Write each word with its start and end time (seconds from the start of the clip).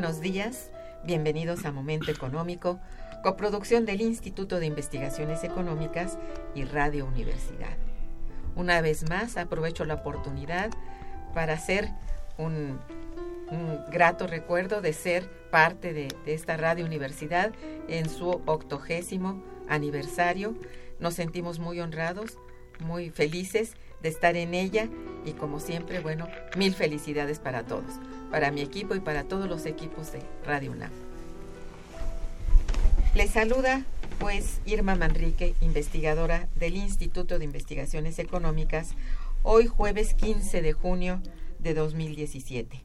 Buenos 0.00 0.20
días. 0.20 0.70
Bienvenidos 1.02 1.64
a 1.64 1.72
Momento 1.72 2.12
Económico, 2.12 2.78
coproducción 3.24 3.84
del 3.84 4.00
Instituto 4.00 4.60
de 4.60 4.66
Investigaciones 4.66 5.42
Económicas 5.42 6.20
y 6.54 6.62
Radio 6.62 7.04
Universidad. 7.04 7.76
Una 8.54 8.80
vez 8.80 9.10
más, 9.10 9.36
aprovecho 9.36 9.84
la 9.84 9.94
oportunidad 9.94 10.70
para 11.34 11.54
hacer 11.54 11.88
un, 12.36 12.78
grato 13.90 14.28
recuerdo 14.28 14.80
de 14.82 14.92
ser 14.92 15.28
parte 15.50 15.92
de, 15.92 16.06
de 16.24 16.34
esta 16.34 16.56
Radio 16.56 16.84
Universidad 16.84 17.50
en 17.88 18.08
su 18.08 18.28
octogésimo 18.46 19.42
aniversario. 19.68 20.54
Nos 21.00 21.14
sentimos 21.14 21.58
muy 21.58 21.80
honrados, 21.80 22.38
muy 22.78 23.10
felices 23.10 23.74
de 24.00 24.10
estar 24.10 24.36
en 24.36 24.54
ella 24.54 24.88
y 25.24 25.32
como 25.32 25.58
siempre, 25.58 25.98
bueno, 25.98 26.28
mil 26.56 26.72
felicidades 26.72 27.40
para 27.40 27.64
todos 27.64 27.98
para 28.30 28.50
mi 28.50 28.60
equipo 28.60 28.94
y 28.94 29.00
para 29.00 29.24
todos 29.24 29.48
los 29.48 29.66
equipos 29.66 30.12
de 30.12 30.20
Radio 30.44 30.72
UNAM. 30.72 30.90
Les 33.14 33.30
saluda 33.30 33.84
pues 34.18 34.60
Irma 34.66 34.96
Manrique, 34.96 35.54
investigadora 35.60 36.48
del 36.56 36.76
Instituto 36.76 37.38
de 37.38 37.44
Investigaciones 37.44 38.18
Económicas, 38.18 38.90
hoy 39.44 39.66
jueves 39.66 40.14
15 40.14 40.60
de 40.60 40.72
junio 40.72 41.22
de 41.60 41.74
2017. 41.74 42.82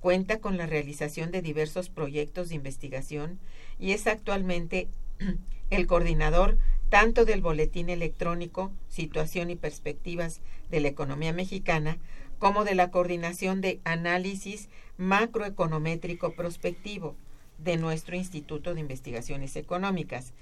Cuenta 0.00 0.38
con 0.38 0.56
la 0.56 0.66
realización 0.66 1.32
de 1.32 1.42
diversos 1.42 1.88
proyectos 1.88 2.48
de 2.48 2.54
investigación 2.54 3.40
y 3.78 3.92
es 3.92 4.06
actualmente 4.06 4.88
el 5.70 5.86
coordinador 5.86 6.58
tanto 6.90 7.24
del 7.24 7.42
Boletín 7.42 7.90
Electrónico 7.90 8.72
Situación 8.88 9.50
y 9.50 9.56
Perspectivas 9.56 10.40
de 10.70 10.80
la 10.80 10.88
Economía 10.88 11.32
Mexicana 11.32 11.98
como 12.38 12.64
de 12.64 12.74
la 12.74 12.90
Coordinación 12.90 13.60
de 13.60 13.80
Análisis 13.84 14.68
Macroeconométrico 14.96 16.34
Prospectivo, 16.34 17.16
de 17.58 17.76
nuestro 17.76 18.14
Instituto 18.14 18.74
de 18.74 18.80
Investigaciones 18.80 19.56
Económicas. 19.56 20.32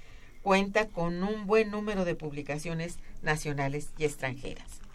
Cuenta 0.43 0.87
con 0.87 1.23
un 1.23 1.47
buen 1.47 1.71
número 1.71 2.05
de 2.05 2.15
publicaciones 2.15 2.99
nacionales 3.23 3.89
y 3.97 4.05
extranjeras. 4.05 4.86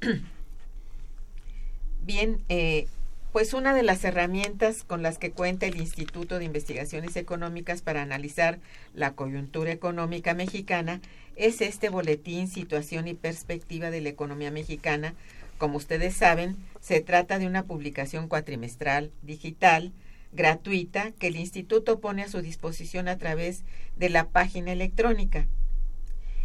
Bien, 2.02 2.42
eh, 2.48 2.86
pues 3.32 3.54
una 3.54 3.74
de 3.74 3.82
las 3.82 4.02
herramientas 4.04 4.82
con 4.82 5.02
las 5.02 5.18
que 5.18 5.30
cuenta 5.30 5.66
el 5.66 5.78
Instituto 5.78 6.38
de 6.38 6.46
Investigaciones 6.46 7.16
Económicas 7.16 7.82
para 7.82 8.02
analizar 8.02 8.58
la 8.94 9.12
coyuntura 9.12 9.72
económica 9.72 10.32
mexicana 10.34 11.00
es 11.36 11.60
este 11.60 11.90
boletín 11.90 12.48
Situación 12.48 13.08
y 13.08 13.14
Perspectiva 13.14 13.90
de 13.90 14.00
la 14.00 14.08
Economía 14.08 14.50
Mexicana. 14.50 15.14
Como 15.58 15.76
ustedes 15.76 16.14
saben, 16.14 16.56
se 16.80 17.02
trata 17.02 17.38
de 17.38 17.46
una 17.46 17.64
publicación 17.64 18.28
cuatrimestral 18.28 19.10
digital 19.22 19.92
gratuita 20.32 21.10
que 21.12 21.26
el 21.26 21.36
instituto 21.36 22.00
pone 22.00 22.22
a 22.22 22.28
su 22.28 22.40
disposición 22.40 23.08
a 23.08 23.18
través 23.18 23.64
de 23.96 24.08
la 24.08 24.28
página 24.28 24.72
electrónica. 24.72 25.46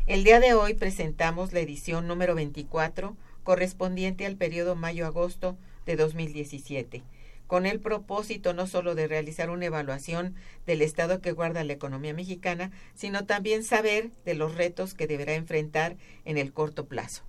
El 0.07 0.23
día 0.23 0.39
de 0.39 0.53
hoy 0.53 0.73
presentamos 0.73 1.53
la 1.53 1.61
edición 1.61 2.07
número 2.07 2.35
24 2.35 3.15
correspondiente 3.45 4.25
al 4.25 4.35
periodo 4.35 4.75
mayo-agosto 4.75 5.55
de 5.85 5.95
2017, 5.95 7.03
con 7.45 7.67
el 7.67 7.79
propósito 7.79 8.53
no 8.53 8.65
solo 8.65 8.95
de 8.95 9.07
realizar 9.07 9.51
una 9.51 9.67
evaluación 9.67 10.33
del 10.65 10.81
estado 10.81 11.21
que 11.21 11.31
guarda 11.31 11.63
la 11.63 11.73
economía 11.73 12.13
mexicana, 12.13 12.71
sino 12.95 13.25
también 13.25 13.63
saber 13.63 14.09
de 14.25 14.33
los 14.33 14.55
retos 14.55 14.95
que 14.95 15.05
deberá 15.05 15.35
enfrentar 15.35 15.95
en 16.25 16.39
el 16.39 16.51
corto 16.51 16.87
plazo. 16.87 17.21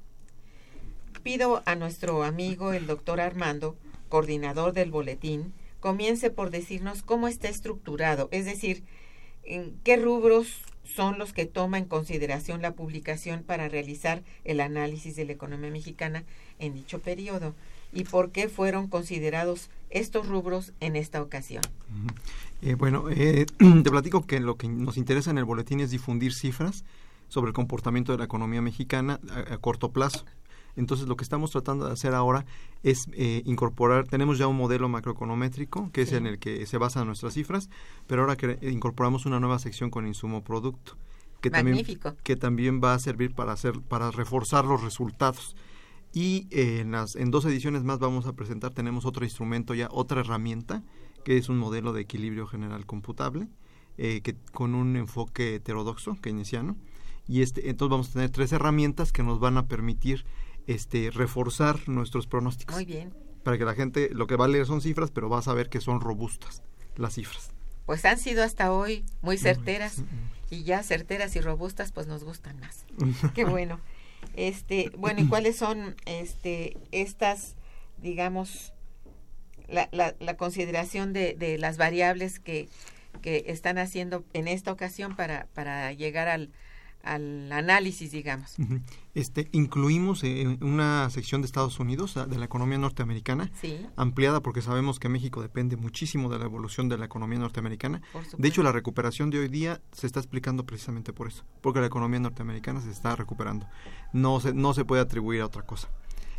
Pido 1.22 1.62
a 1.66 1.76
nuestro 1.76 2.24
amigo 2.24 2.72
el 2.72 2.86
doctor 2.86 3.20
Armando, 3.20 3.76
coordinador 4.08 4.72
del 4.72 4.90
boletín, 4.90 5.52
comience 5.80 6.30
por 6.30 6.48
decirnos 6.48 7.02
cómo 7.02 7.28
está 7.28 7.48
estructurado, 7.48 8.28
es 8.32 8.46
decir, 8.46 8.84
en 9.44 9.78
qué 9.84 9.96
rubros 9.96 10.62
son 10.86 11.18
los 11.18 11.32
que 11.32 11.46
toma 11.46 11.78
en 11.78 11.84
consideración 11.84 12.62
la 12.62 12.72
publicación 12.72 13.42
para 13.42 13.68
realizar 13.68 14.22
el 14.44 14.60
análisis 14.60 15.16
de 15.16 15.24
la 15.24 15.32
economía 15.32 15.70
mexicana 15.70 16.24
en 16.58 16.74
dicho 16.74 17.00
periodo 17.00 17.54
y 17.92 18.04
por 18.04 18.30
qué 18.30 18.48
fueron 18.48 18.88
considerados 18.88 19.70
estos 19.90 20.28
rubros 20.28 20.72
en 20.80 20.96
esta 20.96 21.22
ocasión. 21.22 21.62
Eh, 22.62 22.74
bueno, 22.74 23.06
eh, 23.10 23.46
te 23.82 23.90
platico 23.90 24.26
que 24.26 24.40
lo 24.40 24.56
que 24.56 24.68
nos 24.68 24.96
interesa 24.96 25.30
en 25.30 25.38
el 25.38 25.44
boletín 25.44 25.80
es 25.80 25.90
difundir 25.90 26.32
cifras 26.32 26.84
sobre 27.28 27.48
el 27.48 27.54
comportamiento 27.54 28.12
de 28.12 28.18
la 28.18 28.24
economía 28.24 28.62
mexicana 28.62 29.20
a 29.50 29.58
corto 29.58 29.90
plazo. 29.90 30.24
Entonces 30.76 31.08
lo 31.08 31.16
que 31.16 31.24
estamos 31.24 31.50
tratando 31.50 31.86
de 31.86 31.92
hacer 31.92 32.14
ahora 32.14 32.44
es 32.82 33.08
eh, 33.14 33.42
incorporar, 33.46 34.06
tenemos 34.06 34.38
ya 34.38 34.46
un 34.46 34.56
modelo 34.56 34.88
macroeconométrico 34.88 35.90
que 35.92 36.02
es 36.02 36.12
en 36.12 36.26
el 36.26 36.38
que 36.38 36.66
se 36.66 36.78
basan 36.78 37.06
nuestras 37.06 37.34
cifras, 37.34 37.70
pero 38.06 38.22
ahora 38.22 38.36
que 38.36 38.58
incorporamos 38.62 39.26
una 39.26 39.40
nueva 39.40 39.58
sección 39.58 39.90
con 39.90 40.06
insumo 40.06 40.44
producto. 40.44 40.96
Que 41.40 41.50
también, 41.50 41.84
que 42.22 42.36
también 42.36 42.80
va 42.82 42.94
a 42.94 42.98
servir 42.98 43.34
para 43.34 43.52
hacer, 43.52 43.80
para 43.80 44.10
reforzar 44.10 44.64
los 44.64 44.82
resultados. 44.82 45.54
Y 46.12 46.46
eh, 46.50 46.80
en, 46.80 46.92
las, 46.92 47.14
en 47.14 47.30
dos 47.30 47.44
ediciones 47.44 47.84
más 47.84 47.98
vamos 47.98 48.26
a 48.26 48.32
presentar, 48.32 48.72
tenemos 48.72 49.04
otro 49.04 49.24
instrumento 49.24 49.74
ya, 49.74 49.88
otra 49.90 50.20
herramienta, 50.20 50.82
que 51.24 51.36
es 51.36 51.48
un 51.48 51.58
modelo 51.58 51.92
de 51.92 52.00
equilibrio 52.00 52.46
general 52.46 52.86
computable, 52.86 53.48
eh, 53.98 54.22
que, 54.22 54.34
con 54.52 54.74
un 54.74 54.96
enfoque 54.96 55.56
heterodoxo, 55.56 56.16
keynesiano. 56.20 56.76
Y 57.28 57.42
este, 57.42 57.68
entonces 57.68 57.90
vamos 57.90 58.08
a 58.10 58.12
tener 58.14 58.30
tres 58.30 58.52
herramientas 58.52 59.12
que 59.12 59.22
nos 59.22 59.40
van 59.40 59.58
a 59.58 59.66
permitir 59.66 60.24
este, 60.66 61.10
reforzar 61.10 61.88
nuestros 61.88 62.26
pronósticos. 62.26 62.74
Muy 62.74 62.84
bien. 62.84 63.14
Para 63.42 63.58
que 63.58 63.64
la 63.64 63.74
gente, 63.74 64.10
lo 64.12 64.26
que 64.26 64.36
va 64.36 64.46
a 64.46 64.48
leer 64.48 64.66
son 64.66 64.80
cifras, 64.80 65.10
pero 65.10 65.28
va 65.28 65.38
a 65.38 65.42
saber 65.42 65.68
que 65.68 65.80
son 65.80 66.00
robustas 66.00 66.62
las 66.96 67.14
cifras. 67.14 67.50
Pues 67.84 68.04
han 68.04 68.18
sido 68.18 68.42
hasta 68.42 68.72
hoy 68.72 69.04
muy 69.22 69.38
certeras 69.38 70.02
y 70.50 70.64
ya 70.64 70.82
certeras 70.82 71.36
y 71.36 71.40
robustas 71.40 71.92
pues 71.92 72.08
nos 72.08 72.24
gustan 72.24 72.58
más. 72.58 72.84
Qué 73.34 73.44
bueno. 73.44 73.80
Este, 74.34 74.90
bueno, 74.98 75.20
¿y 75.20 75.28
cuáles 75.28 75.56
son 75.56 75.94
este 76.04 76.76
estas 76.90 77.54
digamos 78.02 78.72
la, 79.68 79.88
la, 79.92 80.14
la 80.18 80.36
consideración 80.36 81.12
de, 81.12 81.34
de 81.34 81.58
las 81.58 81.76
variables 81.76 82.38
que, 82.38 82.68
que 83.22 83.44
están 83.48 83.78
haciendo 83.78 84.24
en 84.32 84.48
esta 84.48 84.72
ocasión 84.72 85.16
para, 85.16 85.46
para 85.54 85.92
llegar 85.92 86.28
al, 86.28 86.50
al 87.06 87.50
análisis, 87.52 88.10
digamos. 88.10 88.56
Este, 89.14 89.48
incluimos 89.52 90.24
en 90.24 90.62
una 90.62 91.08
sección 91.10 91.40
de 91.40 91.46
Estados 91.46 91.78
Unidos, 91.78 92.14
de 92.14 92.38
la 92.38 92.44
economía 92.44 92.78
norteamericana, 92.78 93.50
ampliada 93.96 94.40
porque 94.40 94.60
sabemos 94.60 94.98
que 94.98 95.08
México 95.08 95.40
depende 95.40 95.76
muchísimo 95.76 96.28
de 96.28 96.38
la 96.38 96.44
evolución 96.44 96.88
de 96.88 96.98
la 96.98 97.06
economía 97.06 97.38
norteamericana. 97.38 98.02
De 98.36 98.48
hecho, 98.48 98.62
la 98.62 98.72
recuperación 98.72 99.30
de 99.30 99.38
hoy 99.38 99.48
día 99.48 99.80
se 99.92 100.06
está 100.06 100.20
explicando 100.20 100.66
precisamente 100.66 101.12
por 101.12 101.28
eso, 101.28 101.44
porque 101.62 101.80
la 101.80 101.86
economía 101.86 102.20
norteamericana 102.20 102.80
se 102.80 102.90
está 102.90 103.16
recuperando. 103.16 103.66
No 104.12 104.40
se, 104.40 104.52
no 104.52 104.74
se 104.74 104.84
puede 104.84 105.02
atribuir 105.02 105.40
a 105.42 105.46
otra 105.46 105.62
cosa. 105.62 105.88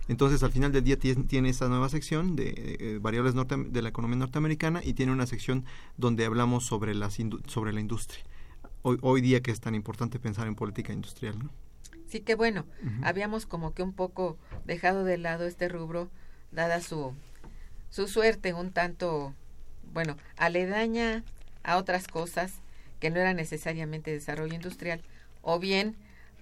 Entonces, 0.10 0.44
al 0.44 0.52
final 0.52 0.72
del 0.72 0.84
día 0.84 0.98
tiene, 0.98 1.50
esta 1.50 1.68
nueva 1.68 1.90
sección 1.90 2.36
de, 2.36 3.00
variables 3.02 3.34
de 3.36 3.82
la 3.82 3.90
economía 3.90 4.18
norteamericana 4.18 4.82
y 4.84 4.94
tiene 4.94 5.12
una 5.12 5.26
sección 5.26 5.66
donde 5.98 6.26
hablamos 6.26 6.66
sobre, 6.66 6.94
las 6.96 7.18
sobre 7.48 7.74
la 7.74 7.82
industria 7.82 8.24
hoy, 9.02 9.22
día 9.22 9.42
que 9.42 9.52
es 9.52 9.60
tan 9.60 9.76
importante 9.76 10.20
pensar 10.20 10.48
en 10.48 10.56
política 10.56 10.94
industrial. 10.94 11.38
¿no? 11.40 11.50
Sí, 12.08 12.22
que 12.22 12.36
bueno, 12.36 12.66
habíamos 13.04 13.46
como 13.46 13.74
que 13.74 13.84
un 13.84 13.94
poco 13.94 14.38
dejado 14.66 15.04
de 15.04 15.18
lado 15.18 15.46
este 15.46 15.68
rubro, 15.68 16.10
dada 16.52 16.82
su, 16.82 17.14
su 17.90 18.08
suerte 18.08 18.54
un 18.54 18.72
tanto, 18.72 19.34
bueno, 19.94 20.18
aledaña 20.38 21.24
a 21.64 21.78
otras 21.78 22.08
cosas 22.08 22.54
que 23.00 23.10
no 23.10 23.20
eran 23.20 23.36
necesariamente 23.36 24.12
desarrollo 24.12 24.56
industrial, 24.56 25.02
o 25.42 25.60
bien 25.60 25.96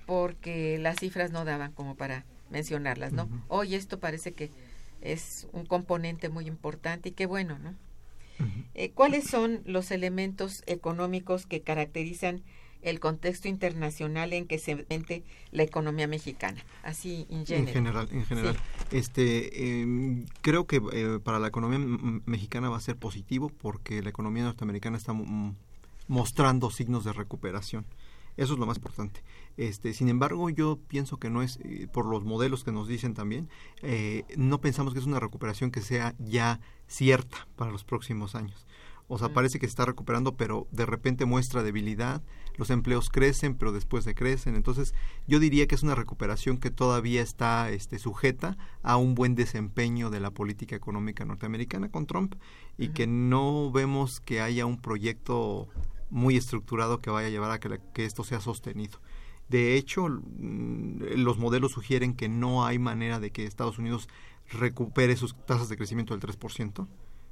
porque 0.05 0.77
las 0.77 0.99
cifras 0.99 1.31
no 1.31 1.45
daban 1.45 1.71
como 1.71 1.95
para 1.95 2.25
mencionarlas, 2.49 3.11
¿no? 3.11 3.27
Hoy 3.47 3.75
esto 3.75 3.99
parece 3.99 4.33
que 4.33 4.51
es 5.01 5.47
un 5.51 5.65
componente 5.65 6.29
muy 6.29 6.47
importante 6.47 7.09
y 7.09 7.11
qué 7.11 7.25
bueno, 7.25 7.57
¿no? 7.59 7.73
Eh, 8.73 8.91
¿Cuáles 8.91 9.25
son 9.25 9.61
los 9.65 9.91
elementos 9.91 10.63
económicos 10.65 11.45
que 11.45 11.61
caracterizan 11.61 12.43
el 12.81 12.99
contexto 12.99 13.47
internacional 13.47 14.33
en 14.33 14.45
que 14.45 14.59
se 14.59 14.75
vende 14.75 15.23
la 15.51 15.63
economía 15.63 16.07
mexicana? 16.07 16.63
Así 16.83 17.25
en 17.29 17.45
general. 17.45 18.09
En 18.11 18.25
general, 18.25 18.57
este, 18.91 19.81
em, 19.81 20.25
creo 20.41 20.67
que 20.67 20.81
eh, 20.93 21.19
para 21.23 21.39
la 21.39 21.47
economía 21.47 21.79
mexicana 22.25 22.69
va 22.69 22.77
a 22.77 22.81
ser 22.81 22.95
positivo 22.95 23.49
porque 23.49 24.01
la 24.01 24.09
economía 24.09 24.43
norteamericana 24.43 24.97
está 24.97 25.13
mostrando 26.07 26.69
signos 26.69 27.03
de 27.03 27.13
recuperación. 27.13 27.85
Eso 28.37 28.53
es 28.53 28.59
lo 28.59 28.65
más 28.65 28.77
importante. 28.77 29.23
Este, 29.57 29.93
sin 29.93 30.09
embargo, 30.09 30.49
yo 30.49 30.79
pienso 30.87 31.17
que 31.17 31.29
no 31.29 31.41
es, 31.41 31.59
eh, 31.63 31.87
por 31.91 32.05
los 32.05 32.23
modelos 32.23 32.63
que 32.63 32.71
nos 32.71 32.87
dicen 32.87 33.13
también, 33.13 33.49
eh, 33.81 34.25
no 34.35 34.59
pensamos 34.59 34.93
que 34.93 34.99
es 34.99 35.05
una 35.05 35.19
recuperación 35.19 35.71
que 35.71 35.81
sea 35.81 36.15
ya 36.19 36.59
cierta 36.87 37.47
para 37.55 37.71
los 37.71 37.83
próximos 37.83 38.35
años. 38.35 38.65
O 39.07 39.19
sea, 39.19 39.29
parece 39.29 39.59
que 39.59 39.67
se 39.67 39.71
está 39.71 39.85
recuperando, 39.85 40.35
pero 40.35 40.67
de 40.71 40.85
repente 40.85 41.25
muestra 41.25 41.61
debilidad, 41.61 42.23
los 42.57 42.71
empleos 42.71 43.09
crecen, 43.09 43.55
pero 43.55 43.71
después 43.71 44.03
decrecen. 44.03 44.55
Entonces, 44.55 44.95
yo 45.27 45.39
diría 45.39 45.67
que 45.67 45.75
es 45.75 45.83
una 45.83 45.93
recuperación 45.93 46.57
que 46.57 46.71
todavía 46.71 47.21
está 47.21 47.69
este, 47.69 47.99
sujeta 47.99 48.57
a 48.81 48.97
un 48.97 49.13
buen 49.13 49.35
desempeño 49.35 50.09
de 50.09 50.21
la 50.21 50.31
política 50.31 50.75
económica 50.75 51.23
norteamericana 51.23 51.89
con 51.89 52.07
Trump 52.07 52.35
y 52.77 52.89
que 52.89 53.05
no 53.05 53.71
vemos 53.71 54.21
que 54.21 54.41
haya 54.41 54.65
un 54.65 54.81
proyecto 54.81 55.69
muy 56.15 56.37
estructurado 56.37 57.01
que 57.01 57.09
vaya 57.09 57.27
a 57.27 57.29
llevar 57.29 57.51
a 57.51 57.59
que, 57.59 58.05
esto 58.05 58.23
sea 58.23 58.39
sostenido. 58.39 58.99
De 59.49 59.75
hecho, 59.75 60.07
mm, 60.07 61.17
los 61.17 61.37
modelos 61.37 61.73
sugieren 61.73 62.15
que 62.15 62.29
no 62.29 62.65
hay 62.65 62.79
manera 62.79 63.19
de 63.19 63.31
que 63.31 63.45
Estados 63.45 63.77
Unidos 63.77 64.07
recupere 64.49 65.17
sus 65.17 65.35
tasas 65.45 65.67
de 65.67 65.75
crecimiento 65.75 66.13
del 66.13 66.21
3%. 66.21 66.87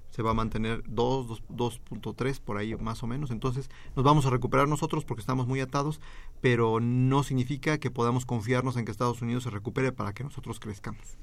Se 0.09 0.21
va 0.21 0.31
a 0.31 0.33
mantener 0.33 0.83
2, 0.85 1.43
2.3 1.49 2.39
por 2.39 2.57
ahí 2.57 2.75
más 2.75 3.01
o 3.03 3.07
menos. 3.07 3.31
Entonces 3.31 3.69
nos 3.95 4.03
vamos 4.03 4.25
a 4.25 4.29
recuperar 4.29 4.67
nosotros 4.67 5.05
porque 5.05 5.21
estamos 5.21 5.47
muy 5.47 5.61
atados, 5.61 6.01
pero 6.41 6.81
no 6.81 7.23
significa 7.23 7.77
que 7.79 7.89
podamos 7.89 8.25
confiarnos 8.25 8.75
en 8.75 8.83
que 8.83 8.91
Estados 8.91 9.21
Unidos 9.21 9.43
se 9.43 9.49
recupere 9.49 9.93
para 9.93 10.13
que 10.13 10.25
nosotros 10.25 10.59
crezcamos. 10.59 11.17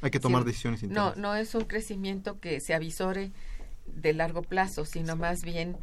Hay 0.00 0.10
que 0.10 0.20
tomar 0.20 0.44
decisiones 0.44 0.84
internas. 0.84 1.16
No, 1.16 1.22
no 1.22 1.34
es 1.34 1.54
un 1.56 1.64
crecimiento 1.64 2.38
que 2.40 2.60
se 2.60 2.72
avisore 2.72 3.32
de 3.86 4.12
largo 4.14 4.42
plazo, 4.42 4.84
sino 4.84 5.16
más 5.16 5.42
bien 5.42 5.76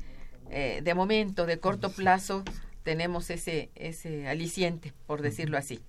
eh, 0.52 0.82
de 0.84 0.94
momento, 0.94 1.46
de 1.46 1.60
corto 1.60 1.92
plazo, 1.92 2.44
tenemos 2.84 3.30
ese, 3.30 3.70
ese 3.76 4.28
aliciente, 4.28 4.94
por 5.06 5.22
decirlo 5.22 5.58
así. 5.58 5.82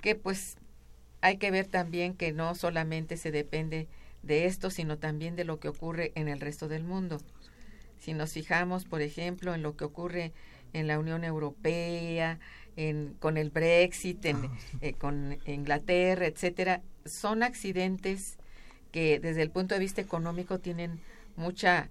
Que 0.00 0.14
pues 0.14 0.56
hay 1.20 1.38
que 1.38 1.50
ver 1.50 1.66
también 1.66 2.14
que 2.14 2.32
no 2.32 2.54
solamente 2.54 3.16
se 3.16 3.30
depende 3.30 3.88
de 4.22 4.46
esto, 4.46 4.70
sino 4.70 4.98
también 4.98 5.36
de 5.36 5.44
lo 5.44 5.58
que 5.58 5.68
ocurre 5.68 6.12
en 6.14 6.28
el 6.28 6.40
resto 6.40 6.68
del 6.68 6.84
mundo. 6.84 7.20
Si 7.98 8.12
nos 8.12 8.32
fijamos, 8.32 8.84
por 8.84 9.02
ejemplo, 9.02 9.54
en 9.54 9.62
lo 9.62 9.76
que 9.76 9.84
ocurre 9.84 10.32
en 10.72 10.86
la 10.86 10.98
Unión 10.98 11.24
Europea, 11.24 12.38
en, 12.76 13.14
con 13.20 13.36
el 13.36 13.50
Brexit, 13.50 14.24
en, 14.24 14.36
ah, 14.36 14.58
eh, 14.80 14.92
con 14.94 15.38
Inglaterra, 15.46 16.26
etcétera, 16.26 16.82
son 17.06 17.42
accidentes 17.42 18.38
que 18.92 19.20
desde 19.20 19.42
el 19.42 19.50
punto 19.50 19.74
de 19.74 19.80
vista 19.80 20.00
económico 20.00 20.58
tienen 20.58 21.00
mucha 21.36 21.88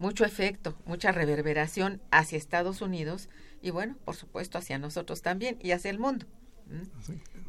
mucho 0.00 0.24
efecto, 0.24 0.76
mucha 0.86 1.12
reverberación 1.12 2.00
hacia 2.10 2.38
Estados 2.38 2.80
Unidos 2.80 3.28
y 3.60 3.70
bueno, 3.70 3.96
por 4.06 4.16
supuesto 4.16 4.56
hacia 4.56 4.78
nosotros 4.78 5.20
también 5.20 5.58
y 5.60 5.72
hacia 5.72 5.90
el 5.90 5.98
mundo. 5.98 6.26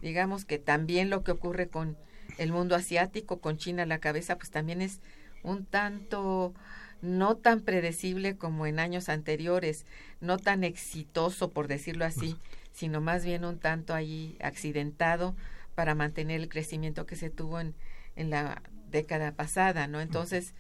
Digamos 0.01 0.43
que 0.43 0.60
también 0.60 1.10
lo 1.10 1.24
que 1.24 1.31
ocurre 1.31 1.70
con 1.70 1.98
el 2.38 2.51
mundo 2.51 2.75
asiático, 2.75 3.39
con 3.39 3.58
China 3.58 3.84
a 3.84 3.86
la 3.86 4.00
cabeza, 4.00 4.38
pues 4.38 4.51
también 4.51 4.81
es 4.81 5.00
un 5.43 5.65
tanto 5.65 6.53
no 7.01 7.38
tan 7.38 7.62
predecible 7.62 8.36
como 8.36 8.67
en 8.67 8.79
años 8.79 9.08
anteriores, 9.08 9.86
no 10.20 10.38
tan 10.38 10.65
exitoso, 10.65 11.51
por 11.51 11.70
decirlo 11.70 12.03
así, 12.03 12.36
sino 12.74 13.00
más 13.00 13.24
bien 13.24 13.46
un 13.46 13.60
tanto 13.60 13.93
ahí 13.93 14.38
accidentado 14.41 15.36
para 15.74 15.96
mantener 15.96 16.41
el 16.41 16.50
crecimiento 16.50 17.05
que 17.05 17.15
se 17.15 17.29
tuvo 17.29 17.62
en, 17.62 17.75
en 18.17 18.29
la 18.29 18.62
década 18.89 19.31
pasada, 19.31 19.88
¿no? 19.88 20.01
Entonces, 20.01 20.53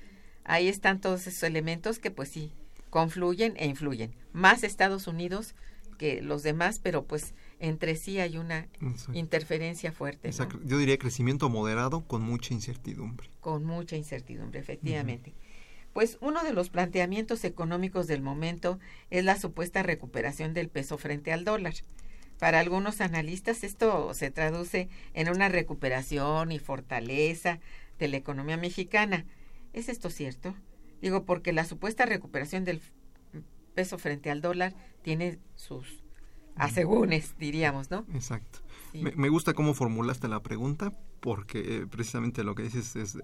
ahí 0.43 0.67
están 0.67 1.01
todos 1.01 1.27
esos 1.27 1.43
elementos 1.43 1.99
que 1.99 2.11
pues 2.11 2.29
sí, 2.29 2.51
confluyen 2.89 3.53
e 3.57 3.67
influyen. 3.67 4.13
Más 4.33 4.63
Estados 4.63 5.07
Unidos 5.07 5.55
que 5.97 6.21
los 6.21 6.41
demás, 6.41 6.79
pero 6.79 7.05
pues 7.05 7.35
entre 7.59 7.95
sí 7.95 8.19
hay 8.19 8.37
una 8.37 8.67
interferencia 9.13 9.91
fuerte. 9.91 10.31
Yo 10.65 10.79
diría 10.79 10.97
crecimiento 10.97 11.47
moderado 11.47 12.01
con 12.01 12.23
mucha 12.23 12.55
incertidumbre. 12.55 13.29
Con 13.39 13.65
mucha 13.65 13.95
incertidumbre, 13.95 14.59
efectivamente. 14.59 15.33
Pues 15.93 16.17
uno 16.21 16.43
de 16.43 16.53
los 16.53 16.69
planteamientos 16.69 17.43
económicos 17.43 18.07
del 18.07 18.21
momento 18.21 18.79
es 19.09 19.23
la 19.25 19.37
supuesta 19.37 19.83
recuperación 19.83 20.53
del 20.53 20.69
peso 20.69 20.97
frente 20.97 21.33
al 21.33 21.43
dólar. 21.43 21.75
Para 22.39 22.59
algunos 22.59 23.01
analistas 23.01 23.63
esto 23.63 24.15
se 24.15 24.31
traduce 24.31 24.89
en 25.13 25.29
una 25.29 25.49
recuperación 25.49 26.51
y 26.51 26.57
fortaleza 26.57 27.59
de 27.99 28.07
la 28.07 28.17
economía 28.17 28.57
mexicana. 28.57 29.25
¿Es 29.73 29.89
esto 29.89 30.09
cierto? 30.09 30.55
Digo, 31.01 31.25
porque 31.25 31.53
la 31.53 31.65
supuesta 31.65 32.05
recuperación 32.05 32.63
del 32.63 32.81
peso 33.73 33.97
frente 33.97 34.29
al 34.29 34.41
dólar 34.41 34.75
tiene 35.01 35.39
sus 35.55 36.03
asegúnes, 36.55 37.35
diríamos, 37.39 37.89
¿no? 37.89 38.05
Exacto. 38.13 38.59
Me, 38.93 39.29
gusta 39.29 39.53
cómo 39.53 39.73
formulaste 39.73 40.27
la 40.27 40.43
pregunta, 40.43 40.93
porque 41.21 41.77
eh, 41.77 41.87
precisamente 41.87 42.43
lo 42.43 42.55
que 42.55 42.63
dices 42.63 42.95
es 42.95 43.17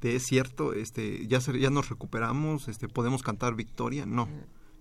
de, 0.00 0.16
es 0.16 0.24
cierto, 0.24 0.72
este, 0.72 1.26
ya, 1.26 1.38
ya 1.38 1.70
nos 1.70 1.90
recuperamos, 1.90 2.68
este, 2.68 2.88
podemos 2.88 3.22
cantar 3.22 3.54
victoria, 3.54 4.06
no. 4.06 4.28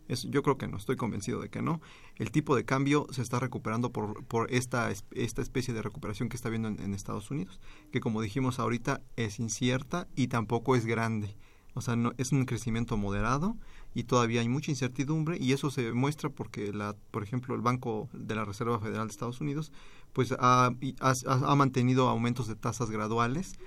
Yo 0.10 0.42
creo 0.42 0.58
que 0.58 0.68
no, 0.68 0.78
estoy 0.78 0.96
convencido 0.96 1.40
de 1.40 1.50
que 1.50 1.62
no. 1.62 1.82
El 2.16 2.32
tipo 2.32 2.56
de 2.56 2.66
cambio 2.66 3.06
se 3.12 3.22
está 3.22 3.40
recuperando 3.40 3.92
por, 3.92 4.26
por 4.26 4.52
esta, 4.52 4.92
esta 4.92 5.42
especie 5.42 5.74
de 5.74 5.82
recuperación 5.82 6.30
que 6.30 6.36
está 6.36 6.50
viendo 6.50 6.68
en, 6.68 6.94
Estados 6.94 7.30
Unidos, 7.32 7.60
que 7.92 8.00
como 8.00 8.22
dijimos 8.22 8.60
ahorita 8.60 9.02
es 9.16 9.40
incierta 9.40 10.08
y 10.16 10.28
tampoco 10.28 10.76
es 10.76 10.86
grande. 10.86 11.38
O 11.76 11.82
sea, 11.82 11.96
no, 11.96 12.14
es 12.18 12.32
un 12.32 12.46
crecimiento 12.46 12.98
moderado 12.98 13.56
y 13.94 14.04
todavía 14.04 14.42
hay 14.42 14.50
mucha 14.50 14.72
incertidumbre 14.72 15.38
y 15.40 15.54
eso 15.54 15.70
se 15.70 15.94
muestra 15.94 16.30
porque, 16.30 16.74
la, 16.74 16.96
por 17.12 17.24
ejemplo, 17.24 17.54
el 17.54 17.62
Banco 17.62 18.10
de 18.12 18.36
la 18.36 18.44
Reserva 18.44 18.80
Federal 18.80 19.08
de 19.08 19.12
Estados 19.12 19.40
Unidos 19.40 19.72
pues 20.12 20.34
ha, 20.40 20.72
ha 21.00 21.56
mantenido 21.56 22.10
aumentos 22.10 22.48
de 22.48 22.56
tasas 22.56 22.90
graduales 22.90 23.60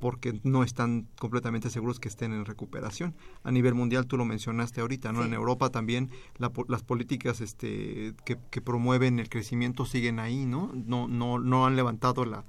porque 0.00 0.40
no 0.42 0.62
están 0.62 1.08
completamente 1.18 1.70
seguros 1.70 2.00
que 2.00 2.08
estén 2.08 2.32
en 2.32 2.44
recuperación. 2.44 3.14
A 3.42 3.50
nivel 3.50 3.74
mundial, 3.74 4.06
tú 4.06 4.16
lo 4.16 4.24
mencionaste 4.24 4.80
ahorita, 4.80 5.12
¿no? 5.12 5.24
En 5.24 5.32
Europa 5.32 5.70
también 5.70 6.10
las 6.38 6.82
políticas 6.82 7.40
este, 7.40 8.14
que, 8.24 8.60
promueven 8.60 9.18
el 9.18 9.28
crecimiento 9.28 9.86
siguen 9.86 10.18
ahí, 10.18 10.44
¿no? 10.46 10.72
No, 10.74 11.08
no, 11.08 11.38
no 11.38 11.66
han 11.66 11.76
levantado 11.76 12.24
la, 12.24 12.44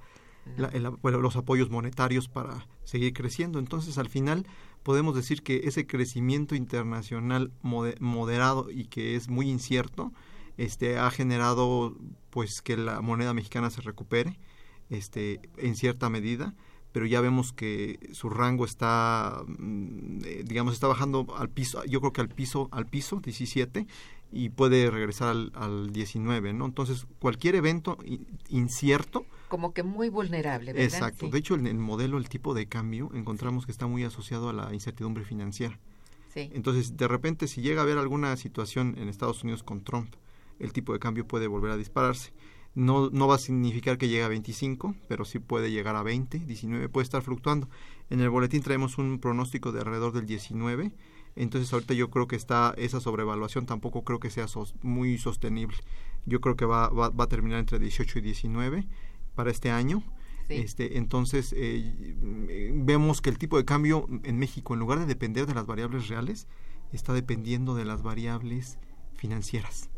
los 1.02 1.36
apoyos 1.36 1.70
monetarios 1.70 2.28
para 2.28 2.66
seguir 2.84 3.12
creciendo. 3.12 3.58
Entonces, 3.58 3.98
al 3.98 4.08
final, 4.08 4.46
podemos 4.82 5.14
decir 5.14 5.42
que 5.42 5.62
ese 5.64 5.86
crecimiento 5.86 6.54
internacional 6.54 7.52
moderado 7.62 8.70
y 8.70 8.86
que 8.86 9.16
es 9.16 9.28
muy 9.28 9.50
incierto, 9.50 10.12
este, 10.56 10.98
ha 10.98 11.10
generado 11.10 11.96
pues 12.30 12.62
que 12.62 12.76
la 12.76 13.00
moneda 13.00 13.32
mexicana 13.32 13.70
se 13.70 13.80
recupere 13.80 14.38
este, 14.90 15.40
en 15.56 15.76
cierta 15.76 16.08
medida 16.08 16.54
pero 16.92 17.06
ya 17.06 17.20
vemos 17.20 17.52
que 17.52 17.98
su 18.12 18.30
rango 18.30 18.64
está, 18.64 19.42
mm, 19.46 20.20
eh, 20.24 20.42
digamos, 20.44 20.74
está 20.74 20.86
bajando 20.86 21.26
al 21.36 21.48
piso, 21.48 21.84
yo 21.84 22.00
creo 22.00 22.12
que 22.12 22.20
al 22.20 22.28
piso, 22.28 22.68
al 22.72 22.86
piso 22.86 23.20
17 23.20 23.86
y 24.30 24.50
puede 24.50 24.90
regresar 24.90 25.28
al, 25.28 25.52
al 25.54 25.92
19, 25.92 26.52
¿no? 26.52 26.66
Entonces, 26.66 27.06
cualquier 27.18 27.54
evento 27.54 27.98
incierto. 28.48 29.24
Como 29.48 29.72
que 29.72 29.82
muy 29.82 30.10
vulnerable, 30.10 30.72
¿verdad? 30.72 30.84
Exacto. 30.84 31.28
De 31.28 31.38
hecho, 31.38 31.54
en 31.54 31.66
el 31.66 31.78
modelo, 31.78 32.18
el 32.18 32.28
tipo 32.28 32.52
de 32.52 32.66
cambio, 32.66 33.10
encontramos 33.14 33.64
que 33.64 33.72
está 33.72 33.86
muy 33.86 34.04
asociado 34.04 34.50
a 34.50 34.52
la 34.52 34.74
incertidumbre 34.74 35.24
financiera. 35.24 35.78
Sí. 36.34 36.50
Entonces, 36.52 36.96
de 36.98 37.08
repente, 37.08 37.48
si 37.48 37.62
llega 37.62 37.80
a 37.80 37.84
haber 37.84 37.96
alguna 37.96 38.36
situación 38.36 38.96
en 38.98 39.08
Estados 39.08 39.42
Unidos 39.42 39.62
con 39.62 39.82
Trump, 39.82 40.14
el 40.58 40.72
tipo 40.72 40.92
de 40.92 40.98
cambio 40.98 41.26
puede 41.26 41.46
volver 41.46 41.70
a 41.70 41.76
dispararse. 41.76 42.32
No, 42.78 43.10
no 43.10 43.26
va 43.26 43.34
a 43.34 43.38
significar 43.38 43.98
que 43.98 44.06
llegue 44.08 44.22
a 44.22 44.28
25, 44.28 44.94
pero 45.08 45.24
sí 45.24 45.40
puede 45.40 45.72
llegar 45.72 45.96
a 45.96 46.04
20, 46.04 46.38
19, 46.38 46.88
puede 46.88 47.02
estar 47.02 47.22
fluctuando. 47.22 47.68
En 48.08 48.20
el 48.20 48.30
boletín 48.30 48.62
traemos 48.62 48.98
un 48.98 49.18
pronóstico 49.18 49.72
de 49.72 49.80
alrededor 49.80 50.12
del 50.12 50.26
19, 50.26 50.92
entonces 51.34 51.72
ahorita 51.72 51.94
yo 51.94 52.08
creo 52.08 52.28
que 52.28 52.36
está 52.36 52.74
esa 52.76 53.00
sobrevaluación 53.00 53.66
tampoco 53.66 54.04
creo 54.04 54.20
que 54.20 54.30
sea 54.30 54.46
muy 54.82 55.18
sostenible. 55.18 55.76
Yo 56.24 56.40
creo 56.40 56.54
que 56.54 56.66
va, 56.66 56.88
va, 56.88 57.08
va, 57.08 57.24
a 57.24 57.28
terminar 57.28 57.58
entre 57.58 57.80
18 57.80 58.20
y 58.20 58.22
19 58.22 58.86
para 59.34 59.50
este 59.50 59.70
año. 59.72 60.04
Este, 60.48 60.98
entonces 60.98 61.52
eh, 61.56 62.14
vemos 62.74 63.20
que 63.20 63.28
el 63.28 63.38
tipo 63.38 63.58
de 63.58 63.64
cambio 63.64 64.06
en 64.22 64.38
México, 64.38 64.72
en 64.72 64.80
lugar 64.80 65.00
de 65.00 65.06
depender 65.06 65.46
de 65.46 65.54
las 65.54 65.66
variables 65.66 66.08
reales, 66.08 66.46
está 66.92 67.12
dependiendo 67.12 67.74
de 67.74 67.84
las 67.84 68.02
variables 68.02 68.78
financieras. 69.14 69.90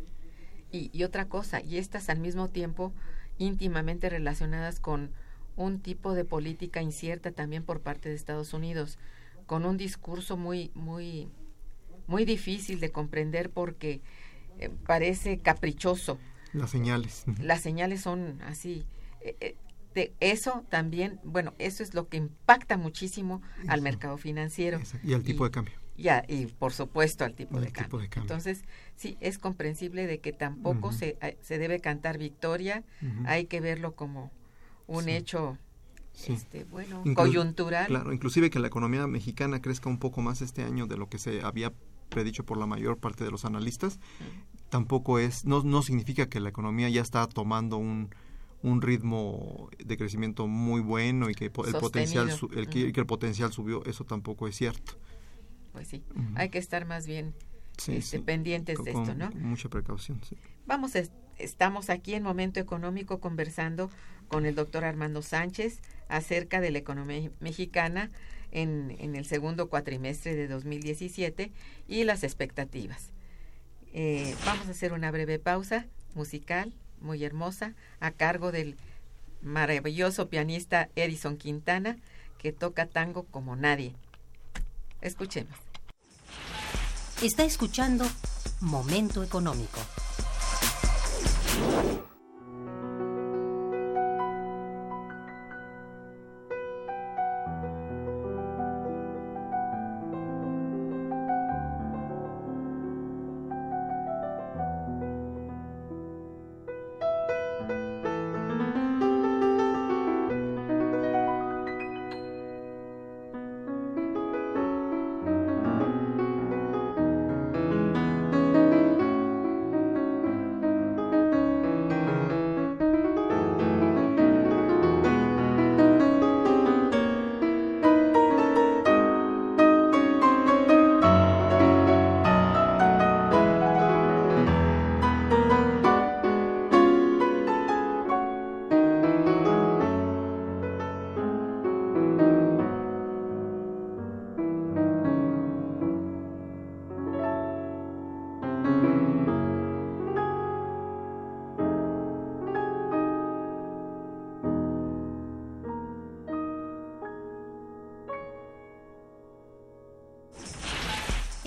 Y, 0.72 1.02
otra 1.02 1.26
cosa, 1.26 1.60
y 1.60 1.78
estas 1.78 2.08
al 2.08 2.20
mismo 2.20 2.48
tiempo 2.48 2.92
íntimamente 3.38 4.08
relacionadas 4.08 4.78
con 4.78 5.10
un 5.56 5.80
tipo 5.80 6.14
de 6.14 6.24
política 6.24 6.80
incierta 6.80 7.32
también 7.32 7.64
por 7.64 7.80
parte 7.80 8.08
de 8.08 8.14
Estados 8.14 8.54
Unidos, 8.54 8.98
con 9.46 9.64
un 9.64 9.76
discurso 9.76 10.36
muy, 10.36 10.70
muy, 10.74 11.28
muy 12.06 12.24
difícil 12.24 12.78
de 12.78 12.92
comprender 12.92 13.50
porque 13.50 14.00
eh, 14.58 14.70
parece 14.86 15.38
caprichoso. 15.38 16.18
Las 16.52 16.70
señales. 16.70 17.24
Las 17.40 17.62
señales 17.62 18.00
son 18.02 18.40
así. 18.42 18.86
Eh, 19.22 19.36
eh, 19.40 19.56
de 19.94 20.14
eso 20.20 20.64
también, 20.68 21.18
bueno, 21.24 21.52
eso 21.58 21.82
es 21.82 21.94
lo 21.94 22.08
que 22.08 22.16
impacta 22.16 22.76
muchísimo 22.76 23.42
al 23.66 23.82
mercado 23.82 24.18
financiero. 24.18 24.80
Y 25.02 25.14
al 25.14 25.24
tipo 25.24 25.44
de 25.44 25.50
cambio 25.50 25.74
y 26.28 26.46
por 26.46 26.72
supuesto 26.72 27.24
al 27.24 27.34
tipo, 27.34 27.60
de, 27.60 27.70
cambio. 27.70 28.00
Entonces, 28.16 28.64
sí, 28.96 29.16
es 29.20 29.38
comprensible 29.38 30.06
de 30.06 30.20
que 30.20 30.32
tampoco 30.32 30.92
se, 30.92 31.18
se 31.40 31.58
debe 31.58 31.80
cantar 31.80 32.18
victoria, 32.18 32.84
hay 33.26 33.46
que 33.46 33.60
verlo 33.60 33.94
como 33.94 34.30
un 34.86 35.08
hecho 35.08 35.58
este, 36.26 36.64
bueno, 36.64 37.02
coyuntural. 37.14 37.86
Claro, 37.86 38.12
inclusive 38.12 38.50
que 38.50 38.58
la 38.58 38.68
economía 38.68 39.06
mexicana 39.06 39.60
crezca 39.60 39.88
un 39.88 39.98
poco 39.98 40.20
más 40.22 40.42
este 40.42 40.62
año 40.62 40.86
de 40.86 40.96
lo 40.96 41.08
que 41.08 41.18
se 41.18 41.42
había 41.42 41.72
predicho 42.08 42.44
por 42.44 42.58
la 42.58 42.66
mayor 42.66 42.98
parte 42.98 43.24
de 43.24 43.30
los 43.30 43.44
analistas, 43.44 44.00
tampoco 44.68 45.18
es, 45.18 45.44
no, 45.44 45.62
no 45.62 45.82
significa 45.82 46.28
que 46.28 46.40
la 46.40 46.48
economía 46.48 46.88
ya 46.88 47.02
está 47.02 47.26
tomando 47.28 47.76
un, 47.76 48.10
un 48.62 48.82
ritmo 48.82 49.70
de 49.78 49.96
crecimiento 49.96 50.48
muy 50.48 50.80
bueno 50.80 51.30
y 51.30 51.34
que 51.34 51.44
el 51.44 51.50
potencial 51.52 52.28
el, 52.54 52.68
que 52.68 53.00
el 53.00 53.06
potencial 53.06 53.52
subió, 53.52 53.84
eso 53.84 54.04
tampoco 54.04 54.48
es 54.48 54.56
cierto 54.56 54.94
pues 55.72 55.88
sí, 55.88 56.02
hay 56.34 56.48
que 56.48 56.58
estar 56.58 56.84
más 56.84 57.06
bien 57.06 57.34
este, 57.88 58.20
pendientes 58.20 58.82
de 58.82 58.90
esto, 58.90 59.14
¿no? 59.14 59.30
mucha 59.30 59.68
precaución, 59.68 60.20
sí. 60.28 60.36
Vamos, 60.66 60.92
estamos 61.38 61.90
aquí 61.90 62.14
en 62.14 62.22
Momento 62.22 62.60
Económico 62.60 63.20
conversando 63.20 63.90
con 64.28 64.46
el 64.46 64.54
doctor 64.54 64.84
Armando 64.84 65.22
Sánchez 65.22 65.80
acerca 66.08 66.60
de 66.60 66.70
la 66.70 66.78
economía 66.78 67.30
mexicana 67.40 68.10
en, 68.52 68.96
en 68.98 69.16
el 69.16 69.24
segundo 69.24 69.68
cuatrimestre 69.68 70.34
de 70.34 70.48
2017 70.48 71.52
y 71.88 72.04
las 72.04 72.22
expectativas. 72.22 73.10
Eh, 73.92 74.34
vamos 74.44 74.68
a 74.68 74.70
hacer 74.70 74.92
una 74.92 75.10
breve 75.10 75.38
pausa 75.38 75.86
musical 76.14 76.72
muy 77.00 77.24
hermosa 77.24 77.74
a 77.98 78.10
cargo 78.12 78.52
del 78.52 78.76
maravilloso 79.42 80.28
pianista 80.28 80.88
Edison 80.94 81.36
Quintana 81.36 81.96
que 82.38 82.52
toca 82.52 82.86
tango 82.86 83.24
como 83.24 83.56
nadie. 83.56 83.94
Escuchemos. 85.00 85.56
Está 87.22 87.44
escuchando 87.44 88.06
Momento 88.60 89.22
Económico. 89.22 89.78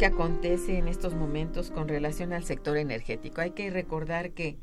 Que 0.00 0.06
acontece 0.06 0.78
en 0.78 0.88
estos 0.88 1.14
momentos 1.14 1.70
con 1.70 1.86
relación 1.86 2.32
al 2.32 2.42
sector 2.42 2.78
energético. 2.78 3.42
Hay 3.42 3.50
que 3.50 3.68
recordar 3.68 4.30
que 4.30 4.56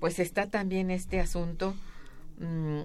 pues 0.00 0.18
está 0.18 0.48
también 0.48 0.90
este 0.90 1.20
asunto 1.20 1.74
mm, 2.38 2.84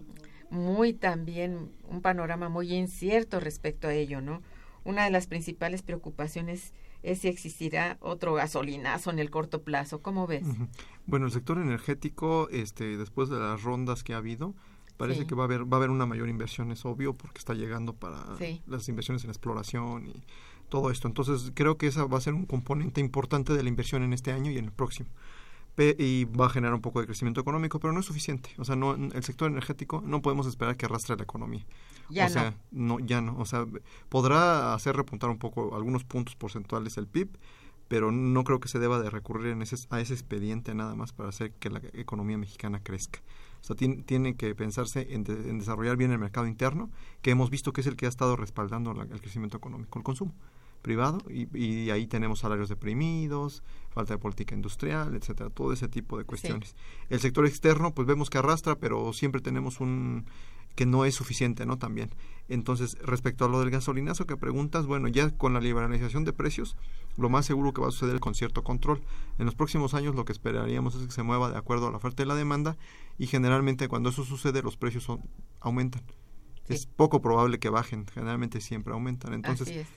muy 0.49 0.91
también 0.91 1.71
un 1.87 2.01
panorama 2.01 2.49
muy 2.49 2.73
incierto 2.73 3.39
respecto 3.39 3.87
a 3.87 3.93
ello, 3.93 4.19
¿no? 4.19 4.41
Una 4.83 5.05
de 5.05 5.09
las 5.09 5.27
principales 5.27 5.83
preocupaciones 5.83 6.73
es 7.01 7.19
si 7.19 7.29
existirá 7.29 7.97
otro 8.01 8.33
gasolinazo 8.33 9.09
en 9.09 9.19
el 9.19 9.29
corto 9.29 9.63
plazo. 9.63 10.01
¿Cómo 10.01 10.27
ves? 10.27 10.45
Bueno, 11.05 11.27
el 11.27 11.31
sector 11.31 11.59
energético, 11.59 12.49
este, 12.49 12.97
después 12.97 13.29
de 13.29 13.39
las 13.39 13.63
rondas 13.63 14.03
que 14.03 14.13
ha 14.13 14.17
habido, 14.17 14.53
parece 14.97 15.25
que 15.27 15.35
va 15.35 15.43
a 15.43 15.45
haber 15.45 15.63
va 15.63 15.77
a 15.77 15.79
haber 15.79 15.91
una 15.91 16.05
mayor 16.05 16.27
inversión, 16.27 16.71
es 16.73 16.83
obvio, 16.83 17.13
porque 17.13 17.37
está 17.37 17.53
llegando 17.53 17.93
para 17.93 18.25
las 18.67 18.89
inversiones 18.89 19.23
en 19.23 19.29
exploración 19.29 20.07
y 20.07 20.23
todo 20.75 20.91
esto. 20.91 21.07
Entonces, 21.07 21.53
creo 21.53 21.77
que 21.77 21.87
esa 21.87 22.03
va 22.03 22.17
a 22.17 22.21
ser 22.21 22.33
un 22.33 22.45
componente 22.45 22.99
importante 22.99 23.53
de 23.53 23.63
la 23.63 23.69
inversión 23.69 24.03
en 24.03 24.11
este 24.11 24.33
año 24.33 24.51
y 24.51 24.57
en 24.57 24.65
el 24.65 24.73
próximo. 24.73 25.07
y 25.77 26.25
va 26.25 26.47
a 26.47 26.49
generar 26.49 26.73
un 26.73 26.81
poco 26.81 26.99
de 26.99 27.05
crecimiento 27.05 27.39
económico, 27.39 27.79
pero 27.79 27.93
no 27.93 28.01
es 28.01 28.05
suficiente. 28.05 28.49
O 28.57 28.65
sea, 28.65 28.75
no, 28.75 28.93
el 28.93 29.23
sector 29.23 29.49
energético 29.49 30.03
no 30.05 30.21
podemos 30.21 30.47
esperar 30.47 30.75
que 30.75 30.85
arrastre 30.85 31.15
la 31.15 31.23
economía. 31.23 31.65
Ya 32.09 32.25
o 32.25 32.29
sea, 32.29 32.53
no. 32.71 32.99
ya 32.99 33.21
no. 33.21 33.37
O 33.37 33.45
sea, 33.45 33.65
podrá 34.09 34.73
hacer 34.73 34.97
repuntar 34.97 35.29
un 35.29 35.37
poco 35.37 35.77
algunos 35.77 36.03
puntos 36.03 36.35
porcentuales 36.35 36.97
el 36.97 37.07
PIB, 37.07 37.29
pero 37.87 38.11
no 38.11 38.43
creo 38.43 38.59
que 38.59 38.67
se 38.67 38.79
deba 38.79 38.99
de 38.99 39.09
recurrir 39.09 39.53
en 39.53 39.61
ese, 39.61 39.77
a 39.89 40.01
ese 40.01 40.13
expediente 40.13 40.75
nada 40.75 40.95
más 40.95 41.13
para 41.13 41.29
hacer 41.29 41.51
que 41.53 41.69
la 41.69 41.81
economía 41.93 42.37
mexicana 42.37 42.81
crezca. 42.83 43.19
O 43.61 43.63
sea, 43.63 43.77
tiene, 43.77 44.03
tiene 44.03 44.35
que 44.35 44.53
pensarse 44.55 45.07
en, 45.11 45.23
desarrollar 45.23 45.95
bien 45.95 46.11
el 46.11 46.19
mercado 46.19 46.47
interno, 46.47 46.89
que 47.21 47.31
hemos 47.31 47.49
visto 47.49 47.71
que 47.71 47.79
es 47.79 47.87
el 47.87 47.95
que 47.95 48.07
ha 48.07 48.09
estado 48.09 48.35
respaldando 48.35 48.91
el 48.91 49.21
crecimiento 49.21 49.55
económico, 49.55 49.99
el 49.99 50.03
consumo 50.03 50.33
privado 50.85 51.17
y, 51.31 51.89
ahí 51.89 52.05
tenemos 52.05 52.39
salarios 52.39 52.69
deprimidos, 52.69 53.63
falta 53.89 54.13
de 54.13 54.19
política 54.19 54.53
industrial, 54.53 55.15
etcétera, 55.15 55.49
todo 55.49 55.73
ese 55.73 55.87
tipo 55.87 56.15
de 56.19 56.25
cuestiones. 56.25 56.75
El 57.09 57.19
sector 57.19 57.47
externo, 57.47 57.95
pues 57.95 58.07
vemos 58.07 58.29
que 58.29 58.37
arrastra, 58.37 58.75
pero 58.75 59.11
siempre 59.11 59.41
tenemos 59.41 59.79
un 59.79 60.25
que 60.75 60.85
no 60.85 61.05
es 61.05 61.15
suficiente, 61.15 61.65
¿no? 61.65 61.77
También. 61.77 62.09
Entonces, 62.49 62.97
respecto 63.01 63.45
a 63.45 63.49
lo 63.49 63.61
del 63.61 63.71
gasolinazo 63.71 64.27
que 64.27 64.37
preguntas, 64.37 64.85
bueno, 64.85 65.07
ya 65.07 65.31
con 65.31 65.53
la 65.53 65.61
liberalización 65.61 66.25
de 66.25 66.33
precios, 66.33 66.75
lo 67.17 67.29
más 67.29 67.45
seguro 67.45 67.73
que 67.73 67.81
va 67.81 67.87
a 67.87 67.91
suceder 67.91 68.19
con 68.19 68.35
cierto 68.35 68.63
control. 68.63 69.01
En 69.39 69.45
los 69.45 69.55
próximos 69.55 69.93
años 69.93 70.13
lo 70.15 70.25
que 70.25 70.33
esperaríamos 70.33 70.95
es 70.95 71.05
que 71.07 71.13
se 71.13 71.23
mueva 71.23 71.49
de 71.49 71.57
acuerdo 71.57 71.87
a 71.87 71.91
la 71.91 71.97
oferta 71.97 72.21
y 72.21 72.25
la 72.25 72.35
demanda 72.35 72.77
y 73.17 73.27
generalmente 73.27 73.87
cuando 73.87 74.09
eso 74.09 74.23
sucede 74.23 74.61
los 74.61 74.77
precios 74.77 75.07
aumentan. 75.61 76.03
Es 76.67 76.87
poco 76.87 77.21
probable 77.21 77.59
que 77.59 77.69
bajen, 77.69 78.05
generalmente 78.13 78.59
siempre 78.59 78.93
aumentan. 78.93 79.33
Entonces, 79.33 79.87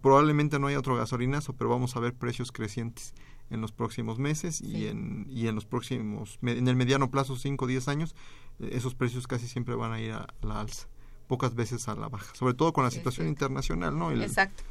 probablemente 0.00 0.58
no 0.58 0.66
haya 0.66 0.78
otro 0.78 0.96
gasolinazo, 0.96 1.54
pero 1.54 1.70
vamos 1.70 1.96
a 1.96 2.00
ver 2.00 2.14
precios 2.14 2.52
crecientes 2.52 3.14
en 3.50 3.60
los 3.60 3.72
próximos 3.72 4.18
meses 4.18 4.60
y, 4.60 4.86
en, 4.86 5.26
y 5.28 5.48
en 5.48 5.54
los 5.54 5.64
próximos, 5.64 6.38
en 6.42 6.68
el 6.68 6.76
mediano 6.76 7.10
plazo, 7.10 7.36
5 7.36 7.64
o 7.64 7.68
10 7.68 7.88
años, 7.88 8.14
eh, 8.60 8.70
esos 8.72 8.94
precios 8.94 9.26
casi 9.26 9.48
siempre 9.48 9.74
van 9.74 9.92
a 9.92 10.00
ir 10.00 10.12
a 10.12 10.26
la 10.42 10.60
alza, 10.60 10.86
pocas 11.26 11.54
veces 11.54 11.88
a 11.88 11.94
la 11.94 12.08
baja, 12.08 12.34
sobre 12.34 12.54
todo 12.54 12.72
con 12.72 12.84
la 12.84 12.90
situación 12.90 13.26
internacional, 13.26 13.98
¿no? 13.98 14.10
El, 14.10 14.22
Exacto. 14.22 14.62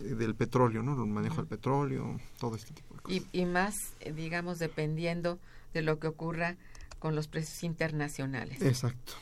del 0.00 0.34
petróleo, 0.34 0.82
¿no? 0.82 1.00
El 1.00 1.10
manejo 1.10 1.36
del 1.36 1.46
petróleo, 1.46 2.18
todo 2.38 2.56
este 2.56 2.72
tipo 2.72 2.94
de 2.94 3.02
cosas. 3.02 3.22
Y, 3.32 3.40
y 3.40 3.44
más, 3.44 3.74
eh, 4.00 4.12
digamos, 4.12 4.58
dependiendo 4.58 5.38
de 5.72 5.82
lo 5.82 5.98
que 6.00 6.08
ocurra 6.08 6.56
con 6.98 7.14
los 7.14 7.28
precios 7.28 7.62
internacionales. 7.62 8.62
Exacto. 8.62 9.12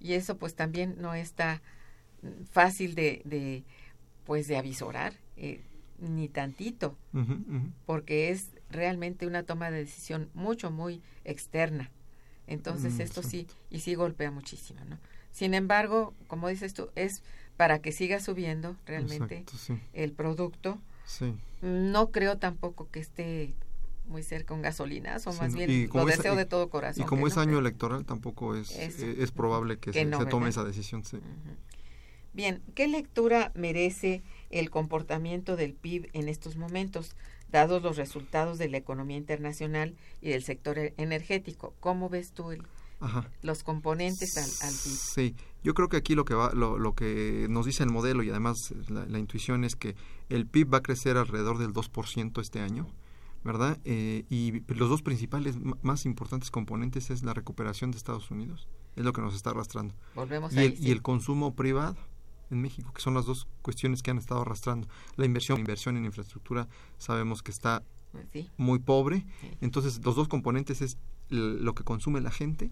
Y 0.00 0.14
eso 0.14 0.36
pues 0.36 0.54
también 0.54 0.96
no 0.98 1.14
está 1.14 1.60
fácil 2.50 2.94
de, 2.94 3.22
de 3.24 3.64
pues 4.24 4.46
de 4.48 4.56
avisorar, 4.56 5.14
eh, 5.36 5.62
ni 5.98 6.28
tantito, 6.28 6.96
porque 7.86 8.30
es 8.30 8.48
realmente 8.70 9.26
una 9.26 9.44
toma 9.44 9.70
de 9.70 9.78
decisión 9.78 10.28
mucho, 10.34 10.70
muy 10.70 11.00
externa. 11.24 11.90
Entonces 12.46 12.94
mm, 12.94 13.00
esto 13.00 13.22
sí, 13.22 13.46
y 13.70 13.80
sí 13.80 13.94
golpea 13.94 14.30
muchísimo, 14.30 14.80
¿no? 14.84 14.98
Sin 15.30 15.54
embargo, 15.54 16.12
como 16.26 16.48
dices 16.48 16.74
tú, 16.74 16.90
es 16.96 17.22
para 17.56 17.80
que 17.80 17.92
siga 17.92 18.20
subiendo 18.20 18.76
realmente 18.86 19.44
el 19.92 20.12
producto. 20.12 20.78
No 21.60 22.10
creo 22.10 22.38
tampoco 22.38 22.90
que 22.90 23.00
esté 23.00 23.54
muy 24.06 24.22
cerca 24.22 24.54
un 24.54 24.62
gasolinas 24.62 25.26
o 25.26 25.32
más 25.34 25.54
bien 25.54 25.88
lo 25.92 26.04
deseo 26.04 26.34
de 26.36 26.44
todo 26.44 26.68
corazón. 26.68 27.04
Y 27.04 27.06
como 27.06 27.26
es 27.26 27.36
año 27.36 27.58
electoral 27.58 28.04
tampoco 28.04 28.56
es, 28.56 28.76
es, 28.76 29.30
probable 29.30 29.78
que, 29.78 29.92
se, 29.92 30.04
tome 30.06 30.48
esa 30.48 30.64
decisión. 30.64 31.04
Sí. 31.04 31.18
Bien, 32.34 32.62
¿qué 32.74 32.88
lectura 32.88 33.52
merece 33.54 34.22
el 34.50 34.70
comportamiento 34.70 35.56
del 35.56 35.74
PIB 35.74 36.08
en 36.14 36.28
estos 36.28 36.56
momentos, 36.56 37.14
dados 37.50 37.82
los 37.82 37.96
resultados 37.96 38.56
de 38.58 38.68
la 38.68 38.78
economía 38.78 39.18
internacional 39.18 39.94
y 40.22 40.30
del 40.30 40.42
sector 40.42 40.78
e-, 40.78 40.94
energético? 40.96 41.74
¿Cómo 41.80 42.08
ves 42.08 42.32
tú 42.32 42.50
los 43.42 43.62
componentes 43.64 44.36
al, 44.38 44.70
PIB? 44.70 44.98
Sí, 45.14 45.34
yo 45.62 45.74
creo 45.74 45.90
que 45.90 45.98
aquí 45.98 46.14
lo 46.14 46.24
que, 46.24 46.34
va, 46.34 46.52
lo, 46.54 46.94
que 46.94 47.46
nos 47.50 47.66
dice 47.66 47.82
el 47.82 47.90
modelo 47.90 48.22
y 48.22 48.30
además 48.30 48.56
la, 48.88 49.18
intuición 49.18 49.64
es 49.64 49.76
que 49.76 49.94
el 50.30 50.46
PIB 50.46 50.72
va 50.72 50.78
a 50.78 50.82
crecer 50.82 51.18
alrededor 51.18 51.58
del 51.58 51.72
2% 51.72 52.40
este 52.40 52.60
año. 52.60 52.88
¿verdad? 53.44 53.76
Eh, 53.84 54.24
y 54.30 54.60
los 54.72 54.88
dos 54.88 55.02
principales 55.02 55.56
más 55.82 56.06
importantes 56.06 56.52
componentes 56.52 57.10
es 57.10 57.24
la 57.24 57.34
recuperación 57.34 57.90
de 57.90 57.96
Estados 57.96 58.30
Unidos, 58.30 58.68
es 58.94 59.04
lo 59.04 59.12
que 59.12 59.20
nos 59.20 59.34
está 59.34 59.50
arrastrando. 59.50 59.96
Volvemos 60.14 60.54
y, 60.54 60.76
y 60.78 60.92
el 60.92 61.02
consumo 61.02 61.56
privado, 61.56 61.96
en 62.52 62.60
México, 62.60 62.92
que 62.92 63.02
son 63.02 63.14
las 63.14 63.26
dos 63.26 63.48
cuestiones 63.62 64.02
que 64.02 64.10
han 64.10 64.18
estado 64.18 64.42
arrastrando. 64.42 64.88
La 65.16 65.26
inversión, 65.26 65.58
inversión 65.58 65.96
en 65.96 66.04
infraestructura, 66.04 66.68
sabemos 66.98 67.42
que 67.42 67.50
está 67.50 67.82
muy 68.56 68.78
pobre. 68.78 69.24
Entonces, 69.60 70.04
los 70.04 70.14
dos 70.14 70.28
componentes 70.28 70.82
es 70.82 70.98
lo 71.28 71.74
que 71.74 71.82
consume 71.82 72.20
la 72.20 72.30
gente 72.30 72.70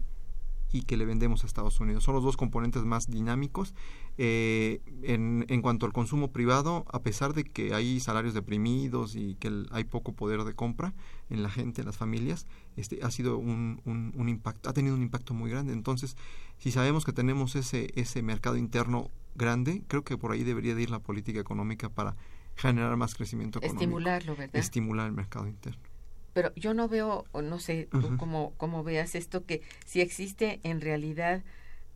y 0.71 0.83
que 0.83 0.97
le 0.97 1.05
vendemos 1.05 1.43
a 1.43 1.47
Estados 1.47 1.79
Unidos. 1.79 2.03
Son 2.03 2.15
los 2.15 2.23
dos 2.23 2.37
componentes 2.37 2.83
más 2.83 3.07
dinámicos. 3.07 3.73
Eh, 4.17 4.81
en, 5.03 5.45
en, 5.49 5.61
cuanto 5.61 5.85
al 5.85 5.93
consumo 5.93 6.31
privado, 6.31 6.85
a 6.91 7.01
pesar 7.01 7.33
de 7.33 7.43
que 7.43 7.73
hay 7.73 7.99
salarios 7.99 8.33
deprimidos 8.33 9.15
y 9.15 9.35
que 9.35 9.65
hay 9.71 9.83
poco 9.83 10.13
poder 10.13 10.43
de 10.43 10.53
compra 10.53 10.93
en 11.29 11.43
la 11.43 11.49
gente, 11.49 11.81
en 11.81 11.87
las 11.87 11.97
familias, 11.97 12.47
este, 12.77 12.99
ha 13.03 13.11
sido 13.11 13.37
un, 13.37 13.81
un, 13.85 14.13
un, 14.15 14.29
impacto, 14.29 14.69
ha 14.69 14.73
tenido 14.73 14.95
un 14.95 15.01
impacto 15.01 15.33
muy 15.33 15.49
grande. 15.49 15.73
Entonces, 15.73 16.15
si 16.57 16.71
sabemos 16.71 17.05
que 17.05 17.13
tenemos 17.13 17.55
ese, 17.55 17.91
ese 17.95 18.21
mercado 18.21 18.57
interno 18.57 19.11
grande, 19.35 19.83
creo 19.87 20.03
que 20.03 20.17
por 20.17 20.31
ahí 20.31 20.43
debería 20.43 20.75
de 20.75 20.83
ir 20.83 20.89
la 20.89 20.99
política 20.99 21.39
económica 21.39 21.89
para 21.89 22.15
generar 22.55 22.95
más 22.97 23.15
crecimiento 23.15 23.59
económico. 23.59 23.83
Estimularlo, 23.83 24.35
¿verdad? 24.35 24.55
Estimular 24.55 25.07
el 25.07 25.13
mercado 25.13 25.47
interno 25.47 25.90
pero 26.33 26.53
yo 26.55 26.73
no 26.73 26.87
veo, 26.87 27.25
no 27.33 27.59
sé, 27.59 27.87
tú 27.91 28.17
cómo, 28.17 28.83
veas 28.83 29.15
esto, 29.15 29.45
que 29.45 29.61
si 29.85 30.01
existe 30.01 30.59
en 30.63 30.81
realidad 30.81 31.43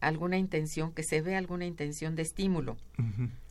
alguna 0.01 0.37
intención, 0.37 0.91
que 0.91 1.03
se 1.03 1.21
ve 1.21 1.35
alguna 1.35 1.65
intención 1.65 2.15
de 2.15 2.21
estímulo. 2.21 2.77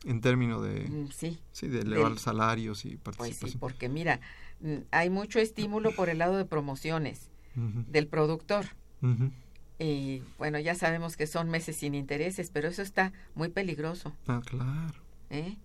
En 0.05 0.21
términos 0.21 0.63
de... 0.63 0.87
Mm, 0.87 1.11
sí. 1.11 1.39
Sí, 1.51 1.67
de 1.67 1.81
elevar 1.81 2.17
salarios 2.19 2.85
y 2.85 2.97
participación. 2.97 3.39
Pues 3.39 3.51
sí, 3.51 3.57
porque 3.57 3.89
mira, 3.89 4.19
mm, 4.61 4.75
hay 4.91 5.09
mucho 5.09 5.39
estímulo 5.39 5.91
por 5.91 6.09
el 6.09 6.19
lado 6.19 6.37
de 6.37 6.45
promociones 6.45 7.29
del 7.55 8.07
productor. 8.07 8.65
Y 9.77 10.23
bueno, 10.37 10.59
ya 10.59 10.75
sabemos 10.75 11.15
que 11.17 11.27
son 11.27 11.49
meses 11.49 11.77
sin 11.77 11.95
intereses, 11.95 12.49
pero 12.51 12.67
eso 12.69 12.81
está 12.81 13.13
muy 13.33 13.49
peligroso. 13.49 14.13
Ah, 14.27 14.41
claro. 14.43 14.99
¿Eh? 15.29 15.57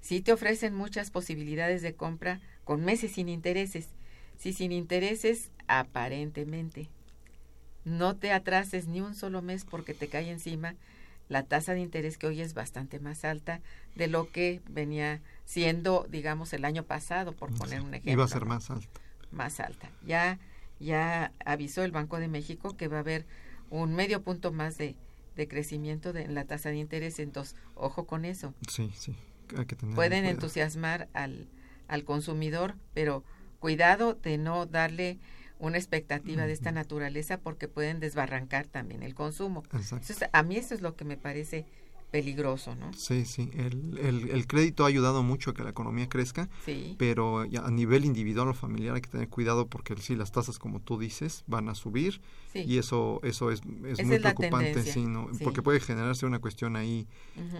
Sí 0.00 0.20
te 0.20 0.32
ofrecen 0.32 0.74
muchas 0.74 1.10
posibilidades 1.10 1.82
de 1.82 1.94
compra 1.94 2.40
con 2.64 2.84
meses 2.84 3.12
sin 3.12 3.28
intereses 3.28 3.88
si 4.38 4.52
sin 4.52 4.72
intereses, 4.72 5.50
aparentemente. 5.68 6.88
No 7.84 8.16
te 8.16 8.32
atrases 8.32 8.88
ni 8.88 9.00
un 9.00 9.14
solo 9.14 9.42
mes 9.42 9.64
porque 9.64 9.94
te 9.94 10.08
cae 10.08 10.30
encima 10.30 10.74
la 11.28 11.42
tasa 11.42 11.74
de 11.74 11.80
interés 11.80 12.18
que 12.18 12.26
hoy 12.26 12.40
es 12.40 12.54
bastante 12.54 13.00
más 13.00 13.24
alta 13.24 13.60
de 13.94 14.06
lo 14.06 14.30
que 14.30 14.60
venía 14.68 15.20
siendo, 15.44 16.06
digamos, 16.08 16.52
el 16.52 16.64
año 16.64 16.84
pasado, 16.84 17.32
por 17.32 17.52
poner 17.54 17.80
un 17.80 17.94
ejemplo. 17.94 18.12
Iba 18.12 18.24
a 18.24 18.28
ser 18.28 18.44
más 18.44 18.70
alta. 18.70 19.00
Más 19.32 19.60
alta. 19.60 19.90
Ya, 20.04 20.38
ya 20.78 21.32
avisó 21.44 21.82
el 21.82 21.90
Banco 21.92 22.18
de 22.18 22.28
México 22.28 22.76
que 22.76 22.88
va 22.88 22.98
a 22.98 23.00
haber 23.00 23.26
un 23.70 23.94
medio 23.94 24.22
punto 24.22 24.52
más 24.52 24.78
de, 24.78 24.94
de 25.34 25.48
crecimiento 25.48 26.12
de, 26.12 26.22
en 26.22 26.34
la 26.34 26.44
tasa 26.44 26.70
de 26.70 26.76
interés. 26.76 27.18
Entonces, 27.18 27.56
ojo 27.74 28.06
con 28.06 28.24
eso. 28.24 28.54
Sí, 28.68 28.92
sí. 28.94 29.16
Hay 29.56 29.66
que 29.66 29.76
tener 29.76 29.94
Pueden 29.94 30.24
entusiasmar 30.24 31.08
al, 31.12 31.48
al 31.88 32.04
consumidor, 32.04 32.74
pero 32.94 33.24
cuidado 33.58 34.14
de 34.14 34.38
no 34.38 34.66
darle 34.66 35.18
una 35.58 35.78
expectativa 35.78 36.46
de 36.46 36.52
esta 36.52 36.70
naturaleza 36.72 37.38
porque 37.38 37.68
pueden 37.68 37.98
desbarrancar 38.00 38.66
también 38.66 39.02
el 39.02 39.14
consumo. 39.14 39.62
a 40.32 40.42
mí 40.42 40.56
eso 40.56 40.74
es 40.74 40.82
lo 40.82 40.96
que 40.96 41.04
me 41.04 41.16
parece 41.16 41.64
peligroso, 42.16 42.74
¿no? 42.74 42.92
Sí, 42.94 43.26
sí. 43.26 43.50
El, 43.52 43.98
el, 44.30 44.46
crédito 44.46 44.84
ha 44.84 44.88
ayudado 44.88 45.22
mucho 45.22 45.50
a 45.50 45.54
que 45.54 45.62
la 45.62 45.68
economía 45.70 46.08
crezca, 46.08 46.48
sí. 46.64 46.94
pero 46.98 47.40
a 47.40 47.70
nivel 47.70 48.06
individual 48.06 48.48
o 48.48 48.54
familiar 48.54 48.94
hay 48.94 49.02
que 49.02 49.10
tener 49.10 49.28
cuidado 49.28 49.66
porque 49.66 49.94
sí, 49.98 50.16
las 50.16 50.32
tasas, 50.32 50.58
como 50.58 50.80
tú 50.80 50.98
dices, 50.98 51.44
van 51.46 51.68
a 51.68 51.74
subir 51.74 52.22
y 52.54 52.78
eso 52.78 53.20
eso 53.22 53.50
es, 53.50 53.60
es 53.84 54.02
muy 54.06 54.18
preocupante, 54.18 54.82
sí, 54.82 55.04
¿no? 55.04 55.28
porque 55.44 55.60
puede 55.60 55.78
generarse 55.78 56.24
una 56.24 56.38
cuestión 56.38 56.74
ahí 56.76 57.06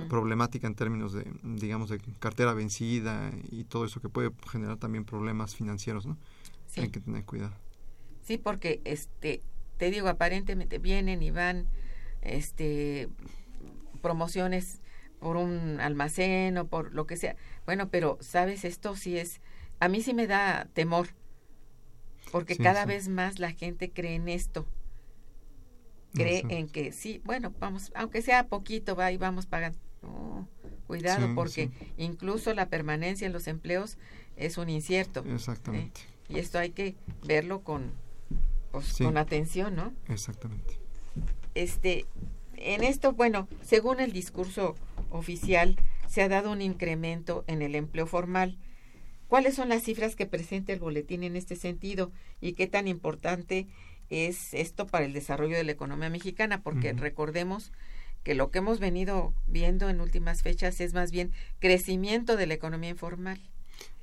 problemática 0.09 0.67
en 0.67 0.75
términos 0.75 1.13
de, 1.13 1.31
digamos, 1.43 1.91
de 1.91 2.01
cartera 2.19 2.55
vencida 2.55 3.31
y 3.51 3.65
todo 3.65 3.85
eso 3.85 4.01
que 4.01 4.09
puede 4.09 4.31
generar 4.51 4.79
también 4.79 5.05
problemas 5.05 5.55
financieros, 5.55 6.07
¿no? 6.07 6.17
Hay 6.79 6.89
que 6.89 7.01
tener 7.01 7.25
cuidado. 7.25 7.53
Sí, 8.23 8.39
porque 8.39 8.81
este, 8.85 9.43
te 9.77 9.91
digo, 9.91 10.09
aparentemente 10.09 10.79
vienen 10.79 11.23
y 11.23 11.31
van, 11.31 11.69
este 12.23 13.09
promociones 14.07 14.81
por 15.19 15.37
un 15.37 15.81
almacén 15.81 16.57
o 16.59 16.69
por 16.69 16.95
lo 16.95 17.09
que 17.09 17.17
sea. 17.17 17.35
Bueno, 17.65 17.89
pero 17.89 18.19
sabes, 18.21 18.65
esto 18.65 18.95
sí 18.95 19.19
es, 19.19 19.41
a 19.81 19.89
mí 19.89 20.01
sí 20.01 20.15
me 20.15 20.29
da 20.29 20.69
temor, 20.75 21.09
porque 22.31 22.57
cada 22.57 22.85
vez 22.85 23.09
más 23.09 23.41
la 23.41 23.51
gente 23.51 23.91
cree 23.91 24.15
en 24.15 24.29
esto. 24.29 24.65
Cree 26.15 26.45
en 26.49 26.69
que 26.69 26.93
sí, 26.93 27.21
bueno, 27.25 27.53
vamos, 27.59 27.91
aunque 27.97 28.23
sea 28.23 28.47
poquito, 28.47 28.95
va 28.95 29.11
y 29.11 29.17
vamos 29.17 29.47
pagando. 29.47 29.77
cuidado, 30.87 31.35
porque 31.35 31.73
incluso 31.97 32.55
la 32.55 32.69
permanencia 32.69 33.27
en 33.27 33.33
los 33.33 33.49
empleos 33.49 33.99
es 34.37 34.57
un 34.57 34.69
incierto. 34.69 35.25
¿eh? 35.27 35.35
Exactamente. 35.35 36.03
Y 36.29 36.39
esto 36.39 36.61
hay 36.61 36.71
que 36.71 36.95
verlo 37.27 37.63
con, 37.63 37.91
pues, 38.71 38.99
con 38.99 39.17
atención, 39.17 39.75
¿no? 39.75 39.93
Exactamente. 40.09 40.79
Este, 41.57 42.07
en 42.59 42.85
esto, 42.85 43.13
bueno, 43.13 43.49
según 43.63 44.01
el 44.01 44.13
discurso 44.13 44.75
oficial, 45.11 45.77
se 46.09 46.23
ha 46.23 46.29
dado 46.29 46.53
un 46.53 46.63
incremento 46.63 47.45
en 47.47 47.63
el 47.63 47.75
empleo 47.75 48.07
formal. 48.07 48.59
¿Cuáles 49.29 49.55
son 49.55 49.69
las 49.69 49.83
cifras 49.83 50.15
que 50.15 50.27
presenta 50.27 50.73
el 50.73 50.81
boletín 50.81 51.25
en 51.25 51.37
este 51.37 51.57
sentido 51.57 52.13
y 52.41 52.53
qué 52.53 52.67
tan 52.67 52.87
importante 52.87 53.67
es 54.09 54.55
esto 54.55 54.87
para 54.87 55.05
el 55.05 55.13
desarrollo 55.13 55.57
de 55.57 55.65
la 55.65 55.73
economía 55.73 56.11
mexicana? 56.11 56.63
Porque 56.63 56.93
recordemos 56.93 57.73
que 58.23 58.35
lo 58.35 58.51
que 58.51 58.59
hemos 58.59 58.79
venido 58.79 59.35
viendo 59.47 59.89
en 59.89 60.01
últimas 60.01 60.43
fechas 60.43 60.81
es 60.81 60.95
más 60.95 61.11
bien 61.11 61.33
crecimiento 61.59 62.37
de 62.37 62.47
la 62.47 62.55
economía 62.55 62.91
informal. 62.91 63.41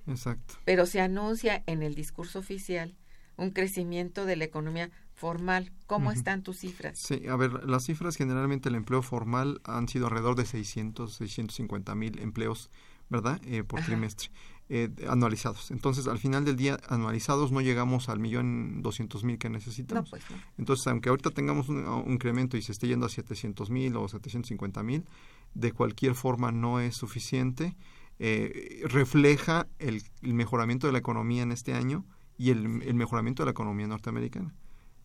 Exacto. 0.08 0.56
Pero 0.66 0.86
se 0.86 1.00
anuncia 1.00 1.64
en 1.68 1.84
el 1.84 1.96
discurso 1.96 2.40
oficial 2.40 2.96
un 3.38 3.52
crecimiento 3.52 4.26
de 4.26 4.36
la 4.36 4.46
economía 4.46 4.92
formal. 5.24 5.72
¿Cómo 5.88 6.12
están 6.12 6.44
tus 6.44 6.58
cifras? 6.60 7.00
Sí, 7.00 7.28
a 7.30 7.38
ver, 7.38 7.64
las 7.64 7.86
cifras 7.86 8.18
generalmente 8.18 8.68
el 8.68 8.76
empleo 8.76 9.02
formal 9.02 9.62
han 9.64 9.88
sido 9.88 10.08
alrededor 10.08 10.36
de 10.36 10.46
600, 10.46 11.14
650 11.14 11.96
mil 11.96 12.20
empleos, 12.20 12.70
¿verdad? 13.08 13.40
Eh, 13.46 13.64
por 13.64 13.80
trimestre. 13.80 14.32
Eh, 14.68 14.90
anualizados. 15.08 15.72
Entonces, 15.72 16.08
al 16.08 16.20
final 16.20 16.44
del 16.44 16.58
día, 16.58 16.78
anualizados 16.90 17.54
no 17.54 17.62
llegamos 17.62 18.10
al 18.10 18.20
millón 18.20 18.82
doscientos 18.82 19.24
mil 19.24 19.38
que 19.38 19.50
necesitamos. 19.50 20.10
Pues 20.10 20.24
Entonces, 20.58 20.86
aunque 20.88 21.08
ahorita 21.08 21.30
tengamos 21.30 21.70
un, 21.70 21.86
incremento 22.08 22.58
y 22.58 22.62
se 22.62 22.74
esté 22.74 22.90
yendo 22.90 23.06
a 23.06 23.10
700 23.10 23.70
mil 23.70 23.96
o 23.96 24.10
750 24.10 24.84
mil, 24.84 25.06
de 25.54 25.72
cualquier 25.72 26.16
forma 26.16 26.52
no 26.52 26.82
es 26.82 26.98
suficiente. 26.98 27.78
Eh, 28.20 28.82
refleja 28.90 29.68
el, 29.80 30.04
mejoramiento 30.22 30.88
de 30.88 30.92
la 30.92 31.00
economía 31.00 31.44
en 31.44 31.54
este 31.54 31.74
año 31.74 32.04
y 32.38 32.50
el 32.50 32.94
mejoramiento 32.94 33.44
de 33.44 33.46
la 33.46 33.52
economía 33.52 33.88
norteamericana. 33.88 34.54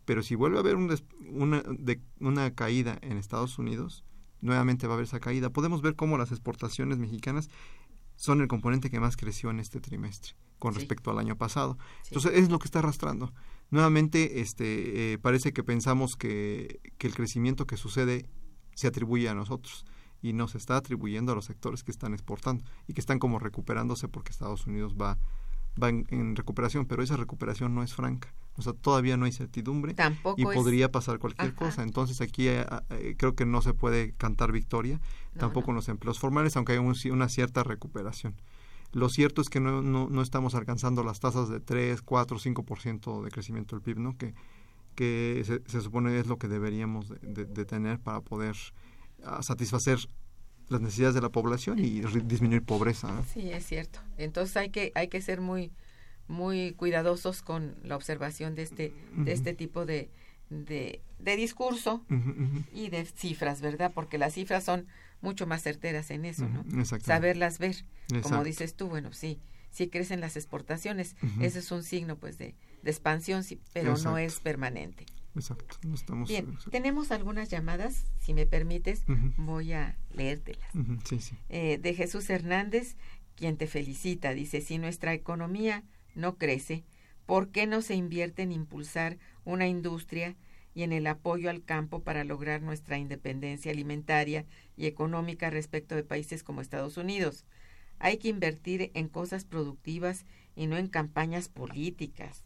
Pero 0.09 0.23
si 0.23 0.37
vuelve 0.37 0.57
a 0.57 0.61
haber 0.61 0.77
una, 0.77 1.63
de, 1.69 2.01
una 2.19 2.55
caída 2.55 2.97
en 3.03 3.19
Estados 3.19 3.59
Unidos, 3.59 4.07
nuevamente 4.41 4.87
va 4.87 4.95
a 4.95 4.97
haber 4.97 5.05
esa 5.05 5.21
caída. 5.21 5.51
Podemos 5.51 5.83
ver 5.83 5.97
cómo 5.97 6.17
las 6.17 6.31
exportaciones 6.31 6.97
mexicanas 6.97 7.51
son 8.17 8.41
el 8.41 8.49
componente 8.49 8.89
que 8.89 9.01
más 9.01 9.19
creció 9.19 9.51
en 9.51 9.61
este 9.61 9.83
trimestre 9.83 10.33
con 10.59 10.75
respecto 10.75 11.11
al 11.11 11.19
año 11.19 11.37
pasado. 11.37 11.77
Entonces 12.07 12.33
es 12.37 12.49
lo 12.49 12.59
que 12.59 12.65
está 12.65 12.79
arrastrando. 12.79 13.35
Nuevamente, 13.69 14.41
este, 14.41 15.13
eh, 15.13 15.19
parece 15.19 15.53
que 15.53 15.63
pensamos 15.63 16.17
que, 16.17 16.81
que 16.97 17.07
el 17.07 17.15
crecimiento 17.15 17.67
que 17.67 17.77
sucede 17.77 18.31
se 18.75 18.87
atribuye 18.87 19.29
a 19.29 19.35
nosotros 19.35 19.85
y 20.23 20.33
no 20.33 20.49
se 20.49 20.57
está 20.57 20.79
atribuyendo 20.79 21.33
a 21.33 21.35
los 21.35 21.45
sectores 21.45 21.85
que 21.85 21.91
están 21.91 22.15
exportando 22.15 22.65
y 22.87 22.95
que 22.95 23.03
están 23.03 23.19
como 23.19 23.39
recuperándose 23.39 24.09
porque 24.09 24.31
Estados 24.33 24.67
Unidos 24.67 24.97
va, 24.99 25.19
va 25.81 25.89
en 25.89 26.37
recuperación, 26.37 26.87
pero 26.87 27.03
esa 27.03 27.17
recuperación 27.17 27.75
no 27.75 27.83
es 27.83 27.95
franca. 27.95 28.35
O 28.59 28.63
sea, 28.63 28.73
todavía 28.73 29.17
no 29.17 29.25
hay 29.25 29.31
certidumbre 29.31 29.95
y 30.37 30.45
podría 30.45 30.91
pasar 30.91 31.21
cualquier 31.21 31.55
cosa. 31.55 31.85
Entonces 31.85 32.21
aquí 32.21 32.49
eh, 32.49 32.67
eh, 32.91 33.15
creo 33.17 33.37
que 33.37 33.47
no 33.47 33.63
se 33.63 33.73
puede 33.73 34.13
cantar 34.15 34.51
victoria, 34.51 35.01
tampoco 35.39 35.71
en 35.71 35.77
los 35.77 35.89
empleos 35.89 36.19
formales, 36.19 36.57
aunque 36.57 36.73
hay 36.73 36.79
una 36.79 37.29
cierta 37.29 37.63
recuperación. 37.63 38.35
Lo 38.93 39.11
cierto 39.11 39.43
es 39.43 39.49
que 39.49 39.61
no, 39.61 39.81
no, 39.81 40.23
estamos 40.23 40.57
alcanzando 40.57 41.05
las 41.05 41.21
tasas 41.21 41.49
de 41.49 41.61
3, 41.61 42.03
4, 42.03 42.39
5% 42.39 43.23
de 43.23 43.31
crecimiento 43.31 43.77
del 43.77 43.83
PIB, 43.83 43.99
¿no? 44.01 44.17
que, 44.17 44.35
que 44.97 45.63
se, 45.67 45.81
supone 45.81 46.19
es 46.19 46.27
lo 46.27 46.39
que 46.39 46.49
deberíamos 46.49 47.09
de, 47.23 47.65
tener 47.65 48.01
para 48.01 48.23
poder 48.23 48.57
ah, 49.25 49.41
satisfacer 49.45 50.01
las 50.69 50.81
necesidades 50.81 51.15
de 51.15 51.21
la 51.21 51.31
población 51.31 51.79
y 51.79 52.01
disminuir 52.25 52.63
pobreza. 52.63 53.23
Sí, 53.33 53.51
es 53.51 53.67
cierto. 53.67 54.01
Entonces 54.17 54.57
hay 54.57 54.71
que, 54.71 54.93
hay 54.95 55.09
que 55.09 55.21
ser 55.21 55.41
muy 55.41 55.71
muy 56.29 56.73
cuidadosos 56.73 57.43
con 57.43 57.75
la 57.83 57.97
observación 57.97 58.55
de 58.55 58.63
este, 58.63 58.95
de 59.17 59.33
este 59.33 59.55
tipo 59.55 59.87
de, 59.87 60.11
de, 60.51 61.01
discurso 61.37 62.05
y 62.73 62.91
de 62.91 63.07
cifras, 63.07 63.61
¿verdad? 63.61 63.93
Porque 63.95 64.19
las 64.19 64.35
cifras 64.35 64.63
son 64.63 64.87
mucho 65.21 65.47
más 65.47 65.63
certeras 65.63 66.11
en 66.11 66.27
eso, 66.27 66.49
¿no? 66.49 66.65
Saberlas 66.85 67.59
ver. 67.59 67.85
Como 68.23 68.45
dices 68.45 68.75
tú, 68.75 68.89
bueno, 68.89 69.13
sí, 69.13 69.41
sí 69.71 69.89
crecen 69.89 70.21
las 70.21 70.37
exportaciones. 70.37 71.17
Ese 71.41 71.61
es 71.61 71.73
un 71.73 71.83
signo, 71.83 72.17
pues, 72.17 72.37
de, 72.39 72.55
de 72.83 72.91
expansión, 72.91 73.43
sí, 73.43 73.59
pero 73.73 73.97
no 73.97 74.19
es 74.19 74.39
permanente. 74.41 75.07
Exacto. 75.35 75.77
estamos, 75.95 76.29
Bien, 76.29 76.59
tenemos 76.71 77.13
algunas 77.13 77.49
llamadas, 77.49 78.07
si 78.19 78.35
me 78.35 78.47
permites, 78.47 79.05
voy 79.37 79.73
a 79.73 79.97
leértelas. 80.11 80.71
Sí, 81.05 81.21
sí. 81.21 81.37
Eh, 81.49 81.79
de 81.79 81.95
Jesús 81.95 82.29
Hernández, 82.29 82.97
quien 83.37 83.57
te 83.57 83.67
felicita, 83.67 84.35
dice, 84.35 84.61
si 84.61 84.79
nuestra 84.79 85.15
economía 85.15 85.85
no 86.15 86.37
crece, 86.37 86.85
¿por 87.27 87.51
qué 87.51 87.67
no 87.67 87.83
se 87.83 87.95
invierte 87.95 88.43
en 88.43 88.53
impulsar 88.53 89.19
una 89.45 89.69
industria 89.69 90.37
y 90.79 90.85
en 90.85 90.93
el 90.93 91.09
apoyo 91.09 91.51
al 91.51 91.65
campo 91.65 92.05
para 92.05 92.23
lograr 92.23 92.63
nuestra 92.63 92.99
independencia 92.99 93.73
alimentaria 93.73 94.47
y 94.77 94.87
económica 94.87 95.51
respecto 95.51 95.97
de 95.97 96.05
países 96.05 96.45
como 96.45 96.61
Estados 96.61 96.97
Unidos. 96.97 97.45
Hay 97.99 98.19
que 98.19 98.29
invertir 98.29 98.93
en 98.95 99.09
cosas 99.09 99.45
productivas 99.45 100.25
y 100.55 100.69
no 100.69 100.77
en 100.77 100.87
campañas 100.87 101.49
políticas, 101.49 102.45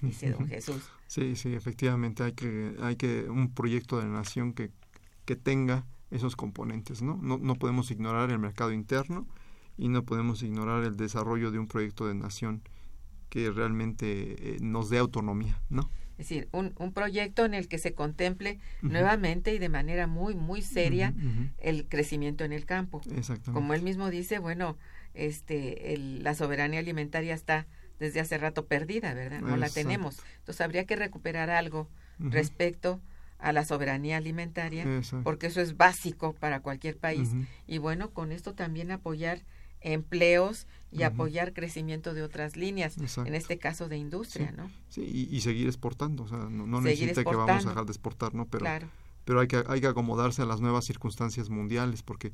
dice 0.00 0.30
don 0.30 0.46
Jesús. 0.48 0.82
Sí, 1.06 1.36
sí, 1.36 1.54
efectivamente 1.54 2.22
hay 2.22 2.32
que 2.32 2.76
hay 2.80 2.96
que 2.96 3.28
un 3.28 3.52
proyecto 3.52 3.98
de 3.98 4.06
nación 4.06 4.52
que, 4.52 4.70
que 5.24 5.36
tenga 5.36 5.86
esos 6.10 6.36
componentes, 6.36 7.02
¿no? 7.02 7.18
¿no? 7.22 7.38
No 7.38 7.54
podemos 7.54 7.90
ignorar 7.90 8.30
el 8.30 8.38
mercado 8.38 8.72
interno 8.72 9.26
y 9.76 9.88
no 9.88 10.04
podemos 10.04 10.42
ignorar 10.42 10.84
el 10.84 10.96
desarrollo 10.96 11.50
de 11.50 11.58
un 11.58 11.66
proyecto 11.66 12.06
de 12.06 12.14
nación 12.14 12.62
que 13.28 13.50
realmente 13.50 14.56
eh, 14.56 14.58
nos 14.60 14.90
dé 14.90 14.98
autonomía, 14.98 15.60
¿no? 15.68 15.90
Es 16.18 16.28
decir, 16.28 16.48
un, 16.52 16.74
un 16.78 16.92
proyecto 16.92 17.46
en 17.46 17.54
el 17.54 17.66
que 17.66 17.78
se 17.78 17.94
contemple 17.94 18.58
nuevamente 18.82 19.54
y 19.54 19.58
de 19.58 19.70
manera 19.70 20.06
muy, 20.06 20.34
muy 20.34 20.60
seria 20.60 21.14
el 21.56 21.88
crecimiento 21.88 22.44
en 22.44 22.52
el 22.52 22.66
campo. 22.66 23.00
Exactamente. 23.16 23.52
Como 23.52 23.72
él 23.72 23.80
mismo 23.80 24.10
dice, 24.10 24.38
bueno, 24.38 24.76
este, 25.14 25.94
el, 25.94 26.22
la 26.22 26.34
soberanía 26.34 26.80
alimentaria 26.80 27.34
está 27.34 27.66
desde 28.00 28.18
hace 28.18 28.38
rato 28.38 28.66
perdida, 28.66 29.14
¿verdad? 29.14 29.42
No 29.42 29.56
la 29.56 29.68
tenemos. 29.68 30.16
Entonces 30.38 30.60
habría 30.62 30.86
que 30.86 30.96
recuperar 30.96 31.50
algo 31.50 31.86
respecto 32.18 33.00
a 33.38 33.52
la 33.52 33.64
soberanía 33.64 34.16
alimentaria, 34.16 34.84
porque 35.22 35.46
eso 35.46 35.60
es 35.60 35.76
básico 35.76 36.34
para 36.34 36.60
cualquier 36.60 36.96
país. 36.96 37.30
Y 37.66 37.78
bueno, 37.78 38.10
con 38.10 38.32
esto 38.32 38.54
también 38.54 38.90
apoyar 38.90 39.42
empleos 39.82 40.66
y 40.90 41.04
apoyar 41.04 41.52
crecimiento 41.52 42.12
de 42.14 42.22
otras 42.22 42.56
líneas, 42.56 42.96
en 43.18 43.34
este 43.34 43.58
caso 43.58 43.88
de 43.88 43.98
industria, 43.98 44.52
¿no? 44.52 44.70
Sí, 44.88 45.02
y, 45.30 45.40
seguir 45.42 45.68
exportando, 45.68 46.24
o 46.24 46.28
sea, 46.28 46.38
no, 46.38 46.80
necesita 46.80 47.22
que 47.22 47.36
vamos 47.36 47.66
a 47.66 47.68
dejar 47.68 47.84
de 47.84 47.92
exportar, 47.92 48.34
¿no? 48.34 48.46
Pero, 48.46 48.66
pero 49.24 49.40
hay, 49.40 49.46
que, 49.46 49.62
hay 49.66 49.80
que 49.80 49.86
acomodarse 49.86 50.42
a 50.42 50.46
las 50.46 50.60
nuevas 50.60 50.86
circunstancias 50.86 51.50
mundiales, 51.50 52.02
porque 52.02 52.32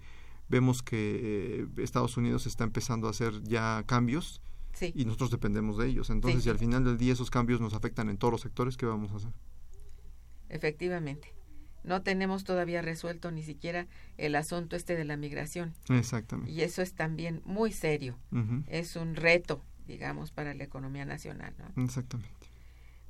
vemos 0.49 0.83
que 0.83 1.67
eh, 1.77 1.83
Estados 1.83 2.17
Unidos 2.17 2.47
está 2.47 2.63
empezando 2.63 3.09
a 3.09 3.11
hacer 3.11 3.43
ya 3.43 3.83
cambios 3.87 4.41
y 4.81 5.05
nosotros 5.05 5.31
dependemos 5.31 5.79
de 5.79 5.89
ellos. 5.89 6.11
Entonces, 6.11 6.45
si 6.45 6.51
al 6.51 6.59
final 6.59 6.85
del 6.85 6.99
día 6.99 7.13
esos 7.13 7.31
cambios 7.31 7.61
nos 7.61 7.75
afectan 7.75 8.09
en 8.09 8.19
todos 8.19 8.33
los 8.33 8.41
sectores, 8.41 8.77
¿qué 8.77 8.87
vamos 8.87 9.13
a 9.13 9.17
hacer? 9.17 9.33
Efectivamente 10.49 11.37
no 11.87 12.03
tenemos 12.03 12.45
todavía 12.45 12.83
resuelto 12.83 13.31
ni 13.31 13.43
siquiera 13.43 13.87
el 14.19 14.35
asunto 14.35 14.77
este 14.77 14.97
de 14.97 15.05
la 15.05 15.17
migración. 15.17 15.73
Exactamente. 15.89 16.51
Y 16.51 16.63
eso 16.63 16.83
es 16.83 16.95
también 16.95 17.41
muy 17.45 17.73
serio. 17.73 18.19
Es 18.67 18.97
un 18.97 19.15
reto, 19.15 19.63
digamos, 19.87 20.33
para 20.33 20.53
la 20.53 20.65
economía 20.65 21.05
nacional. 21.05 21.55
¿no? 21.59 21.85
Exactamente. 21.85 22.35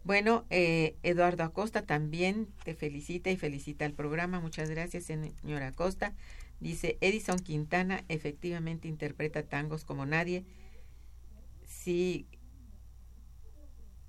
Bueno, 0.04 0.44
eh, 0.50 0.94
Eduardo 1.02 1.42
Acosta 1.42 1.82
también 1.82 2.48
te 2.64 2.74
felicita 2.74 3.30
y 3.30 3.36
felicita 3.36 3.86
al 3.86 3.92
programa. 3.92 4.40
Muchas 4.40 4.70
gracias, 4.70 5.04
señora 5.04 5.68
Acosta. 5.68 6.14
Dice, 6.60 6.96
Edison 7.00 7.38
Quintana 7.38 8.04
efectivamente 8.08 8.88
interpreta 8.88 9.42
tangos 9.42 9.84
como 9.84 10.06
nadie. 10.06 10.44
Sí, 11.86 12.26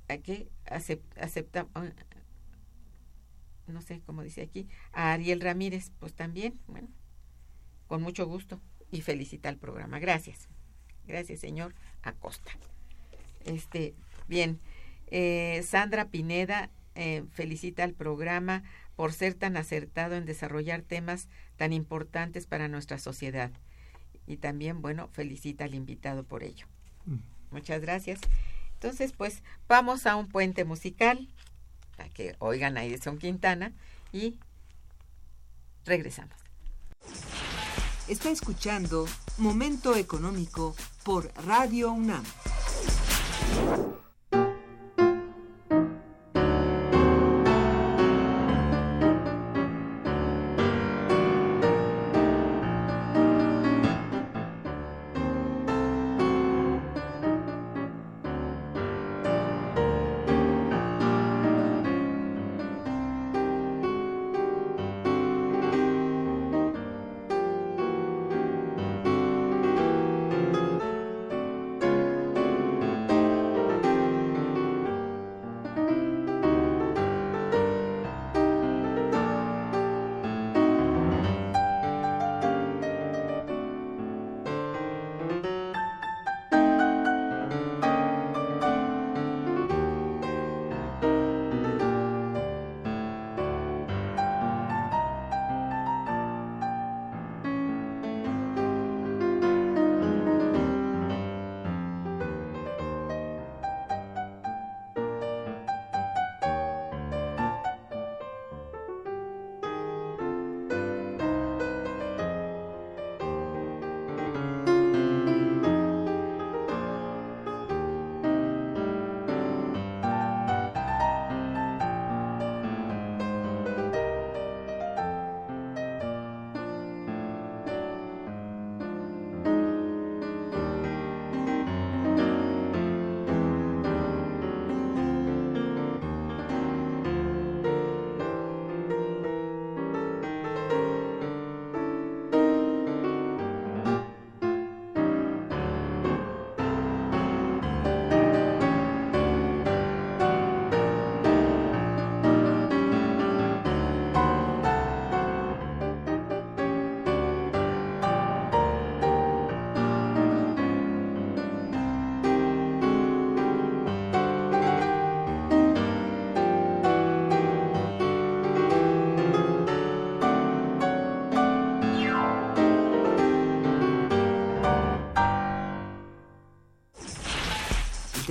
aquí 0.08 0.50
acepta, 0.66 1.68
no 3.68 3.84
sé 3.84 4.02
cómo 4.04 4.24
dice 4.24 4.42
aquí, 4.42 4.68
a 4.94 5.14
Ariel 5.14 5.42
Ramírez, 5.42 5.92
pues 6.00 6.16
también, 6.16 6.60
bueno, 6.66 6.88
con 7.86 8.02
mucho 8.02 8.26
gusto 8.26 8.60
y 8.90 9.02
felicita 9.02 9.50
al 9.50 9.58
programa. 9.58 10.00
Gracias. 10.00 10.50
Gracias, 11.06 11.40
señor 11.40 11.76
Acosta. 12.02 12.50
Este, 13.46 13.94
bien, 14.28 14.60
eh, 15.06 15.62
Sandra 15.64 16.10
Pineda 16.10 16.72
eh, 16.96 17.26
felicita 17.30 17.84
al 17.84 17.94
programa 17.94 18.64
por 18.96 19.14
ser 19.14 19.36
tan 19.36 19.56
acertado 19.56 20.16
en 20.16 20.26
desarrollar 20.26 20.82
temas 20.82 21.30
tan 21.58 21.74
importantes 21.74 22.48
para 22.48 22.70
nuestra 22.70 22.98
sociedad. 22.98 23.52
Y 24.26 24.38
también, 24.38 24.82
bueno, 24.82 25.10
felicita 25.10 25.66
al 25.66 25.76
invitado 25.76 26.24
por 26.24 26.42
ello. 26.42 26.66
Mm. 27.06 27.37
Muchas 27.52 27.82
gracias. 27.82 28.20
Entonces, 28.74 29.14
pues 29.14 29.42
vamos 29.68 30.06
a 30.06 30.16
un 30.16 30.28
puente 30.28 30.66
musical 30.66 31.28
para 31.96 32.10
que 32.10 32.36
oigan 32.40 32.78
a 32.78 32.84
Edison 32.84 33.18
Quintana 33.18 33.74
y 34.12 34.38
regresamos. 35.86 36.36
Está 38.08 38.30
escuchando 38.30 39.08
Momento 39.38 39.96
Económico 39.96 40.76
por 41.04 41.32
Radio 41.46 41.92
UNAM. 41.92 42.24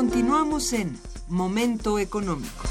Continuamos 0.00 0.72
en 0.72 0.98
Momento 1.28 1.98
Económico. 1.98 2.64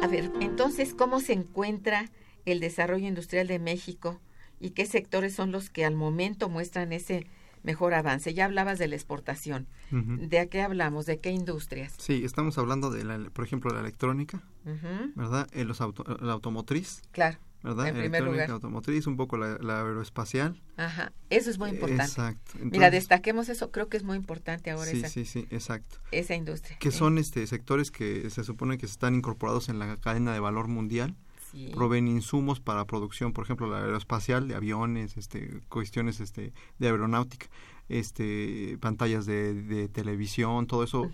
A 0.00 0.08
ver, 0.08 0.32
entonces, 0.40 0.94
¿cómo 0.94 1.20
se 1.20 1.34
encuentra 1.34 2.10
el 2.44 2.58
desarrollo 2.58 3.06
industrial 3.06 3.46
de 3.46 3.60
México 3.60 4.20
y 4.58 4.70
qué 4.70 4.84
sectores 4.84 5.32
son 5.32 5.52
los 5.52 5.70
que 5.70 5.84
al 5.84 5.94
momento 5.94 6.48
muestran 6.48 6.92
ese 6.92 7.28
mejor 7.62 7.94
avance? 7.94 8.34
Ya 8.34 8.44
hablabas 8.46 8.78
de 8.78 8.88
la 8.88 8.94
exportación. 8.96 9.66
Ujú. 9.92 10.16
¿De 10.28 10.48
qué 10.48 10.62
hablamos? 10.62 11.06
¿De 11.06 11.18
qué 11.20 11.30
industrias? 11.30 11.94
Sí, 11.98 12.22
estamos 12.24 12.56
hablando 12.58 12.90
de, 12.90 13.04
la, 13.04 13.18
por 13.30 13.44
ejemplo, 13.44 13.72
la 13.72 13.80
electrónica, 13.80 14.42
Ujú, 14.64 15.12
¿verdad? 15.14 15.48
Eh, 15.52 15.64
los 15.64 15.80
auto- 15.80 16.04
la 16.20 16.32
automotriz, 16.32 17.02
Claro. 17.12 17.38
¿verdad? 17.62 17.88
En 17.88 17.92
primer 17.94 18.06
electrónica, 18.22 18.32
lugar. 18.44 18.50
automotriz, 18.50 19.06
un 19.06 19.16
poco 19.16 19.36
la, 19.36 19.58
la 19.60 19.80
aeroespacial. 19.82 20.60
Ajá. 20.76 21.12
Eso 21.28 21.50
es 21.50 21.58
muy 21.58 21.70
importante. 21.70 22.04
Exacto. 22.04 22.52
Mira, 22.54 22.64
Entonces, 22.64 22.92
destaquemos 22.92 23.48
eso. 23.50 23.70
Creo 23.70 23.88
que 23.88 23.96
es 23.98 24.02
muy 24.04 24.16
importante 24.16 24.70
ahora 24.70 24.90
Sí, 24.90 24.98
esa, 24.98 25.08
sí, 25.08 25.24
sí, 25.26 25.46
exacto. 25.50 25.98
esa 26.10 26.34
industria. 26.34 26.78
Que 26.78 26.88
¿eh? 26.88 26.92
son 26.92 27.18
este 27.18 27.46
sectores 27.46 27.90
que 27.90 28.30
se 28.30 28.44
supone 28.44 28.78
que 28.78 28.86
están 28.86 29.14
incorporados 29.14 29.68
en 29.68 29.78
la 29.78 29.96
cadena 29.98 30.32
de 30.32 30.40
valor 30.40 30.68
mundial, 30.68 31.16
Sí. 31.50 31.70
proveen 31.74 32.06
insumos 32.08 32.60
para 32.60 32.84
producción, 32.86 33.32
por 33.32 33.44
ejemplo, 33.44 33.68
la 33.68 33.78
aeroespacial, 33.78 34.46
de 34.48 34.54
aviones, 34.54 35.16
este, 35.16 35.60
cuestiones 35.68 36.20
este, 36.20 36.52
de 36.78 36.86
aeronáutica, 36.86 37.46
este, 37.88 38.78
pantallas 38.80 39.26
de, 39.26 39.54
de 39.54 39.88
televisión, 39.88 40.66
todo 40.66 40.84
eso. 40.84 41.10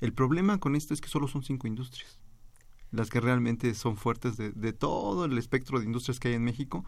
El 0.00 0.12
problema 0.12 0.58
con 0.58 0.76
esto 0.76 0.92
es 0.92 1.00
que 1.00 1.08
solo 1.08 1.26
son 1.26 1.42
cinco 1.42 1.66
industrias, 1.66 2.18
las 2.90 3.08
que 3.08 3.20
realmente 3.20 3.72
son 3.74 3.96
fuertes 3.96 4.36
de, 4.36 4.52
de 4.52 4.74
todo 4.74 5.24
el 5.24 5.38
espectro 5.38 5.78
de 5.78 5.86
industrias 5.86 6.20
que 6.20 6.28
hay 6.28 6.34
en 6.34 6.44
México. 6.44 6.84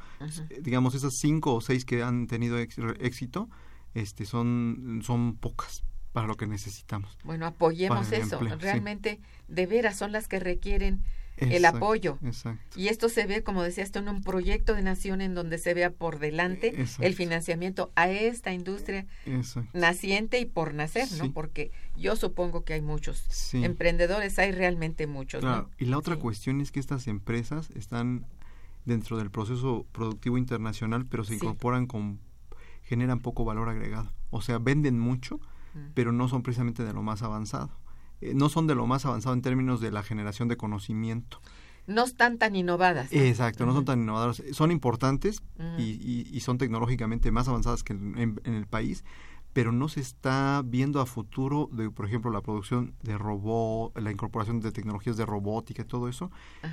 Digamos, 0.60 0.94
esas 0.94 1.14
cinco 1.18 1.54
o 1.54 1.60
seis 1.62 1.86
que 1.86 2.02
han 2.02 2.26
tenido 2.26 2.58
ex- 2.58 2.76
éxito, 3.00 3.48
este, 3.94 4.26
son, 4.26 5.00
son 5.02 5.36
pocas 5.36 5.84
para 6.12 6.26
lo 6.26 6.36
que 6.36 6.46
necesitamos. 6.46 7.16
Bueno, 7.24 7.46
apoyemos 7.46 8.12
eso. 8.12 8.34
empleo, 8.36 8.56
sí. 8.56 8.62
Realmente, 8.62 9.20
de 9.48 9.66
veras, 9.66 9.96
son 9.96 10.12
las 10.12 10.28
que 10.28 10.38
requieren 10.38 11.02
el 11.36 11.64
apoyo. 11.64 12.18
Exacto. 12.24 12.78
Y 12.78 12.88
esto 12.88 13.08
se 13.08 13.26
ve, 13.26 13.42
como 13.42 13.62
decías 13.62 13.90
tú, 13.90 13.98
en 13.98 14.08
un 14.08 14.22
proyecto 14.22 14.74
de 14.74 14.82
nación 14.82 15.20
en 15.20 15.34
donde 15.34 15.58
se 15.58 15.74
vea 15.74 15.90
por 15.90 16.18
delante 16.18 16.68
Exacto. 16.80 17.02
el 17.02 17.14
financiamiento 17.14 17.92
a 17.96 18.08
esta 18.08 18.52
industria 18.52 19.06
naciente 19.72 20.38
y 20.40 20.44
por 20.46 20.74
nacer, 20.74 21.08
¿no? 21.18 21.32
Porque 21.32 21.70
yo 21.96 22.16
supongo 22.16 22.64
que 22.64 22.74
hay 22.74 22.80
muchos 22.82 23.24
Sí. 23.28 23.64
emprendedores, 23.64 24.38
hay 24.38 24.52
realmente 24.52 25.06
muchos, 25.06 25.40
Claro, 25.40 25.62
¿no? 25.62 25.70
y 25.78 25.86
la 25.86 25.98
otra 25.98 26.14
Sí. 26.14 26.20
cuestión 26.20 26.60
es 26.60 26.70
que 26.70 26.80
estas 26.80 27.06
empresas 27.08 27.70
están 27.74 28.26
dentro 28.84 29.16
del 29.16 29.30
proceso 29.30 29.86
productivo 29.92 30.36
internacional, 30.38 31.06
pero 31.06 31.24
se 31.24 31.34
incorporan 31.34 31.86
con 31.86 32.20
generan 32.82 33.18
poco 33.20 33.44
valor 33.46 33.68
agregado. 33.70 34.12
O 34.30 34.42
sea, 34.42 34.58
venden 34.58 34.98
mucho, 34.98 35.40
Mm. 35.72 35.78
pero 35.94 36.12
no 36.12 36.28
son 36.28 36.42
precisamente 36.42 36.84
de 36.84 36.92
lo 36.92 37.02
más 37.02 37.22
avanzado. 37.22 37.70
Eh, 38.20 38.32
no 38.34 38.48
son 38.48 38.66
de 38.66 38.74
lo 38.74 38.86
más 38.86 39.04
avanzado 39.06 39.34
en 39.34 39.42
términos 39.42 39.80
de 39.80 39.90
la 39.90 40.02
generación 40.02 40.48
de 40.48 40.56
conocimiento. 40.56 41.40
No 41.86 42.04
están 42.04 42.38
tan 42.38 42.56
innovadas. 42.56 43.12
¿no? 43.12 43.20
Exacto, 43.20 43.66
no 43.66 43.74
son 43.74 43.84
tan 43.84 44.00
innovadoras. 44.00 44.42
Son 44.52 44.70
importantes 44.70 45.42
y, 45.78 45.82
y- 45.82 46.28
y 46.32 46.40
son 46.40 46.56
tecnológicamente 46.58 47.30
más 47.30 47.46
avanzadas 47.48 47.82
que 47.82 47.92
en, 47.92 48.16
en- 48.18 48.40
en 48.44 48.54
el 48.54 48.66
país, 48.66 49.04
pero 49.52 49.70
no 49.70 49.88
se 49.88 50.00
está 50.00 50.62
viendo 50.64 51.00
a 51.00 51.06
futuro 51.06 51.68
de, 51.70 51.90
por 51.90 52.06
ejemplo, 52.06 52.30
la 52.32 52.40
producción 52.40 52.94
de 53.02 53.16
robot, 53.18 53.96
la 54.00 54.10
incorporación 54.10 54.60
de 54.60 54.72
tecnologías 54.72 55.16
de 55.16 55.26
robótica 55.26 55.82
y 55.82 55.84
todo 55.84 56.08
eso. 56.08 56.30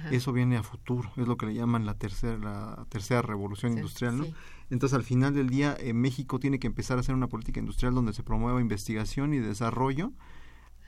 Eso 0.09 0.31
viene 0.33 0.57
a 0.57 0.63
futuro, 0.63 1.11
es 1.17 1.27
lo 1.27 1.35
que 1.37 1.45
le 1.47 1.53
llaman 1.53 1.85
la 1.85 1.93
tercera, 1.95 2.37
la 2.37 2.85
tercera 2.89 3.21
revolución 3.21 3.73
Sí, 3.73 3.77
industrial, 3.79 4.17
¿no? 4.17 4.23
sí. 4.23 4.33
Entonces, 4.71 4.95
al 4.95 5.03
final 5.03 5.33
del 5.35 5.49
día, 5.49 5.75
eh, 5.79 5.93
México 5.93 6.39
tiene 6.39 6.57
que 6.57 6.65
empezar 6.67 6.97
a 6.97 7.01
hacer 7.01 7.13
una 7.13 7.27
política 7.27 7.59
industrial 7.59 7.93
donde 7.93 8.13
se 8.13 8.23
promueva 8.23 8.61
investigación 8.61 9.33
y 9.33 9.39
desarrollo 9.39 10.11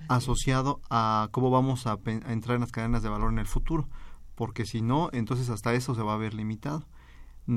asociado 0.07 0.81
a 0.89 1.29
cómo 1.31 1.49
vamos 1.49 1.87
a, 1.87 1.97
entrar 2.05 2.55
en 2.55 2.61
las 2.61 2.71
cadenas 2.71 3.03
de 3.03 3.09
valor 3.09 3.31
en 3.31 3.39
el 3.39 3.47
futuro, 3.47 3.87
porque 4.35 4.65
si 4.65 4.81
no, 4.81 5.09
entonces 5.13 5.49
hasta 5.49 5.73
eso 5.73 5.95
se 5.95 6.01
va 6.01 6.13
a 6.13 6.17
ver 6.17 6.33
limitado. 6.33 6.85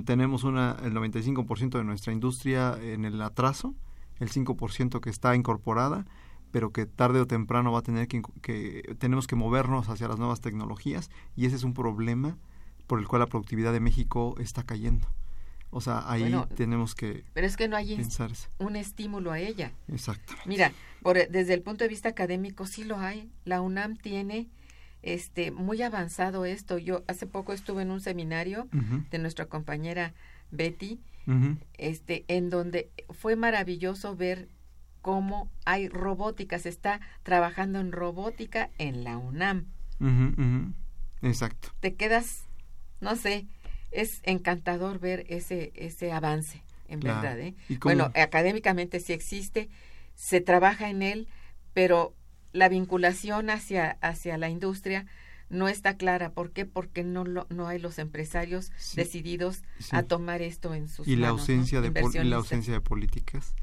Tenemos 0.05 0.45
una, 0.45 0.77
el 0.83 0.95
95% 0.95 1.79
de 1.79 1.85
nuestra 1.85 2.13
industria 2.13 2.77
en 2.81 3.05
el 3.05 3.21
atraso, 3.23 3.75
el 4.19 4.31
5% 4.31 5.01
que 5.01 5.11
está 5.11 5.37
incorporada, 5.37 6.07
pero 6.51 6.73
que 6.73 6.87
tarde 6.87 7.21
o 7.21 7.27
temprano 7.27 7.73
va 7.73 7.81
a 7.81 7.83
tener 7.83 8.09
que, 8.09 8.23
que 8.43 8.97
tenemos 8.99 9.27
que 9.27 9.37
movernos 9.37 9.89
hacia 9.89 10.09
las 10.09 10.19
nuevas 10.19 10.41
tecnologías 10.41 11.11
y 11.37 11.47
ese 11.47 11.57
es 11.57 11.65
un 11.65 11.75
problema 11.75 12.37
por 12.87 12.99
el 12.99 13.09
cual 13.09 13.21
la 13.21 13.27
productividad 13.27 13.73
de 13.73 13.81
México 13.81 14.35
está 14.39 14.63
cayendo. 14.63 15.07
O 15.71 15.81
sea, 15.81 16.11
ahí 16.11 16.23
Bueno, 16.23 16.49
tenemos 16.55 16.95
que 16.95 17.25
Pero 17.35 17.47
es 17.47 17.57
que 17.57 17.69
no 17.69 17.77
hay 17.77 17.97
pensar 17.97 18.31
un 18.59 18.77
estímulo 18.77 19.33
a 19.33 19.39
ella. 19.39 19.73
Exactamente. 19.89 20.49
Mira, 20.49 20.73
por, 21.03 21.29
desde 21.29 21.55
el 21.55 21.63
punto 21.63 21.85
de 21.85 21.89
vista 21.89 22.09
académico 22.09 22.67
sí 22.67 22.85
lo 22.85 22.99
hay. 22.99 23.31
La 23.45 23.61
UNAM 23.61 23.97
tiene 23.97 24.49
este 25.03 25.51
muy 25.51 25.83
avanzado 25.83 26.45
esto. 26.45 26.79
Yo 26.79 27.05
hace 27.07 27.27
poco 27.27 27.53
estuve 27.53 27.83
en 27.83 27.91
un 27.91 28.01
seminario 28.01 28.69
de 29.11 29.19
nuestra 29.19 29.47
compañera 29.47 30.15
Betty, 30.51 31.01
este, 31.75 32.25
en 32.29 32.51
donde 32.51 32.91
fue 33.11 33.37
maravilloso 33.37 34.17
ver 34.17 34.49
cómo 35.03 35.51
hay 35.65 35.89
robótica, 35.89 36.59
se 36.59 36.69
está 36.69 37.01
trabajando 37.23 37.79
en 37.79 37.93
robótica 37.93 38.71
en 38.79 39.05
la 39.05 39.19
UNAM. 39.19 39.67
Exacto. 41.23 41.69
Te 41.81 41.95
quedas, 41.95 42.47
no 43.01 43.15
sé, 43.15 43.47
es 43.91 44.21
encantador 44.25 44.99
ver 44.99 45.25
ese 45.29 45.73
ese 45.75 46.13
avance, 46.13 46.63
en 46.89 47.01
Claro. 47.01 47.21
verdad, 47.23 47.41
¿eh? 47.41 47.55
¿Y 47.69 47.77
cómo- 47.77 47.95
Bueno, 47.95 48.13
académicamente 48.15 49.01
sí 49.01 49.13
existe, 49.13 49.69
se 50.15 50.41
trabaja 50.41 50.89
en 50.91 51.03
él, 51.03 51.29
pero 51.75 52.15
la 52.53 52.69
vinculación 52.69 53.51
hacia, 53.51 53.99
hacia 54.01 54.39
la 54.39 54.49
industria 54.49 55.07
no 55.49 55.69
está 55.69 55.97
clara. 55.97 56.31
¿Por 56.31 56.51
qué? 56.51 56.65
Porque 56.67 57.05
no, 57.05 57.25
lo- 57.25 57.47
no 57.51 57.69
hay 57.69 57.79
los 57.79 57.99
empresarios 57.99 58.73
Sí. 58.79 58.97
decididos 58.97 59.63
Sí. 59.79 59.91
a 59.95 60.03
tomar 60.03 60.43
esto 60.43 60.75
en 60.75 60.89
sus 60.89 61.07
y 61.07 61.17
la 61.17 61.29
ausencia 61.29 61.81
de 61.81 61.91
la 62.25 62.37
ausencia 62.37 62.73
de 62.73 62.81
políticas 62.81 63.55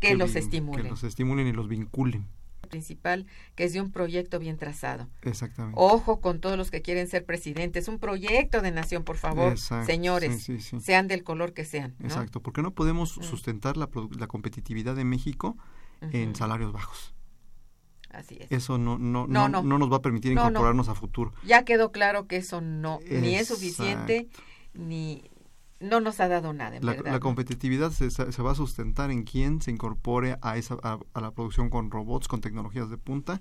que 0.00 0.14
los 0.16 0.34
estimulen. 0.34 0.84
que 0.84 0.90
los 0.90 1.04
estimulen 1.04 1.46
y 1.46 1.52
los 1.52 1.68
vinculen 1.68 2.26
Principal, 2.70 3.26
que 3.54 3.64
es 3.64 3.72
de 3.72 3.80
un 3.80 3.90
proyecto 3.92 4.38
bien 4.38 4.56
trazado. 4.56 5.08
exactamente 5.22 5.76
Ojo 5.78 6.20
con 6.20 6.40
todos 6.40 6.56
los 6.56 6.70
que 6.70 6.80
quieren 6.82 7.06
ser 7.08 7.24
presidentes. 7.26 7.88
Un 7.88 7.98
proyecto 7.98 8.62
de 8.62 8.70
nación, 8.70 9.04
por 9.04 9.16
favor, 9.18 9.52
Exacto, 9.52 9.86
señores, 9.86 10.42
sí, 10.42 10.58
sí, 10.58 10.78
sí. 10.78 10.80
sean 10.80 11.08
del 11.08 11.22
color 11.24 11.52
que 11.52 11.64
sean. 11.64 11.94
¿no? 11.98 12.06
exacto 12.06 12.40
porque 12.40 12.62
no 12.62 12.70
podemos 12.72 13.18
Mm. 13.18 13.22
sustentar 13.24 13.76
la, 13.76 13.88
la 14.18 14.26
competitividad 14.26 14.94
de 14.96 15.04
México 15.04 15.56
en 16.00 16.34
salarios 16.34 16.72
bajos 16.72 17.14
Así 18.10 18.38
es. 18.40 18.50
eso 18.50 18.78
no 18.78 18.98
no 18.98 19.26
No, 19.26 19.48
no, 19.48 19.48
no. 19.48 19.62
no 19.62 19.78
nos 19.78 19.92
va 19.92 19.96
a 19.98 20.02
permitir 20.02 20.34
No, 20.34 20.42
no. 20.44 20.48
incorporarnos 20.48 20.88
a 20.88 20.94
futuro 20.94 21.32
Ya 21.44 21.64
quedó 21.64 21.92
claro 21.92 22.26
que 22.26 22.36
eso 22.38 22.60
no 22.60 23.00
ni 23.08 23.34
es 23.34 23.48
suficiente 23.48 24.28
ni 24.74 25.30
no 25.80 26.00
nos 26.00 26.20
ha 26.20 26.28
dado 26.28 26.52
nada, 26.52 26.76
en 26.76 26.84
la, 26.84 26.92
verdad. 26.92 27.12
la 27.12 27.20
competitividad 27.20 27.90
se, 27.90 28.10
se 28.10 28.42
va 28.42 28.52
a 28.52 28.54
sustentar 28.54 29.10
en 29.10 29.24
quien 29.24 29.60
se 29.60 29.70
incorpore 29.70 30.36
a 30.42 30.56
esa 30.56 30.76
a, 30.82 30.98
a 31.14 31.20
la 31.20 31.30
producción 31.32 31.70
con 31.70 31.90
robots 31.90 32.28
con 32.28 32.40
tecnologías 32.40 32.90
de 32.90 32.98
punta 32.98 33.40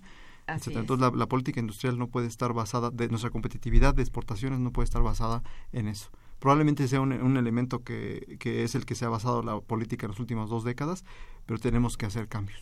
Así. 0.49 0.73
Entonces 0.73 0.99
la, 0.99 1.15
la 1.15 1.27
política 1.27 1.59
industrial 1.59 1.97
no 1.97 2.07
puede 2.07 2.27
estar 2.27 2.53
basada, 2.53 2.89
de 2.89 3.07
nuestra 3.09 3.29
competitividad 3.29 3.93
de 3.93 4.01
exportaciones 4.01 4.59
no 4.59 4.71
puede 4.71 4.85
estar 4.85 5.03
basada 5.03 5.43
en 5.71 5.87
eso. 5.87 6.09
Probablemente 6.39 6.87
sea 6.87 7.01
un, 7.01 7.13
un 7.13 7.37
elemento 7.37 7.83
que, 7.83 8.37
que 8.39 8.63
es 8.63 8.73
el 8.73 8.85
que 8.85 8.95
se 8.95 9.05
ha 9.05 9.09
basado 9.09 9.43
la 9.43 9.59
política 9.59 10.05
en 10.05 10.11
las 10.11 10.19
últimas 10.19 10.49
dos 10.49 10.63
décadas, 10.63 11.03
pero 11.45 11.59
tenemos 11.59 11.97
que 11.97 12.05
hacer 12.05 12.27
cambios. 12.27 12.59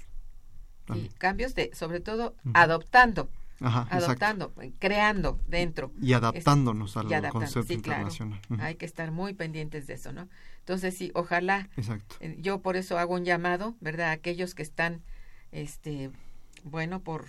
También. 0.86 1.11
cambios 1.17 1.53
de, 1.53 1.71
sobre 1.73 1.99
todo, 1.99 2.36
adoptando, 2.53 3.30
Ajá, 3.60 3.82
exacto. 3.84 4.05
adoptando, 4.26 4.53
creando 4.80 5.39
dentro. 5.47 5.91
Y 6.01 6.14
adaptándonos 6.14 6.95
al 6.97 7.10
y 7.10 7.14
adaptando, 7.14 7.39
concepto 7.39 7.74
sí, 7.74 7.82
claro. 7.82 8.01
internacional. 8.01 8.39
Hay 8.60 8.76
que 8.76 8.86
estar 8.86 9.12
muy 9.12 9.34
pendientes 9.34 9.88
de 9.88 9.95
eso, 9.95 10.14
¿no? 10.14 10.28
Entonces, 10.60 10.95
sí, 10.95 11.12
ojalá, 11.16 11.70
Exacto. 11.76 12.16
eh, 12.20 12.36
yo 12.39 12.62
por 12.62 12.76
eso 12.76 12.99
hago 12.99 13.16
un 13.16 13.26
llamado, 13.26 13.76
¿verdad? 13.80 14.10
A 14.10 14.12
aquellos 14.12 14.53
que 14.53 14.64
están, 14.64 15.01
este, 15.51 16.12
bueno, 16.64 17.01
por 17.01 17.26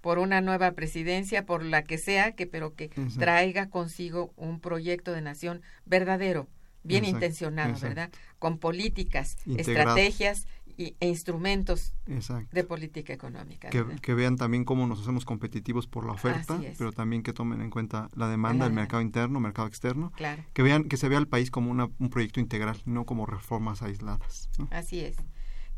por 0.00 0.18
una 0.18 0.42
nueva 0.42 0.72
presidencia, 0.72 1.46
por 1.46 1.64
la 1.64 1.82
que 1.82 1.96
sea, 1.96 2.32
que 2.32 2.46
pero 2.46 2.74
que 2.74 2.84
Exacto. 2.84 3.20
traiga 3.20 3.70
consigo 3.70 4.34
un 4.36 4.60
proyecto 4.60 5.12
de 5.12 5.22
nación 5.22 5.62
verdadero, 5.86 6.46
bien 6.82 7.04
Exacto, 7.04 7.24
intencionado. 7.24 7.80
¿verdad? 7.80 8.10
Con 8.38 8.58
políticas, 8.58 9.38
Integrado. 9.46 9.96
estrategias 9.96 10.46
y, 10.76 10.94
e 11.00 11.08
instrumentos 11.08 11.94
Exacto. 12.06 12.48
de 12.52 12.64
política 12.64 13.12
económica. 13.12 13.70
Que, 13.70 14.14
vean 14.14 14.36
también 14.36 14.64
cómo 14.64 14.86
nos 14.86 15.00
hacemos 15.00 15.24
competitivos 15.24 15.86
por 15.86 16.04
la 16.06 16.12
oferta, 16.12 16.60
pero 16.78 16.92
también 16.92 17.22
que 17.22 17.32
tomen 17.32 17.60
en 17.60 17.70
cuenta 17.70 18.08
la 18.14 18.28
demanda, 18.28 18.66
el 18.66 18.72
mercado 18.72 19.02
interno, 19.02 19.40
mercado 19.40 19.68
externo, 19.68 20.12
Claro, 20.16 20.42
que 20.52 20.62
vean 20.62 20.84
que 20.84 20.96
se 20.96 21.08
vea 21.08 21.18
al 21.18 21.28
país 21.28 21.50
como 21.50 21.70
una- 21.70 21.90
un 21.98 22.10
proyecto 22.10 22.40
integral, 22.40 22.80
no 22.84 23.04
como 23.06 23.26
reformas 23.26 23.82
aisladas. 23.82 24.48
¿no? 24.58 24.68
así 24.70 25.00
es. 25.00 25.16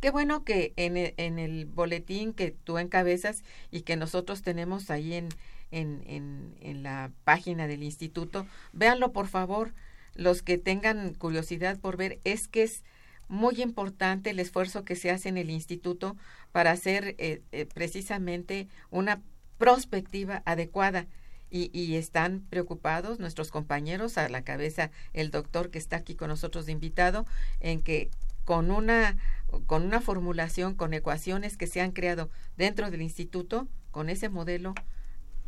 Qué 0.01 0.11
bueno 0.11 0.45
que 0.45 0.75
en 0.77 0.97
el, 0.99 1.15
en 1.17 1.39
el 1.39 1.65
boletín 1.67 2.35
que 2.35 2.51
tú 2.51 2.77
encabezas 2.79 3.43
y 3.71 3.81
que 3.83 3.97
nosotros 3.97 4.43
tenemos 4.43 4.91
ahí 4.91 5.15
en, 5.15 5.29
en, 5.71 6.03
en, 6.07 6.55
en 6.61 6.83
la 6.83 7.11
página 7.25 7.67
del 7.67 7.83
instituto, 7.83 8.47
véanlo 8.73 9.13
por 9.13 9.27
favor, 9.27 9.73
los 10.15 10.43
que 10.43 10.59
tengan 10.59 11.15
curiosidad 11.15 11.79
por 11.81 11.97
ver, 11.97 12.21
es 12.25 12.47
que 12.47 12.63
es 12.63 12.85
muy 13.29 13.63
importante 13.63 14.31
el 14.31 14.41
esfuerzo 14.41 14.85
que 14.85 14.97
se 14.97 15.11
hace 15.11 15.29
en 15.29 15.37
el 15.37 15.51
instituto 15.51 16.17
para 16.53 16.71
hacer 16.71 17.15
eh, 17.19 17.43
eh, 17.53 17.67
precisamente 17.67 18.69
una 18.91 19.23
prospectiva 19.59 20.43
adecuada. 20.45 21.07
Y, 21.49 21.95
están 21.95 22.41
preocupados 22.51 23.19
nuestros 23.19 23.51
compañeros, 23.51 24.19
a 24.19 24.29
la 24.29 24.43
cabeza 24.43 24.91
el 25.15 25.31
doctor 25.31 25.71
que 25.71 25.79
está 25.79 25.97
aquí 25.97 26.15
con 26.15 26.29
nosotros 26.29 26.67
de 26.67 26.73
invitado, 26.73 27.25
en 27.61 27.81
que 27.81 28.11
con 28.45 28.71
una, 28.71 29.17
con 29.65 29.85
una 29.85 30.03
formulación, 30.03 30.75
con 30.75 30.93
ecuaciones 30.93 31.57
que 31.57 31.67
se 31.67 31.81
han 31.81 31.93
creado 31.93 32.29
dentro 32.59 32.91
del 32.91 33.01
instituto, 33.01 33.69
con 33.91 34.11
ese 34.11 34.29
modelo, 34.29 34.75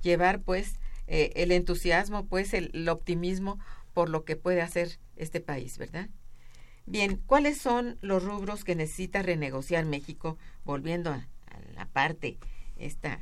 llevar 0.01 0.41
pues 0.41 0.77
eh, 1.09 1.33
el 1.35 1.53
entusiasmo, 1.53 2.25
pues 2.27 2.55
el 2.55 2.89
optimismo 2.89 3.59
por 3.93 4.09
lo 4.09 4.25
que 4.25 4.37
puede 4.37 4.63
hacer 4.63 5.01
este 5.17 5.41
país, 5.41 5.77
¿verdad? 5.77 6.09
Bien, 6.91 7.21
¿cuáles 7.27 7.59
son 7.59 7.99
los 8.01 8.25
rubros 8.25 8.65
que 8.65 8.75
necesita 8.75 9.23
renegociar 9.23 9.85
México, 9.85 10.39
volviendo 10.65 11.11
a, 11.11 11.17
a, 11.17 11.61
la 11.75 11.87
parte 11.87 12.39
esta, 12.77 13.21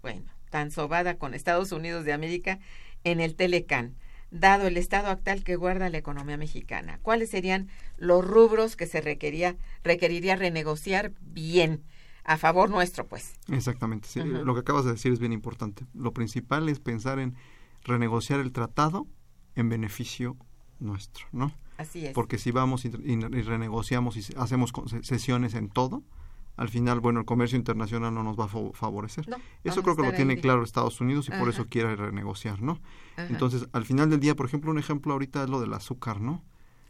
bueno, 0.00 0.24
tan 0.50 0.70
sobada 0.70 1.18
con 1.18 1.34
Estados 1.34 1.72
Unidos 1.72 2.06
de 2.06 2.14
América 2.14 2.58
en 3.04 3.20
el 3.20 3.34
Telecan, 3.34 3.96
dado 4.30 4.66
el 4.66 4.78
estado 4.78 5.08
actual 5.08 5.44
que 5.44 5.56
guarda 5.56 5.90
la 5.90 5.98
economía 5.98 6.38
mexicana? 6.38 7.00
¿Cuáles 7.02 7.28
serían 7.28 7.68
los 7.98 8.26
rubros 8.26 8.76
que 8.76 8.86
se 8.86 9.02
requería, 9.02 9.56
requeriría 9.84 10.36
renegociar 10.36 11.12
bien? 11.20 11.82
A 12.24 12.38
favor 12.38 12.70
nuestro, 12.70 13.06
pues. 13.06 13.34
Exactamente. 13.48 14.08
Sí. 14.08 14.20
Uh 14.20 14.24
-huh. 14.24 14.44
Lo 14.44 14.54
que 14.54 14.60
acabas 14.60 14.84
de 14.84 14.92
decir 14.92 15.12
es 15.12 15.18
bien 15.18 15.32
importante. 15.32 15.84
Lo 15.92 16.14
principal 16.14 16.68
es 16.68 16.78
pensar 16.78 17.18
en 17.18 17.34
renegociar 17.82 18.40
el 18.40 18.52
tratado 18.52 19.06
en 19.54 19.68
beneficio 19.68 20.36
nuestro, 20.78 21.26
¿no? 21.32 21.52
Así 21.82 22.06
es. 22.06 22.12
Porque 22.12 22.38
si 22.38 22.50
vamos 22.50 22.84
y, 22.84 22.88
y, 22.88 23.12
y 23.12 23.42
renegociamos 23.42 24.16
y 24.16 24.34
hacemos 24.36 24.72
sesiones 25.02 25.54
en 25.54 25.68
todo, 25.68 26.02
al 26.56 26.68
final, 26.68 27.00
bueno, 27.00 27.20
el 27.20 27.26
comercio 27.26 27.56
internacional 27.56 28.14
no 28.14 28.22
nos 28.22 28.38
va 28.38 28.44
a 28.44 28.72
favorecer. 28.72 29.28
No, 29.28 29.36
eso 29.64 29.82
creo 29.82 29.96
que 29.96 30.02
lo 30.02 30.12
tiene 30.12 30.38
claro 30.38 30.62
Estados 30.62 31.00
Unidos 31.00 31.28
y 31.28 31.32
Ajá. 31.32 31.40
por 31.40 31.48
eso 31.48 31.66
quiere 31.68 31.96
renegociar, 31.96 32.60
¿no? 32.60 32.78
Ajá. 33.16 33.26
Entonces, 33.28 33.66
al 33.72 33.84
final 33.84 34.10
del 34.10 34.20
día, 34.20 34.36
por 34.36 34.46
ejemplo, 34.46 34.70
un 34.70 34.78
ejemplo 34.78 35.12
ahorita 35.12 35.44
es 35.44 35.50
lo 35.50 35.60
del 35.60 35.72
azúcar, 35.72 36.20
¿no? 36.20 36.42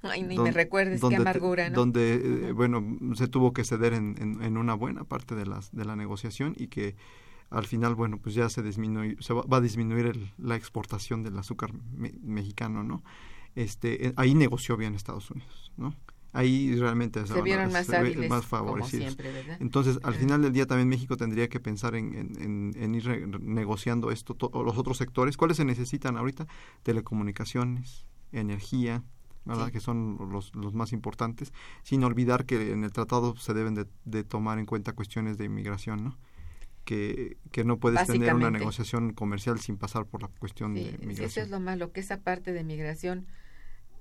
Ay, 0.02 0.22
ni 0.22 0.34
donde, 0.34 0.50
me 0.50 0.54
recuerdes 0.56 1.00
qué 1.00 1.14
amargura, 1.14 1.68
¿no? 1.68 1.76
Donde, 1.76 2.48
eh, 2.48 2.52
bueno, 2.52 2.84
se 3.14 3.28
tuvo 3.28 3.52
que 3.52 3.62
ceder 3.62 3.92
en, 3.92 4.16
en, 4.20 4.42
en, 4.42 4.56
una 4.56 4.74
buena 4.74 5.04
parte 5.04 5.36
de, 5.36 5.46
las, 5.46 5.70
de 5.70 5.84
la 5.84 5.94
negociación 5.94 6.54
y 6.56 6.66
que 6.66 6.96
al 7.50 7.66
final, 7.66 7.94
bueno, 7.94 8.18
pues 8.18 8.34
ya 8.34 8.48
se 8.48 8.62
disminuye, 8.62 9.16
se 9.20 9.32
va, 9.32 9.42
va 9.42 9.58
a 9.58 9.60
disminuir 9.60 10.06
el, 10.06 10.32
la 10.38 10.56
exportación 10.56 11.22
del 11.22 11.38
azúcar 11.38 11.70
me, 11.96 12.12
mexicano, 12.20 12.82
¿no? 12.82 13.04
Este, 13.54 14.06
eh, 14.06 14.12
ahí 14.16 14.34
negoció 14.34 14.76
bien 14.76 14.94
Estados 14.94 15.30
Unidos, 15.30 15.72
¿no? 15.76 15.94
Ahí 16.34 16.74
realmente 16.76 17.26
se, 17.26 17.34
se 17.34 17.42
vieron 17.42 17.70
más, 17.70 17.86
se, 17.86 17.94
hábiles, 17.94 18.30
más 18.30 18.46
favorecidos. 18.46 19.12
Siempre, 19.12 19.56
Entonces, 19.60 19.98
al 20.02 20.14
final 20.14 20.40
del 20.40 20.54
día 20.54 20.66
también 20.66 20.88
México 20.88 21.18
tendría 21.18 21.48
que 21.48 21.60
pensar 21.60 21.94
en, 21.94 22.14
en, 22.14 22.72
en 22.74 22.94
ir 22.94 23.04
re, 23.04 23.26
negociando 23.26 24.10
esto, 24.10 24.34
los 24.64 24.78
otros 24.78 24.96
sectores. 24.96 25.36
¿Cuáles 25.36 25.58
se 25.58 25.66
necesitan 25.66 26.16
ahorita? 26.16 26.46
Telecomunicaciones, 26.84 28.06
energía, 28.32 29.02
¿verdad? 29.44 29.66
Sí. 29.66 29.72
que 29.72 29.80
son 29.80 30.30
los, 30.32 30.54
los 30.54 30.72
más 30.72 30.94
importantes, 30.94 31.52
sin 31.82 32.02
olvidar 32.02 32.46
que 32.46 32.72
en 32.72 32.84
el 32.84 32.92
tratado 32.92 33.36
se 33.36 33.52
deben 33.52 33.74
de, 33.74 33.86
de 34.06 34.24
tomar 34.24 34.58
en 34.58 34.64
cuenta 34.64 34.94
cuestiones 34.94 35.36
de 35.36 35.44
inmigración, 35.44 36.02
¿no? 36.02 36.18
Que, 36.86 37.36
que 37.50 37.62
no 37.62 37.76
puedes 37.76 38.06
tener 38.06 38.34
una 38.34 38.50
negociación 38.50 39.12
comercial 39.12 39.60
sin 39.60 39.76
pasar 39.76 40.06
por 40.06 40.22
la 40.22 40.28
cuestión 40.28 40.74
sí, 40.74 40.84
de 40.84 40.92
migración. 40.92 41.26
Eso 41.26 41.40
es 41.42 41.50
lo 41.50 41.60
malo, 41.60 41.92
que 41.92 42.00
esa 42.00 42.20
parte 42.20 42.54
de 42.54 42.64
migración 42.64 43.26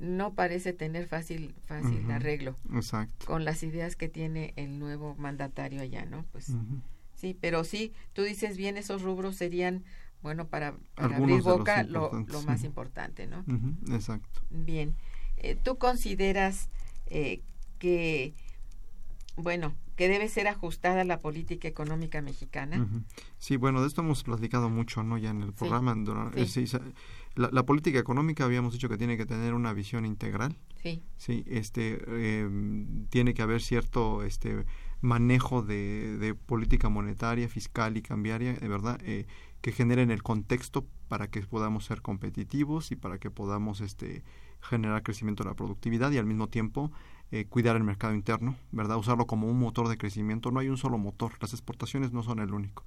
no 0.02 0.34
parece 0.34 0.74
tener 0.74 1.08
fácil 1.08 1.54
fácil 1.68 2.04
uh 2.04 2.10
-huh. 2.10 2.16
arreglo 2.16 2.56
Exacto. 2.74 3.26
con 3.28 3.46
las 3.46 3.62
ideas 3.62 3.96
que 3.96 4.10
tiene 4.10 4.52
el 4.56 4.80
nuevo 4.80 5.16
mandatario 5.16 5.82
allá, 5.82 6.06
¿no? 6.06 6.26
Pues 6.32 6.50
uh 6.50 6.56
-huh. 6.56 6.82
sí, 7.16 7.38
pero 7.40 7.64
sí, 7.64 7.94
tú 8.14 8.24
dices 8.24 8.58
bien, 8.58 8.78
esos 8.78 9.04
rubros 9.04 9.36
serían, 9.36 9.84
bueno, 10.24 10.48
para, 10.48 10.74
para 10.96 11.18
abrir 11.18 11.44
boca 11.44 11.84
lo, 11.84 12.12
lo, 12.28 12.42
más 12.42 12.62
sí. 12.62 12.66
importante, 12.66 13.28
¿no? 13.28 13.42
Uh 13.42 13.54
-huh. 13.54 13.96
Exacto. 13.96 14.42
Bien. 14.50 14.96
Eh, 15.38 15.56
¿Tú 15.56 15.78
consideras 15.78 16.70
eh, 17.08 17.42
que, 17.78 18.34
bueno, 19.36 19.76
que 20.02 20.10
debe 20.10 20.30
ser 20.30 20.48
ajustada 20.48 21.04
la 21.04 21.20
política 21.20 21.68
económica 21.68 22.24
mexicana? 22.24 22.78
Uh 22.78 22.86
-huh. 22.86 23.04
Sí, 23.38 23.56
bueno, 23.56 23.82
de 23.82 23.88
esto 23.88 24.02
hemos 24.02 24.24
platicado 24.24 24.68
mucho, 24.68 25.04
¿no? 25.04 25.20
Ya 25.20 25.30
en 25.30 25.44
el 25.44 25.54
programa. 25.54 25.94
Sí. 25.94 26.02
Durante, 26.04 26.48
sí. 26.48 26.66
Sí, 26.66 26.78
la, 27.36 27.50
la, 27.52 27.64
política 27.68 28.00
económica 28.00 28.44
habíamos 28.44 28.74
dicho 28.74 28.90
que 28.90 28.98
tiene 28.98 29.16
que 29.16 29.28
tener 29.28 29.54
una 29.54 29.74
visión 29.74 30.08
integral. 30.08 30.58
Sí. 30.82 31.04
Sí, 31.18 31.44
este, 31.46 32.02
eh, 32.08 32.50
tiene 33.12 33.36
que 33.36 33.44
haber 33.44 33.62
cierto 33.62 34.24
este 34.24 34.66
manejo 35.02 35.62
de, 35.62 36.18
de, 36.18 36.34
política 36.34 36.90
monetaria, 36.90 37.48
fiscal 37.48 37.96
y 37.96 38.02
cambiaria, 38.02 38.54
de 38.54 38.68
verdad, 38.68 39.00
eh, 39.04 39.28
que 39.62 39.72
generen 39.72 40.10
el 40.10 40.24
contexto 40.24 40.88
para 41.10 41.28
que 41.28 41.42
podamos 41.42 41.86
ser 41.86 42.02
competitivos 42.02 42.92
y 42.92 42.96
para 42.96 43.20
que 43.20 43.30
podamos 43.30 43.82
este 43.82 44.24
generar 44.62 45.04
crecimiento 45.04 45.44
de 45.44 45.50
la 45.52 45.56
productividad 45.56 46.12
y 46.12 46.18
al 46.18 46.26
mismo 46.26 46.48
tiempo 46.48 46.92
eh, 47.32 47.46
cuidar 47.46 47.76
el 47.76 47.84
mercado 47.84 48.14
interno, 48.14 48.56
¿verdad? 48.72 48.98
Usarlo 48.98 49.26
como 49.26 49.48
un 49.48 49.60
motor 49.60 49.88
de 49.88 49.98
crecimiento. 49.98 50.52
No 50.52 50.60
hay 50.60 50.70
un 50.70 50.78
solo 50.78 50.98
motor, 50.98 51.34
las 51.40 51.54
exportaciones 51.54 52.12
no 52.12 52.24
son 52.24 52.40
el 52.40 52.54
único. 52.54 52.84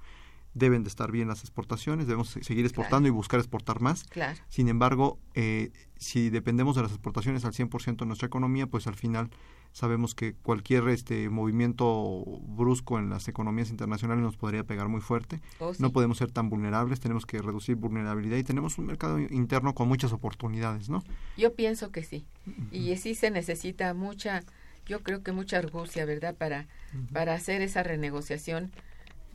Deben 0.55 0.85
de 0.85 0.89
estar 0.89 1.11
bien 1.11 1.29
las 1.29 1.41
exportaciones, 1.41 2.07
debemos 2.07 2.29
seguir 2.29 2.65
exportando 2.65 3.01
claro. 3.01 3.09
y 3.09 3.11
buscar 3.11 3.41
exportar 3.41 3.81
más. 3.81 4.05
Claro. 4.05 4.39
Sin 4.49 4.69
embargo, 4.69 5.19
eh, 5.35 5.73
si 5.97 6.31
dependemos 6.31 6.77
de 6.77 6.83
las 6.83 6.93
exportaciones 6.93 7.45
al 7.45 7.53
100% 7.53 7.97
de 7.97 8.07
nuestra 8.07 8.27
economía, 8.27 8.67
pues 8.67 8.87
al 8.87 8.95
final 8.95 9.31
sabemos 9.75 10.15
que 10.15 10.35
cualquier 10.35 10.89
este 10.89 11.29
movimiento 11.29 12.25
brusco 12.47 12.99
en 13.01 13.11
las 13.11 13.27
economías 13.27 13.71
internacionales 13.71 14.23
nos 14.23 14.37
podría 14.37 14.63
pegar 14.63 14.87
muy 14.87 15.01
fuerte. 15.01 15.41
Oh, 15.59 15.75
sí. 15.75 15.83
No 15.83 15.91
podemos 15.91 16.19
ser 16.19 16.31
tan 16.31 16.49
vulnerables, 16.49 17.01
tenemos 17.01 17.27
que 17.27 17.43
reducir 17.43 17.75
vulnerabilidad 17.75 18.37
y 18.37 18.45
tenemos 18.45 18.79
un 18.79 18.87
mercado 18.87 19.19
interno 19.19 19.75
con 19.75 19.89
muchas 19.89 20.13
oportunidades, 20.13 20.89
¿no? 20.89 21.03
Yo 21.37 21.55
pienso 21.55 21.91
que 21.91 22.05
sí. 22.05 22.25
Uh 22.47 22.51
-huh. 22.51 22.69
Y 22.71 22.97
sí 22.97 23.17
se 23.17 23.33
necesita 23.33 23.93
mucha, 23.95 24.45
yo 24.87 25.03
creo 25.03 25.25
que 25.25 25.33
mucha 25.33 25.59
argucia, 25.59 26.05
¿verdad? 26.05 26.37
Para, 26.37 26.69
uh 26.95 26.99
-huh. 26.99 27.13
para 27.13 27.35
hacer 27.35 27.61
esa 27.61 27.83
renegociación. 27.83 28.71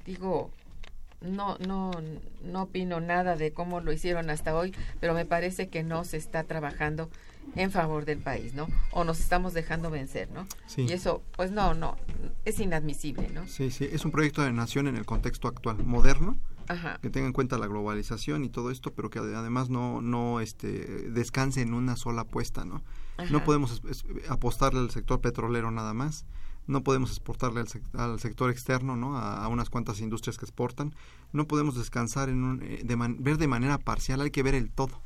Digo, 0.06 0.52
no, 1.22 1.58
no, 1.60 1.92
no 2.44 2.64
opino 2.64 3.00
nada 3.00 3.36
de 3.36 3.52
cómo 3.52 3.82
lo 3.82 3.92
hicieron 3.92 4.30
hasta 4.30 4.56
hoy, 4.56 4.74
pero 5.00 5.14
me 5.14 5.26
parece 5.26 5.68
que 5.68 5.84
no 5.84 6.04
se 6.04 6.18
está 6.18 6.44
trabajando 6.44 7.10
en 7.56 7.72
favor 7.72 8.06
del 8.06 8.20
país, 8.20 8.54
¿no? 8.54 8.68
O 8.92 9.04
nos 9.04 9.20
estamos 9.20 9.54
dejando 9.54 9.90
vencer, 9.90 10.30
¿no? 10.32 10.48
Sí. 10.68 10.84
Y 10.84 10.94
eso, 10.94 11.24
pues 11.36 11.52
no, 11.52 11.74
no, 11.74 11.98
es 12.46 12.60
inadmisible, 12.60 13.30
¿no? 13.30 13.48
Sí, 13.48 13.72
sí, 13.72 13.88
es 13.92 14.06
un 14.06 14.12
proyecto 14.12 14.42
de 14.44 14.52
nación 14.52 14.88
en 14.88 14.96
el 14.96 15.06
contexto 15.06 15.48
actual, 15.48 15.84
moderno, 15.84 16.38
Ajá. 16.68 17.00
que 17.02 17.10
tenga 17.10 17.28
en 17.28 17.34
cuenta 17.34 17.58
la 17.58 17.68
globalización 17.68 18.44
y 18.44 18.50
todo 18.50 18.72
esto, 18.72 18.94
pero 18.94 19.10
que 19.10 19.20
además 19.20 19.70
no, 19.70 20.02
no 20.02 20.40
este, 20.40 20.68
descanse 21.10 21.62
en 21.62 21.74
una 21.74 21.96
sola 21.96 22.22
apuesta, 22.22 22.66
¿no? 22.66 22.84
Ajá. 23.18 23.32
No 23.32 23.44
podemos 23.44 23.82
apostarle 24.30 24.80
al 24.80 24.92
sector 24.92 25.20
petrolero 25.20 25.72
nada 25.72 25.94
más, 25.94 26.26
no 26.70 26.84
podemos 26.84 27.10
exportarle 27.10 27.62
al, 27.62 27.68
al 28.00 28.20
sector 28.20 28.52
externo, 28.52 28.96
¿no? 28.96 29.18
A, 29.18 29.44
a, 29.44 29.48
unas 29.48 29.72
cuantas 29.72 30.02
industrias 30.02 30.38
que 30.38 30.46
exportan, 30.46 30.94
no 31.34 31.48
podemos 31.48 31.76
descansar 31.76 32.30
en 32.30 32.44
un, 32.44 32.62
eh, 32.62 32.82
de 32.84 32.96
man, 32.96 33.18
ver 33.20 33.38
de 33.38 33.48
manera 33.48 33.80
parcial, 33.80 34.22
hay 34.22 34.30
que 34.30 34.44
ver 34.44 34.54
el 34.54 34.70
todo. 34.70 35.02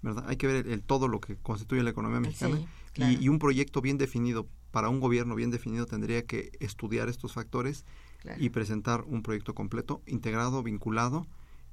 ¿verdad? 0.00 0.24
Hay 0.28 0.36
que 0.36 0.46
ver 0.46 0.66
el, 0.66 0.72
el, 0.72 0.82
todo 0.82 1.08
lo 1.08 1.20
que 1.20 1.36
constituye 1.36 1.82
la 1.82 1.90
economía 1.90 2.20
mexicana 2.20 2.56
sí, 2.56 2.66
claro. 2.92 3.12
y, 3.12 3.24
y, 3.24 3.28
un 3.28 3.40
proyecto 3.40 3.80
bien 3.80 3.98
definido 3.98 4.46
para 4.70 4.88
un 4.88 5.00
gobierno 5.00 5.34
bien 5.34 5.50
definido 5.50 5.86
tendría 5.86 6.24
que 6.24 6.52
estudiar 6.60 7.08
estos 7.08 7.32
factores 7.32 7.84
claro. 8.20 8.42
y 8.42 8.50
presentar 8.50 9.02
un 9.02 9.22
proyecto 9.22 9.54
completo, 9.54 10.02
integrado, 10.06 10.62
vinculado 10.62 11.26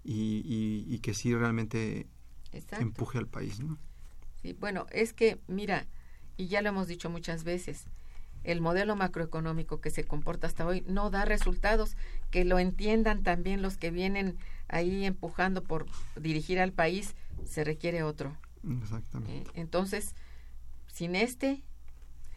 y, 0.04 0.42
y, 0.44 0.86
y 0.88 1.00
que 1.00 1.14
sí 1.14 1.36
realmente 1.36 2.08
Exacto. 2.52 2.84
empuje 2.84 3.20
al 3.20 3.28
país, 3.28 3.60
¿no? 3.60 3.78
Sí, 4.42 4.54
bueno, 4.54 4.88
es 4.92 5.14
que 5.14 5.40
mira, 5.48 5.86
y 6.36 6.48
ya 6.48 6.62
lo 6.62 6.70
hemos 6.70 6.88
dicho 6.88 7.10
muchas 7.10 7.44
veces, 7.44 7.86
el 8.44 8.62
modelo 8.62 8.96
macroeconómico 8.96 9.82
que 9.82 9.90
se 9.90 10.04
comporta 10.04 10.48
hasta 10.48 10.66
hoy 10.66 10.84
no 10.88 11.10
da 11.10 11.26
resultados, 11.26 11.96
que 12.32 12.46
lo 12.46 12.60
entiendan 12.60 13.24
también 13.24 13.62
los 13.62 13.78
que 13.78 13.92
vienen 13.92 14.38
ahí 14.68 15.06
empujando 15.06 15.64
por 15.64 15.86
dirigir 16.20 16.60
al 16.60 16.72
país, 16.72 17.16
se 17.46 17.64
requiere 17.64 18.04
otro. 18.04 18.36
Exactamente. 18.82 19.50
Eh, 19.50 19.54
entonces, 19.56 20.16
sin 20.88 21.16
este, 21.16 21.64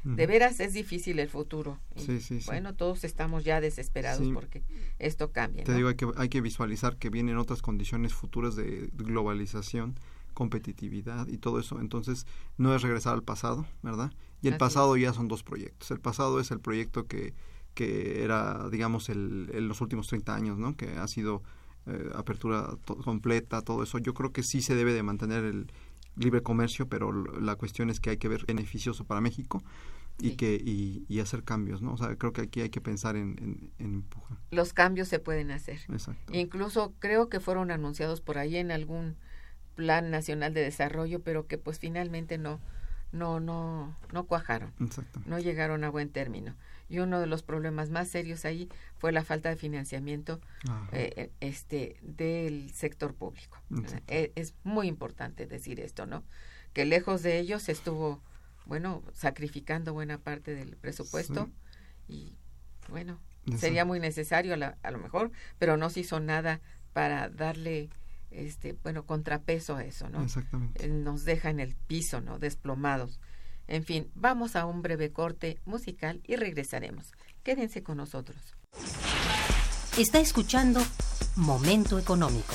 de 0.05 0.27
veras 0.27 0.59
es 0.61 0.73
difícil 0.73 1.19
el 1.21 1.29
futuro. 1.29 1.79
Y, 1.95 2.01
sí, 2.01 2.21
sí, 2.21 2.41
bueno, 2.47 2.71
sí. 2.71 2.77
todos 2.77 3.05
estamos 3.05 3.45
ya 3.45 3.61
desesperados 3.61 4.29
porque 4.35 4.63
esto 4.99 5.31
cambia. 5.31 5.65
Te 5.65 5.73
¿no? 5.73 5.77
digo, 5.77 5.89
hay 5.89 5.95
que, 5.95 6.09
hay 6.17 6.29
que 6.29 6.41
visualizar 6.41 6.97
que 6.97 7.11
vienen 7.11 7.37
otras 7.37 7.63
condiciones 7.63 8.13
futuras 8.13 8.57
de 8.57 8.91
globalización, 8.95 9.95
competitividad 10.35 11.29
y 11.29 11.39
todo 11.39 11.61
eso. 11.61 11.81
Entonces, 11.81 12.27
no 12.57 12.75
es 12.75 12.83
regresar 12.83 13.15
al 13.15 13.23
pasado, 13.23 13.67
¿verdad? 13.83 14.13
Y 14.43 14.49
el 14.49 14.55
Así 14.55 14.59
pasado 14.59 14.97
es. 14.97 15.03
ya 15.03 15.13
son 15.13 15.29
dos 15.29 15.43
proyectos. 15.43 15.91
El 15.91 16.01
pasado 16.01 16.41
es 16.41 16.51
el 16.51 16.61
proyecto 16.61 17.07
que 17.07 17.35
que 17.75 18.23
era, 18.23 18.69
digamos, 18.71 19.09
el, 19.09 19.51
el 19.53 19.69
los 19.69 19.81
últimos 19.81 20.07
30 20.09 20.35
años, 20.35 20.59
¿no? 20.59 20.77
Que 20.77 20.97
ha 20.97 21.09
sido 21.09 21.43
eh, 21.87 22.11
apertura 22.15 22.77
completa, 23.05 23.63
todo 23.63 23.83
eso. 23.83 23.99
Yo 23.99 24.15
creo 24.15 24.33
que 24.33 24.43
sí 24.43 24.63
se 24.63 24.75
debe 24.75 24.93
de 24.93 25.03
mantener 25.03 25.45
el 25.45 25.73
libre 26.17 26.43
comercio, 26.43 26.89
pero 26.89 27.13
la 27.13 27.57
cuestión 27.57 27.89
es 27.89 27.99
que 27.99 28.11
hay 28.11 28.17
que 28.19 28.29
ver 28.29 28.45
beneficioso 28.47 29.05
para 29.05 29.21
México 29.21 29.63
y 30.19 30.37
que 30.37 30.55
y, 30.55 31.21
hacer 31.21 31.43
cambios, 31.43 31.81
¿no? 31.81 31.95
O 31.95 31.97
sea, 31.97 32.15
creo 32.17 32.35
que 32.35 32.43
aquí 32.43 32.61
hay 32.61 32.69
que 32.69 32.83
pensar 32.83 33.17
en, 33.17 33.73
en, 33.79 33.95
empujar. 33.95 34.37
Los 34.51 34.75
cambios 34.75 35.09
se 35.09 35.19
pueden 35.19 35.51
hacer. 35.51 35.81
Exacto. 35.89 36.35
Incluso 36.35 36.93
creo 36.99 37.31
que 37.31 37.41
fueron 37.41 37.71
anunciados 37.71 38.21
por 38.21 38.37
ahí 38.37 38.57
en 38.57 38.71
algún 38.71 39.17
plan 39.75 40.11
nacional 40.11 40.53
de 40.53 40.61
desarrollo, 40.61 41.23
pero 41.23 41.47
que 41.47 41.57
pues 41.57 41.79
finalmente 41.79 42.37
no 42.37 42.61
no 43.13 43.41
no 43.41 43.97
no 44.13 44.25
cuajaron. 44.25 44.73
No 45.27 45.39
llegaron 45.39 45.85
a 45.85 45.91
buen 45.91 46.11
término 46.11 46.55
y 46.93 46.99
uno 46.99 47.21
de 47.21 47.27
los 47.27 47.43
problemas 47.43 47.89
más 47.89 48.09
serios 48.09 48.45
ahí 48.45 48.69
fue 48.99 49.13
la 49.13 49.25
falta 49.25 49.49
de 49.49 49.57
financiamiento 49.57 50.43
eh, 50.93 51.15
eh, 51.17 51.31
este 51.41 51.97
del 52.03 52.71
sector 52.75 53.15
público. 53.15 53.57
Eh, 54.09 54.31
es, 54.35 54.53
muy 54.63 54.89
importante 54.89 55.47
decir 55.47 55.81
esto, 55.81 56.05
¿no? 56.05 56.23
Que 56.75 56.85
lejos 56.85 57.23
de 57.23 57.39
ellos 57.39 57.71
estuvo, 57.71 58.21
bueno, 58.67 59.03
sacrificando 59.15 59.95
buena 59.95 60.19
parte 60.19 60.55
del 60.55 60.77
presupuesto 60.77 61.49
y, 62.09 62.37
bueno, 62.91 63.19
sería 63.57 63.87
muy 63.87 63.99
necesario 63.99 64.53
a, 64.55 64.77
a, 64.83 64.91
lo 64.91 64.99
mejor, 64.99 65.33
pero 65.59 65.79
no 65.79 65.89
se 65.89 66.01
hizo 66.01 66.21
nada 66.21 66.61
para 66.93 67.31
darle, 67.31 67.89
este, 68.35 68.77
bueno, 68.83 69.05
contrapeso 69.07 69.77
a 69.77 69.85
eso, 69.85 70.09
¿no? 70.09 70.23
Exactamente. 70.23 70.89
Nos 70.89 71.25
deja 71.25 71.51
en 71.51 71.61
el 71.61 71.75
piso, 71.75 72.21
¿no? 72.21 72.39
Desplomados. 72.39 73.21
En 73.69 73.85
fin, 73.85 74.11
vamos 74.15 74.57
a 74.57 74.67
un 74.67 74.83
breve 74.83 75.13
corte 75.13 75.59
musical 75.65 76.21
y 76.25 76.37
regresaremos. 76.37 77.13
Quédense 77.43 77.83
con 77.83 77.97
nosotros. 77.97 78.39
Está 79.97 80.21
escuchando 80.21 80.81
Momento 81.37 81.99
Económico. 81.99 82.55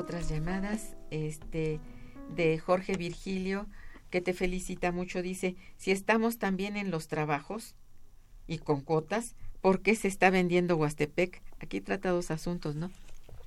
Otras 0.00 0.28
llamadas 0.28 0.96
este, 1.10 1.80
de 2.34 2.58
Jorge 2.58 2.96
Virgilio, 2.96 3.66
que 4.10 4.20
te 4.20 4.32
felicita 4.32 4.92
mucho. 4.92 5.22
Dice, 5.22 5.56
si 5.76 5.90
estamos 5.92 6.38
también 6.38 6.76
en 6.76 6.90
los 6.90 7.06
trabajos 7.06 7.74
y 8.46 8.58
con 8.58 8.80
cuotas, 8.80 9.36
¿por 9.60 9.80
qué 9.82 9.94
se 9.94 10.08
está 10.08 10.30
vendiendo 10.30 10.76
Huastepec? 10.76 11.42
Aquí 11.60 11.80
trata 11.80 12.10
dos 12.10 12.30
asuntos, 12.30 12.74
¿no? 12.74 12.90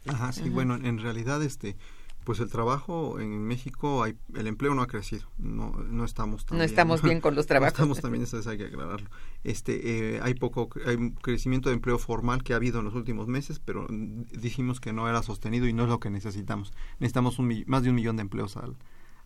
Ajá, 0.06 0.32
sí, 0.32 0.50
bueno, 0.50 0.76
en 0.76 1.00
realidad 1.00 1.42
este 1.44 1.76
Pues 2.24 2.40
el 2.40 2.50
trabajo 2.50 3.20
en 3.20 3.44
México, 3.44 4.04
hay, 4.04 4.16
el 4.36 4.48
empleo 4.48 4.74
no 4.74 4.82
ha 4.82 4.88
crecido, 4.88 5.24
no, 5.38 5.72
no 5.72 6.06
estamos 6.06 6.46
tan 6.46 6.58
No 6.58 6.64
estamos 6.64 7.02
bien 7.02 7.22
con 7.22 7.36
los 7.36 7.46
trabajos. 7.48 7.74
No 7.74 7.84
estamos 7.84 8.02
también, 8.02 8.24
eso 8.24 8.50
hay 8.50 8.58
que 8.58 8.66
aclararlo. 8.66 9.10
Este, 9.44 10.16
eh, 10.16 10.20
hay 10.24 10.34
poco, 10.34 10.70
hay 10.86 10.96
un 10.96 11.12
crecimiento 11.12 11.70
de 11.70 11.76
empleo 11.76 11.98
formal 11.98 12.44
que 12.44 12.54
ha 12.54 12.56
habido 12.56 12.80
en 12.80 12.86
los 12.86 12.96
últimos 12.96 13.28
meses, 13.28 13.60
pero 13.60 13.88
dijimos 13.90 14.80
que 14.80 14.94
no 14.94 15.10
era 15.10 15.22
sostenido 15.24 15.68
y 15.68 15.74
no 15.74 15.84
es 15.84 15.90
lo 15.90 16.00
que 16.00 16.10
necesitamos. 16.10 16.74
Necesitamos 17.00 17.40
un, 17.40 17.64
más 17.68 17.84
de 17.84 17.90
un 17.90 17.96
millón 17.96 18.16
de 18.16 18.22
empleos 18.22 18.58
al, 18.58 18.78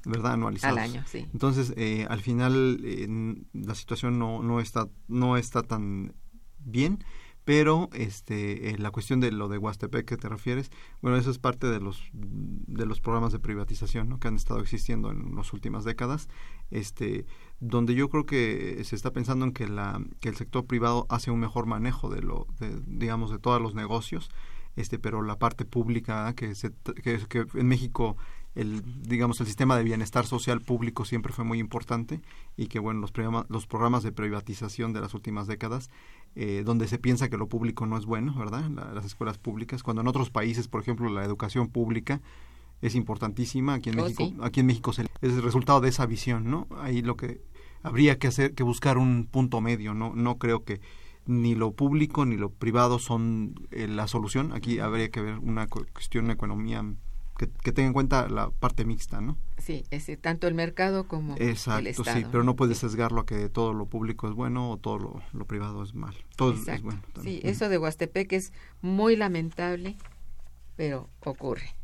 ¿verdad? 0.05 0.33
Anualizados. 0.33 0.77
Al 0.77 0.83
año, 0.83 1.03
sí. 1.07 1.27
Entonces, 1.33 1.73
eh, 1.77 2.07
al 2.09 2.21
final, 2.21 2.79
eh, 2.83 3.07
la 3.53 3.75
situación 3.75 4.17
no, 4.17 4.41
no, 4.41 4.59
está, 4.59 4.89
no 5.07 5.37
está 5.37 5.63
tan 5.63 6.13
bien 6.59 7.03
pero 7.47 7.89
este 7.93 8.75
la 8.77 8.91
cuestión 8.91 9.21
de 9.21 9.31
lo 9.31 9.47
de 9.47 9.57
Huastepec 9.57 10.05
que 10.05 10.17
te 10.17 10.27
refieres 10.27 10.69
bueno 11.01 11.15
eso 11.15 11.31
es 11.31 11.39
parte 11.39 11.67
de 11.67 11.79
los 11.79 12.03
de 12.11 12.85
los 12.85 12.99
programas 12.99 13.31
de 13.31 13.39
privatización 13.39 14.09
¿no? 14.09 14.19
que 14.19 14.27
han 14.27 14.35
estado 14.35 14.59
existiendo 14.59 15.11
en 15.11 15.33
las 15.33 15.53
últimas 15.53 15.85
décadas 15.85 16.27
este 16.71 17.25
donde 17.61 17.95
yo 17.95 18.09
creo 18.09 18.25
que 18.25 18.83
se 18.83 18.97
está 18.97 19.13
pensando 19.13 19.45
en 19.45 19.53
que 19.53 19.65
la 19.65 20.01
que 20.19 20.27
el 20.27 20.35
sector 20.35 20.65
privado 20.65 21.05
hace 21.07 21.31
un 21.31 21.39
mejor 21.39 21.67
manejo 21.67 22.09
de 22.09 22.21
lo 22.21 22.47
de, 22.59 22.81
digamos 22.85 23.31
de 23.31 23.39
todos 23.39 23.61
los 23.61 23.75
negocios 23.75 24.29
este 24.75 24.99
pero 24.99 25.21
la 25.21 25.39
parte 25.39 25.63
pública 25.63 26.33
que 26.33 26.53
se 26.53 26.73
que, 27.01 27.17
que 27.29 27.45
en 27.53 27.67
México 27.69 28.17
el 28.57 28.81
digamos 29.03 29.39
el 29.39 29.45
sistema 29.47 29.77
de 29.77 29.83
bienestar 29.83 30.25
social 30.25 30.61
público 30.61 31.05
siempre 31.05 31.31
fue 31.33 31.45
muy 31.45 31.59
importante 31.59 32.21
y 32.57 32.67
que 32.67 32.79
bueno 32.79 32.99
los 33.01 33.11
programas 33.11 33.45
los 33.49 33.67
programas 33.67 34.03
de 34.03 34.11
privatización 34.11 34.93
de 34.93 35.01
las 35.01 35.13
últimas 35.13 35.47
décadas 35.47 35.89
eh, 36.35 36.63
donde 36.65 36.87
se 36.87 36.97
piensa 36.97 37.29
que 37.29 37.37
lo 37.37 37.47
público 37.47 37.85
no 37.85 37.97
es 37.97 38.05
bueno 38.05 38.33
verdad 38.33 38.69
las 38.93 39.05
escuelas 39.05 39.37
públicas 39.37 39.83
cuando 39.83 40.01
en 40.01 40.07
otros 40.07 40.29
países 40.29 40.67
por 40.67 40.81
ejemplo 40.81 41.09
la 41.09 41.23
educación 41.23 41.67
pública 41.69 42.21
es 42.81 42.95
importantísima 42.95 43.75
aquí 43.75 43.89
en 43.89 43.99
Oh, 43.99 44.03
México 44.03 44.25
sí. 44.25 44.35
aquí 44.41 44.59
en 44.61 44.65
México 44.67 44.91
se- 44.93 45.03
es 45.03 45.33
el 45.33 45.41
resultado 45.43 45.79
de 45.81 45.89
esa 45.89 46.05
visión 46.05 46.49
no 46.49 46.67
ahí 46.81 47.01
lo 47.01 47.15
que 47.15 47.41
habría 47.83 48.17
que 48.17 48.27
hacer 48.27 48.53
que 48.55 48.63
buscar 48.63 48.97
un 48.97 49.25
punto 49.31 49.61
medio 49.61 49.93
no 49.93 50.13
no 50.15 50.37
creo 50.37 50.63
que 50.63 50.79
ni 51.27 51.55
lo 51.55 51.71
público 51.73 52.25
ni 52.25 52.37
lo 52.37 52.49
privado 52.49 52.99
son 52.99 53.53
eh, 53.71 53.85
la 53.89 54.07
solución. 54.07 54.53
Aquí 54.53 54.79
habría 54.79 55.09
que 55.11 55.19
ver 55.19 55.39
una 55.39 55.67
cu- 55.67 55.85
cuestión 55.91 56.27
de 56.27 56.33
economía 56.33 56.85
que, 57.37 57.47
que 57.49 57.71
tenga 57.71 57.87
en 57.87 57.93
cuenta 57.93 58.27
la 58.29 58.49
parte 58.49 58.83
mixta, 58.85 59.21
¿no? 59.21 59.37
Sí, 59.57 59.83
ese, 59.91 60.17
tanto 60.17 60.47
el 60.47 60.53
mercado 60.53 61.07
como 61.07 61.35
el 61.35 61.49
Exacto, 61.49 61.87
Estado. 61.89 62.17
sí, 62.17 62.25
pero 62.31 62.43
no 62.43 62.55
puedes 62.55 62.77
sesgarlo 62.79 63.21
a 63.21 63.25
que 63.25 63.47
todo 63.49 63.73
lo 63.73 63.85
público 63.85 64.27
es 64.27 64.33
bueno 64.33 64.71
o 64.71 64.77
todo 64.77 64.97
lo, 64.97 65.21
lo 65.33 65.45
privado 65.45 65.83
es 65.83 65.93
mal. 65.93 66.15
Todo 66.35 66.51
es- 66.53 66.55
es 66.59 66.61
Exacto. 66.67 66.83
bueno. 66.85 67.01
Sí, 67.05 67.11
también. 67.13 67.39
eso 67.43 67.69
de 67.69 67.77
Huastepec 67.77 68.33
es 68.33 68.53
muy 68.81 69.15
lamentable, 69.15 69.95
pero 70.75 71.09
ocurre. 71.23 71.75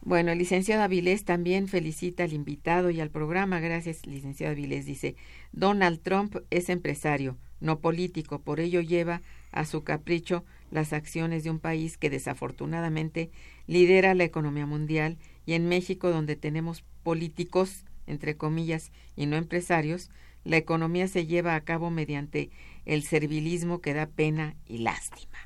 Bueno, 0.00 0.30
el 0.32 0.38
licenciado 0.38 0.82
Avilés 0.82 1.24
también 1.24 1.68
felicita 1.68 2.24
al 2.24 2.32
invitado 2.32 2.90
y 2.90 3.00
al 3.00 3.10
programa. 3.10 3.60
Gracias, 3.60 4.06
licenciado 4.06 4.52
Avilés. 4.52 4.86
Dice, 4.86 5.16
Donald 5.52 6.00
Trump 6.00 6.36
es 6.50 6.68
empresario, 6.68 7.36
no 7.60 7.80
político, 7.80 8.38
por 8.40 8.60
ello 8.60 8.80
lleva 8.80 9.20
a 9.52 9.64
su 9.64 9.82
capricho 9.82 10.44
las 10.70 10.92
acciones 10.92 11.44
de 11.44 11.50
un 11.50 11.58
país 11.58 11.96
que 11.96 12.10
desafortunadamente 12.10 13.30
lidera 13.66 14.14
la 14.14 14.24
economía 14.24 14.66
mundial 14.66 15.18
y 15.46 15.54
en 15.54 15.68
México, 15.68 16.10
donde 16.10 16.36
tenemos 16.36 16.84
políticos, 17.02 17.84
entre 18.06 18.36
comillas, 18.36 18.92
y 19.16 19.26
no 19.26 19.36
empresarios, 19.36 20.10
la 20.44 20.56
economía 20.56 21.08
se 21.08 21.26
lleva 21.26 21.54
a 21.54 21.60
cabo 21.62 21.90
mediante 21.90 22.50
el 22.86 23.02
servilismo 23.02 23.80
que 23.80 23.94
da 23.94 24.06
pena 24.06 24.54
y 24.66 24.78
lástima. 24.78 25.38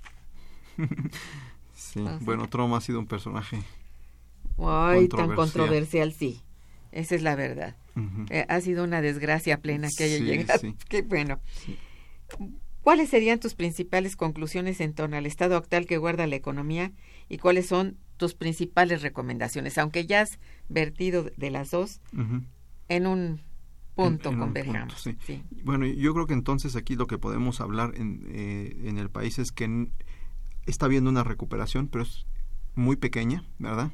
Sí, 1.75 2.01
bueno, 2.21 2.49
Trump 2.49 2.73
ha 2.75 2.81
sido 2.81 2.99
un 3.01 3.07
personaje. 3.07 3.59
Ay, 4.59 5.09
tan 5.09 5.35
Controversial. 5.35 6.13
sí. 6.13 6.41
Esa 6.93 7.15
es 7.15 7.23
la 7.23 7.35
verdad. 7.37 7.75
Eh, 8.31 8.45
ha 8.49 8.61
sido 8.61 8.85
una 8.85 9.01
desgracia 9.01 9.59
plena 9.59 9.89
que 9.97 10.05
haya 10.05 10.19
Sí, 10.19 10.25
llegado. 10.25 10.61
sí. 10.61 10.75
Qué 10.89 11.03
bueno. 11.03 11.41
Sí. 11.65 11.79
¿Cuáles 12.83 13.09
serían 13.11 13.39
tus 13.41 13.55
principales 13.55 14.17
conclusiones 14.17 14.81
en 14.81 14.93
torno 14.93 15.17
al 15.17 15.27
estado 15.27 15.57
actual 15.57 15.87
que 15.87 15.99
guarda 15.99 16.27
la 16.27 16.37
economía 16.37 16.93
y 17.29 17.39
cuáles 17.39 17.67
son 17.67 17.97
tus 18.17 18.35
principales 18.35 19.03
recomendaciones? 19.03 19.79
Aunque 19.79 20.05
ya 20.07 20.21
has 20.23 20.39
vertido 20.69 21.31
de 21.37 21.51
las 21.51 21.71
dos, 21.71 22.01
en 22.89 23.07
un 23.07 23.41
punto 23.95 24.31
En- 24.31 24.35
en 24.35 24.41
un 24.41 24.47
converjamos. 24.47 24.81
punto, 24.95 24.97
sí. 24.99 25.17
sí. 25.27 25.43
Bueno, 25.65 25.87
yo 25.87 26.13
creo 26.13 26.27
que 26.27 26.35
entonces 26.35 26.75
aquí 26.77 26.97
lo 26.97 27.07
que 27.07 27.19
podemos 27.19 27.61
hablar 27.61 27.93
en, 27.97 28.27
eh, 28.31 28.77
en 28.85 28.99
el 28.99 29.11
país 29.11 29.39
es 29.39 29.53
que 29.53 29.89
está 30.67 30.87
habiendo 30.87 31.11
una 31.11 31.25
recuperación, 31.25 31.89
pero 31.89 32.03
es 32.05 32.27
muy 32.75 32.97
pequeña, 32.97 33.45
¿verdad? 33.59 33.93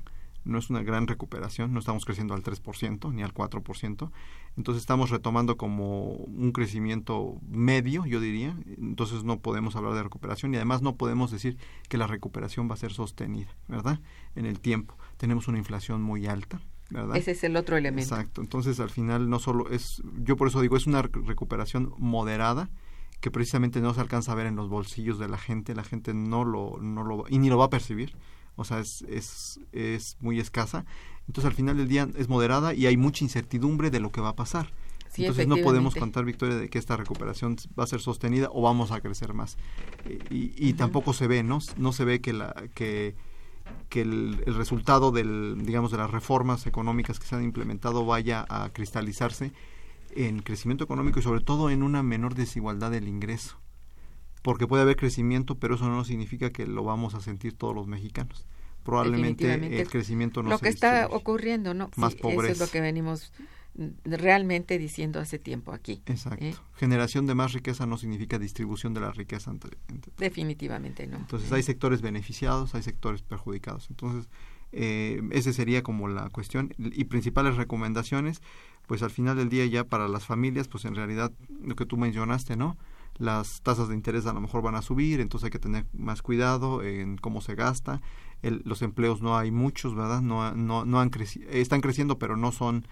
No 0.48 0.58
es 0.58 0.70
una 0.70 0.82
gran 0.82 1.06
recuperación, 1.06 1.72
no 1.72 1.78
estamos 1.78 2.04
creciendo 2.04 2.34
al 2.34 2.42
3% 2.42 3.12
ni 3.12 3.22
al 3.22 3.32
4%. 3.34 4.10
Entonces 4.56 4.80
estamos 4.80 5.10
retomando 5.10 5.56
como 5.56 6.06
un 6.08 6.50
crecimiento 6.52 7.38
medio, 7.48 8.04
yo 8.06 8.18
diría. 8.20 8.56
Entonces 8.78 9.22
no 9.24 9.38
podemos 9.40 9.76
hablar 9.76 9.94
de 9.94 10.02
recuperación 10.02 10.52
y 10.52 10.56
además 10.56 10.82
no 10.82 10.96
podemos 10.96 11.30
decir 11.30 11.56
que 11.88 11.98
la 11.98 12.06
recuperación 12.06 12.68
va 12.68 12.74
a 12.74 12.78
ser 12.78 12.92
sostenida, 12.92 13.54
¿verdad? 13.68 14.00
En 14.34 14.46
el 14.46 14.58
tiempo. 14.58 14.96
Tenemos 15.18 15.46
una 15.48 15.58
inflación 15.58 16.02
muy 16.02 16.26
alta, 16.26 16.60
¿verdad? 16.90 17.16
Ese 17.16 17.32
es 17.32 17.44
el 17.44 17.54
otro 17.56 17.76
elemento. 17.76 18.02
Exacto. 18.14 18.40
Entonces, 18.40 18.80
al 18.80 18.90
final, 18.90 19.28
no 19.30 19.38
solo 19.38 19.68
es, 19.70 20.02
yo 20.24 20.36
por 20.36 20.48
eso 20.48 20.60
digo, 20.60 20.76
es 20.76 20.86
una 20.86 21.02
rec- 21.02 21.24
recuperación 21.24 21.92
moderada 21.98 22.68
que 23.20 23.30
precisamente 23.30 23.80
no 23.80 23.94
se 23.94 24.00
alcanza 24.00 24.32
a 24.32 24.34
ver 24.36 24.46
en 24.46 24.56
los 24.56 24.68
bolsillos 24.68 25.18
de 25.18 25.28
la 25.28 25.38
gente. 25.38 25.74
La 25.74 25.84
gente 25.84 26.14
no 26.14 26.44
lo, 26.44 26.78
no 26.80 27.02
lo, 27.04 27.24
y 27.28 27.38
ni 27.38 27.48
lo 27.48 27.58
va 27.58 27.66
a 27.66 27.70
percibir. 27.70 28.14
O 28.58 28.64
sea, 28.64 28.80
es, 28.80 29.02
es, 29.02 29.60
es 29.72 30.16
muy 30.20 30.40
escasa. 30.40 30.84
Entonces, 31.28 31.48
al 31.48 31.54
final 31.54 31.76
del 31.76 31.88
día 31.88 32.08
es 32.16 32.28
moderada 32.28 32.74
y 32.74 32.86
hay 32.86 32.96
mucha 32.96 33.24
incertidumbre 33.24 33.90
de 33.90 34.00
lo 34.00 34.10
que 34.10 34.20
va 34.20 34.30
a 34.30 34.36
pasar. 34.36 34.72
Sí, 35.10 35.22
Entonces 35.22 35.46
no 35.46 35.56
podemos 35.58 35.94
contar, 35.94 36.24
Victoria, 36.24 36.56
de 36.56 36.68
que 36.68 36.78
esta 36.78 36.96
recuperación 36.96 37.56
va 37.78 37.84
a 37.84 37.86
ser 37.86 38.00
sostenida 38.00 38.50
o 38.52 38.62
vamos 38.62 38.90
a 38.90 39.00
crecer 39.00 39.32
más. 39.32 39.56
Y, 40.30 40.72
tampoco 40.74 41.12
se 41.12 41.26
ve, 41.26 41.42
¿no? 41.42 41.60
No 41.76 41.92
se 41.92 42.04
ve 42.04 42.20
que 42.20 42.32
la 42.32 42.54
que, 42.74 43.14
que 43.88 44.02
el, 44.02 44.42
el 44.46 44.54
resultado 44.54 45.10
del, 45.10 45.64
digamos, 45.64 45.92
de 45.92 45.98
las 45.98 46.10
reformas 46.10 46.66
económicas 46.66 47.18
que 47.18 47.26
se 47.26 47.36
han 47.36 47.44
implementado 47.44 48.04
vaya 48.04 48.44
a 48.48 48.70
cristalizarse 48.70 49.52
en 50.14 50.40
crecimiento 50.42 50.84
económico 50.84 51.20
y 51.20 51.22
sobre 51.22 51.40
todo 51.40 51.70
en 51.70 51.82
una 51.82 52.02
menor 52.02 52.34
desigualdad 52.34 52.90
del 52.90 53.08
ingreso. 53.08 53.56
Porque 54.42 54.66
puede 54.66 54.82
haber 54.82 54.96
crecimiento, 54.96 55.56
pero 55.56 55.74
eso 55.74 55.88
no 55.88 56.04
significa 56.04 56.50
que 56.50 56.66
lo 56.66 56.84
vamos 56.84 57.14
a 57.14 57.20
sentir 57.20 57.52
todos 57.54 57.74
los 57.74 57.86
mexicanos. 57.86 58.46
Probablemente 58.84 59.52
el 59.80 59.88
crecimiento 59.88 60.42
no 60.42 60.50
lo 60.50 60.58
se 60.58 60.62
que 60.64 60.68
está 60.70 60.92
distribuye. 61.00 61.16
ocurriendo, 61.20 61.74
¿no? 61.74 61.90
Más 61.96 62.12
Sí, 62.12 62.18
Eso 62.18 62.28
es 62.28 62.34
pobreza. 62.34 62.64
lo 62.64 62.70
que 62.70 62.80
venimos 62.80 63.32
realmente 64.04 64.78
diciendo 64.78 65.20
hace 65.20 65.38
tiempo 65.38 65.72
aquí. 65.72 66.02
Exacto. 66.06 66.44
¿eh? 66.44 66.54
Generación 66.76 67.26
de 67.26 67.34
más 67.34 67.52
riqueza 67.52 67.86
no 67.86 67.96
significa 67.98 68.38
distribución 68.38 68.94
de 68.94 69.00
la 69.00 69.12
riqueza. 69.12 69.50
entre- 69.50 69.76
entre- 69.88 70.12
Definitivamente 70.18 71.06
no. 71.06 71.16
Entonces 71.18 71.52
hay 71.52 71.62
sectores 71.62 72.00
beneficiados, 72.00 72.74
hay 72.74 72.82
sectores 72.82 73.22
perjudicados. 73.22 73.88
Entonces, 73.90 74.28
eh, 74.72 75.22
ese 75.30 75.52
sería 75.52 75.82
como 75.82 76.08
la 76.08 76.28
cuestión. 76.30 76.74
Y 76.78 77.04
principales 77.04 77.56
recomendaciones, 77.56 78.42
pues 78.86 79.02
al 79.02 79.10
final 79.10 79.36
del 79.36 79.48
día 79.48 79.66
ya 79.66 79.84
para 79.84 80.08
las 80.08 80.24
familias, 80.24 80.66
pues 80.68 80.84
en 80.84 80.94
realidad 80.94 81.30
lo 81.62 81.76
que 81.76 81.86
tú 81.86 81.96
mencionaste, 81.96 82.56
¿no? 82.56 82.76
Las 83.18 83.62
tasas 83.62 83.88
de 83.88 83.94
interés 83.94 84.26
a 84.26 84.32
lo 84.32 84.40
mejor 84.40 84.62
van 84.62 84.74
a 84.76 84.82
subir, 84.82 85.20
entonces 85.20 85.46
hay 85.46 85.50
que 85.50 85.58
tener 85.58 85.86
más 85.92 86.22
cuidado 86.22 86.82
en 86.82 87.16
cómo 87.16 87.40
se 87.40 87.54
gasta. 87.54 88.00
El- 88.42 88.62
los 88.64 88.82
empleos 88.82 89.20
no 89.22 89.36
hay 89.36 89.50
muchos, 89.50 89.94
¿verdad? 89.94 90.20
No, 90.22 90.52
no, 90.54 90.84
no 90.84 91.00
han 91.00 91.10
creci- 91.10 91.44
están 91.48 91.80
creciendo, 91.80 92.18
pero 92.18 92.36
no 92.36 92.52
son 92.52 92.86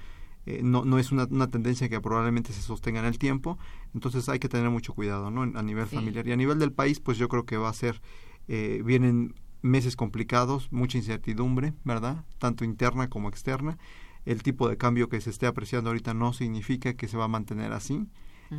eh, 0.48 0.60
no, 0.62 0.84
no 0.84 1.00
es 1.00 1.10
una, 1.10 1.24
una 1.24 1.48
tendencia 1.50 1.88
que 1.88 2.00
probablemente 2.00 2.52
se 2.52 2.62
sostenga 2.62 3.00
en 3.00 3.06
el 3.06 3.18
tiempo, 3.18 3.58
entonces 3.94 4.28
hay 4.28 4.38
que 4.38 4.48
tener 4.48 4.70
mucho 4.70 4.94
cuidado, 4.94 5.28
¿no? 5.32 5.42
En- 5.42 5.56
A 5.56 5.62
nivel 5.64 5.88
Sí. 5.88 5.96
familiar 5.96 6.24
y 6.28 6.30
a 6.30 6.36
nivel 6.36 6.60
del 6.60 6.70
país, 6.72 7.00
pues 7.00 7.18
yo 7.18 7.26
creo 7.28 7.44
que 7.44 7.56
va 7.56 7.68
a 7.68 7.72
ser, 7.72 8.00
eh, 8.46 8.80
vienen 8.84 9.34
meses 9.62 9.96
complicados, 9.96 10.68
mucha 10.70 10.98
incertidumbre, 10.98 11.74
¿verdad? 11.82 12.24
Tanto 12.38 12.64
interna 12.64 13.08
como 13.08 13.28
externa. 13.28 13.76
El 14.24 14.44
tipo 14.44 14.68
de 14.68 14.76
cambio 14.76 15.08
que 15.08 15.20
se 15.20 15.30
esté 15.30 15.46
apreciando 15.48 15.90
ahorita 15.90 16.14
no 16.14 16.32
significa 16.32 16.94
que 16.94 17.08
se 17.08 17.16
va 17.16 17.24
a 17.24 17.28
mantener 17.28 17.72
así. 17.72 18.06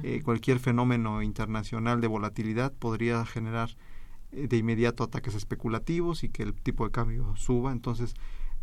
Eh, 0.03 0.21
cualquier 0.23 0.59
fenómeno 0.59 1.21
internacional 1.21 2.01
de 2.01 2.07
volatilidad 2.07 2.73
podría 2.73 3.25
generar 3.25 3.69
eh, 4.31 4.47
de 4.47 4.57
inmediato 4.57 5.03
ataques 5.03 5.33
especulativos 5.35 6.23
y 6.23 6.29
que 6.29 6.43
el 6.43 6.53
tipo 6.53 6.83
de 6.85 6.91
cambio 6.91 7.35
suba. 7.37 7.71
Entonces, 7.71 8.13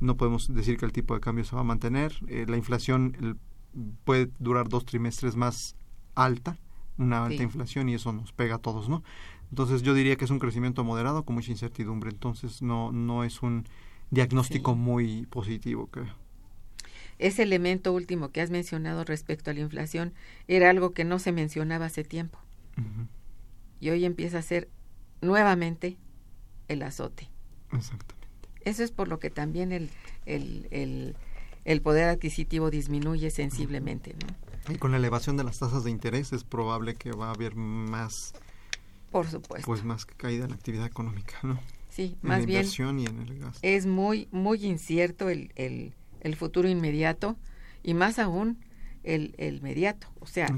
no 0.00 0.16
podemos 0.16 0.52
decir 0.52 0.76
que 0.76 0.84
el 0.86 0.92
tipo 0.92 1.14
de 1.14 1.20
cambio 1.20 1.44
se 1.44 1.54
va 1.56 1.62
a 1.62 1.64
mantener. 1.64 2.12
Eh, 2.28 2.44
la 2.48 2.56
inflación 2.56 3.16
el- 3.20 3.36
puede 4.04 4.30
durar 4.38 4.68
dos 4.68 4.84
trimestres 4.84 5.34
más 5.36 5.76
alta, 6.14 6.58
una 6.98 7.24
alta 7.24 7.38
Sí. 7.38 7.42
inflación, 7.42 7.88
y 7.88 7.94
eso 7.94 8.12
nos 8.12 8.32
pega 8.32 8.56
a 8.56 8.58
todos, 8.58 8.88
¿no? 8.88 9.02
Entonces, 9.50 9.82
yo 9.82 9.94
diría 9.94 10.16
que 10.16 10.24
es 10.24 10.30
un 10.30 10.38
crecimiento 10.38 10.84
moderado 10.84 11.24
con 11.24 11.34
mucha 11.36 11.50
incertidumbre. 11.50 12.10
Entonces, 12.10 12.60
no, 12.62 12.92
no 12.92 13.24
es 13.24 13.42
un 13.42 13.64
diagnóstico 14.10 14.72
Sí. 14.72 14.78
muy 14.78 15.26
positivo, 15.26 15.86
creo. 15.88 16.14
Ese 17.18 17.42
elemento 17.42 17.92
último 17.92 18.30
que 18.30 18.40
has 18.40 18.50
mencionado 18.50 19.04
respecto 19.04 19.50
a 19.50 19.54
la 19.54 19.60
inflación 19.60 20.12
era 20.48 20.70
algo 20.70 20.92
que 20.92 21.04
no 21.04 21.18
se 21.18 21.32
mencionaba 21.32 21.86
hace 21.86 22.04
tiempo 22.04 22.38
y 23.84 23.90
hoy 23.90 24.06
empieza 24.06 24.38
a 24.38 24.42
ser 24.42 24.70
nuevamente 25.20 25.98
el 26.68 26.82
azote. 26.82 27.28
Exactamente. 27.70 28.28
eso 28.64 28.82
es 28.82 28.92
por 28.92 29.08
lo 29.08 29.18
que 29.18 29.28
también 29.28 29.72
el, 29.72 29.90
el, 30.24 31.80
poder 31.82 32.08
adquisitivo 32.08 32.70
disminuye 32.70 33.30
sensiblemente. 33.30 34.14
¿no? 34.14 34.72
Y 34.72 34.78
con 34.78 34.92
la 34.92 34.96
elevación 34.96 35.36
de 35.36 35.44
las 35.44 35.58
tasas 35.58 35.84
de 35.84 35.90
interés 35.90 36.32
es 36.32 36.44
probable 36.44 36.94
que 36.94 37.12
va 37.12 37.28
a 37.28 37.34
haber 37.34 37.56
más... 37.56 38.32
Por 39.10 39.28
supuesto. 39.28 39.66
Pues 39.66 39.84
más 39.84 40.06
caída 40.06 40.44
en 40.44 40.50
la 40.50 40.56
actividad 40.56 40.86
económica, 40.86 41.38
¿no? 41.42 41.60
Sí, 41.90 42.16
más 42.22 42.40
en 42.40 42.46
bien. 42.46 42.60
Inversión 42.60 42.98
y 42.98 43.04
en 43.04 43.20
el 43.20 43.38
gasto. 43.38 43.60
Es 43.62 43.84
muy, 43.84 44.28
muy 44.32 44.64
incierto 44.64 45.28
el, 45.28 45.52
el, 45.56 45.92
el 46.24 46.34
futuro 46.34 46.68
inmediato 46.68 47.36
y 47.84 47.94
más 47.94 48.18
aún 48.18 48.58
el, 49.04 49.34
el 49.38 49.62
mediato. 49.62 50.08
O 50.18 50.26
sea, 50.26 50.48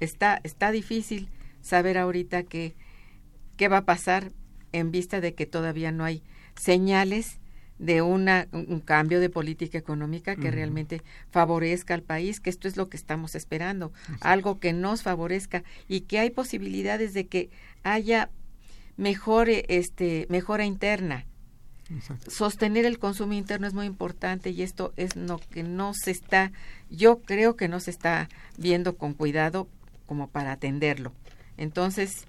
está, 0.00 0.40
está 0.44 0.70
difícil 0.70 1.28
saber 1.62 1.96
ahorita 1.96 2.42
qué, 2.42 2.74
qué 3.56 3.68
va 3.68 3.78
a 3.78 3.84
pasar 3.84 4.32
en 4.72 4.90
vista 4.90 5.20
de 5.20 5.34
que 5.34 5.46
todavía 5.46 5.92
no 5.92 6.04
hay 6.04 6.22
señales 6.56 7.38
de 7.78 8.00
una, 8.00 8.46
un 8.52 8.80
cambio 8.80 9.18
de 9.18 9.28
política 9.28 9.76
económica 9.76 10.36
que 10.36 10.52
realmente 10.52 11.02
favorezca 11.30 11.94
al 11.94 12.02
país, 12.02 12.38
que 12.38 12.48
esto 12.48 12.68
es 12.68 12.76
lo 12.76 12.88
que 12.88 12.96
estamos 12.96 13.34
esperando, 13.34 13.92
algo 14.20 14.60
que 14.60 14.72
nos 14.72 15.02
favorezca 15.02 15.64
y 15.88 16.02
que 16.02 16.20
hay 16.20 16.30
posibilidades 16.30 17.12
de 17.12 17.26
que 17.26 17.50
haya 17.82 18.30
mejor, 18.96 19.48
este, 19.50 20.26
mejora 20.28 20.64
interna. 20.64 21.26
Sostener 22.28 22.84
el 22.84 22.98
consumo 22.98 23.32
interno 23.32 23.66
es 23.66 23.74
muy 23.74 23.86
importante 23.86 24.50
y 24.50 24.62
esto 24.62 24.92
es 24.96 25.16
lo 25.16 25.38
que 25.38 25.62
no 25.62 25.92
se 25.94 26.10
está, 26.10 26.52
yo 26.90 27.20
creo 27.20 27.56
que 27.56 27.68
no 27.68 27.80
se 27.80 27.90
está 27.90 28.28
viendo 28.56 28.96
con 28.96 29.14
cuidado 29.14 29.68
como 30.06 30.28
para 30.28 30.52
atenderlo. 30.52 31.12
Entonces, 31.56 32.24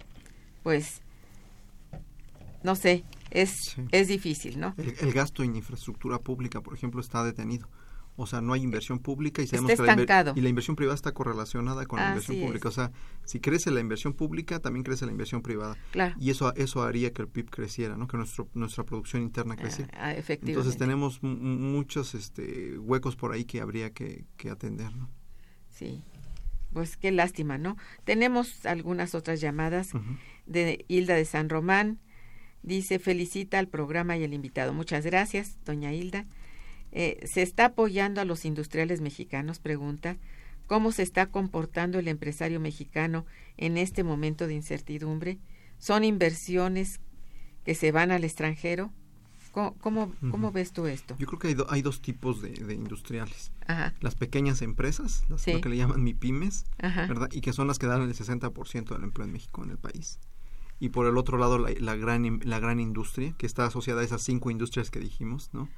pues, 0.64 1.02
no 2.64 2.76
sé, 2.76 3.04
es, 3.32 3.76
es 3.92 4.08
difícil, 4.08 4.60
¿no? 4.60 4.76
El, 4.78 5.12
gasto 5.12 5.44
en 5.44 5.56
infraestructura 5.56 6.20
pública, 6.20 6.62
por 6.62 6.74
ejemplo, 6.76 7.02
está 7.02 7.24
detenido. 7.24 7.68
O 8.16 8.28
sea, 8.28 8.42
no 8.42 8.54
hay 8.54 8.62
inversión 8.62 9.00
pública 9.00 9.42
y 9.42 9.48
sabemos 9.48 9.72
que 9.72 9.82
la 9.82 10.34
y 10.36 10.42
la 10.42 10.50
inversión 10.50 10.76
privada 10.76 10.94
está 10.94 11.14
correlacionada 11.14 11.86
con 11.88 12.00
la 12.00 12.10
inversión 12.10 12.40
pública. 12.42 12.70
O 12.70 12.72
sea, 12.72 12.92
si 13.26 13.40
crece 13.40 13.72
la 13.72 13.80
inversión 13.80 14.14
pública, 14.14 14.60
también 14.60 14.84
crece 14.84 15.06
la 15.06 15.12
inversión 15.12 15.42
privada. 15.42 15.78
Y 16.20 16.30
eso 16.30 16.54
eso 16.56 16.84
haría 16.84 17.12
que 17.12 17.24
el 17.24 17.28
PIB 17.28 17.50
creciera, 17.50 17.98
¿no? 17.98 18.08
Que 18.08 18.18
nuestro, 18.18 18.50
nuestra 18.54 18.84
producción 18.84 19.24
interna 19.24 19.56
creciera. 19.56 19.92
Ah, 19.96 20.14
Entonces 20.14 20.78
tenemos 20.78 21.24
muchos 21.24 22.14
este, 22.14 22.78
huecos 22.78 23.16
por 23.16 23.32
ahí 23.32 23.46
que 23.46 23.62
habría 23.62 23.92
que, 23.92 24.26
que 24.38 24.50
atender, 24.50 24.96
¿no? 24.96 25.10
Sí. 25.70 26.04
Pues 26.72 26.98
qué 26.98 27.12
lástima, 27.12 27.58
¿no? 27.58 27.78
Tenemos 28.04 28.66
algunas 28.66 29.16
otras 29.16 29.42
llamadas 29.42 29.92
de 30.46 30.86
Hilda 30.88 31.16
de 31.16 31.26
San 31.26 31.50
Román. 31.50 32.00
Dice, 32.64 32.98
felicita 32.98 33.60
al 33.60 33.68
programa 33.68 34.18
y 34.18 34.24
al 34.24 34.34
invitado. 34.34 34.74
Muchas 34.74 35.06
gracias, 35.06 35.58
doña 35.66 35.94
Hilda. 35.94 36.26
Eh, 36.96 37.26
¿Se 37.26 37.42
está 37.42 37.66
apoyando 37.66 38.22
a 38.22 38.26
los 38.26 38.46
industriales 38.46 39.02
mexicanos? 39.02 39.60
Pregunta. 39.60 40.18
¿Cómo 40.68 40.92
se 40.92 41.02
está 41.02 41.26
comportando 41.26 42.00
el 42.00 42.08
empresario 42.08 42.60
mexicano 42.60 43.26
en 43.58 43.78
este 43.78 44.04
momento 44.04 44.48
de 44.48 44.54
incertidumbre? 44.54 45.40
¿Son 45.80 46.04
inversiones 46.04 47.02
que 47.66 47.76
se 47.76 47.92
van 47.92 48.12
al 48.12 48.24
extranjero? 48.24 48.92
¿Cómo, 49.52 50.12
cómo, 50.32 50.52
ves 50.52 50.72
tú 50.72 50.88
esto? 50.88 51.16
Yo 51.20 51.28
creo 51.28 51.40
que 51.40 51.48
hay, 51.50 51.56
hay 51.70 51.82
dos 51.84 52.02
tipos 52.02 52.42
de, 52.42 52.74
industriales. 52.74 53.52
Las 54.02 54.16
pequeñas 54.16 54.64
empresas, 54.64 55.24
las 55.30 55.46
lo 55.48 55.62
que 55.62 55.70
le 55.70 55.78
llaman 55.78 56.02
MIPIMES, 56.02 56.66
¿verdad? 56.80 57.30
Y 57.32 57.42
que 57.42 57.54
son 57.54 57.68
las 57.68 57.78
que 57.78 57.86
dan 57.86 58.02
el 58.02 58.16
60% 58.16 58.96
del 58.96 59.04
empleo 59.04 59.28
en 59.28 59.32
México, 59.32 59.64
en 59.64 59.70
el 59.70 59.78
país. 59.78 60.20
Y 60.80 60.90
por 60.90 61.06
el 61.06 61.18
otro 61.18 61.38
lado, 61.38 61.60
la, 61.60 61.70
la, 61.80 61.96
gran, 61.96 62.40
la 62.44 62.60
gran 62.60 62.80
industria, 62.80 63.36
que 63.38 63.46
está 63.46 63.66
asociada 63.66 64.02
a 64.02 64.04
esas 64.04 64.24
cinco 64.24 64.50
industrias 64.50 64.90
que 64.90 65.00
dijimos, 65.00 65.52
¿no? 65.54 65.70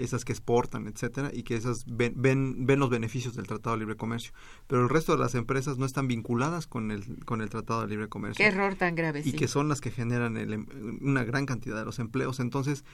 Esas 0.00 0.24
que 0.24 0.32
exportan, 0.32 0.86
etcétera, 0.86 1.30
y 1.32 1.42
que 1.42 1.56
esas 1.56 1.84
ven, 1.86 2.14
ven, 2.16 2.66
ven, 2.66 2.80
los 2.80 2.90
beneficios 2.90 3.34
del 3.34 3.46
Tratado 3.46 3.76
de 3.76 3.80
Libre 3.80 3.96
Comercio. 3.96 4.32
Pero 4.66 4.82
el 4.82 4.88
resto 4.88 5.12
de 5.12 5.18
las 5.18 5.34
empresas 5.34 5.78
no 5.78 5.86
están 5.86 6.08
vinculadas 6.08 6.66
con 6.66 6.90
el, 6.90 7.24
con 7.24 7.40
el 7.40 7.50
Tratado 7.50 7.82
de 7.82 7.88
Libre 7.88 8.08
Comercio. 8.08 8.42
Qué 8.42 8.48
error 8.48 8.74
tan 8.74 8.94
grave. 8.94 9.22
Y 9.24 9.32
que 9.32 9.48
son 9.48 9.68
las 9.68 9.80
que 9.80 9.90
generan 9.90 10.36
em, 10.36 10.66
una 11.00 11.24
gran 11.24 11.46
cantidad 11.46 11.76
de 11.76 11.84
los 11.84 11.98
empleos. 11.98 12.40
Entonces, 12.40 12.84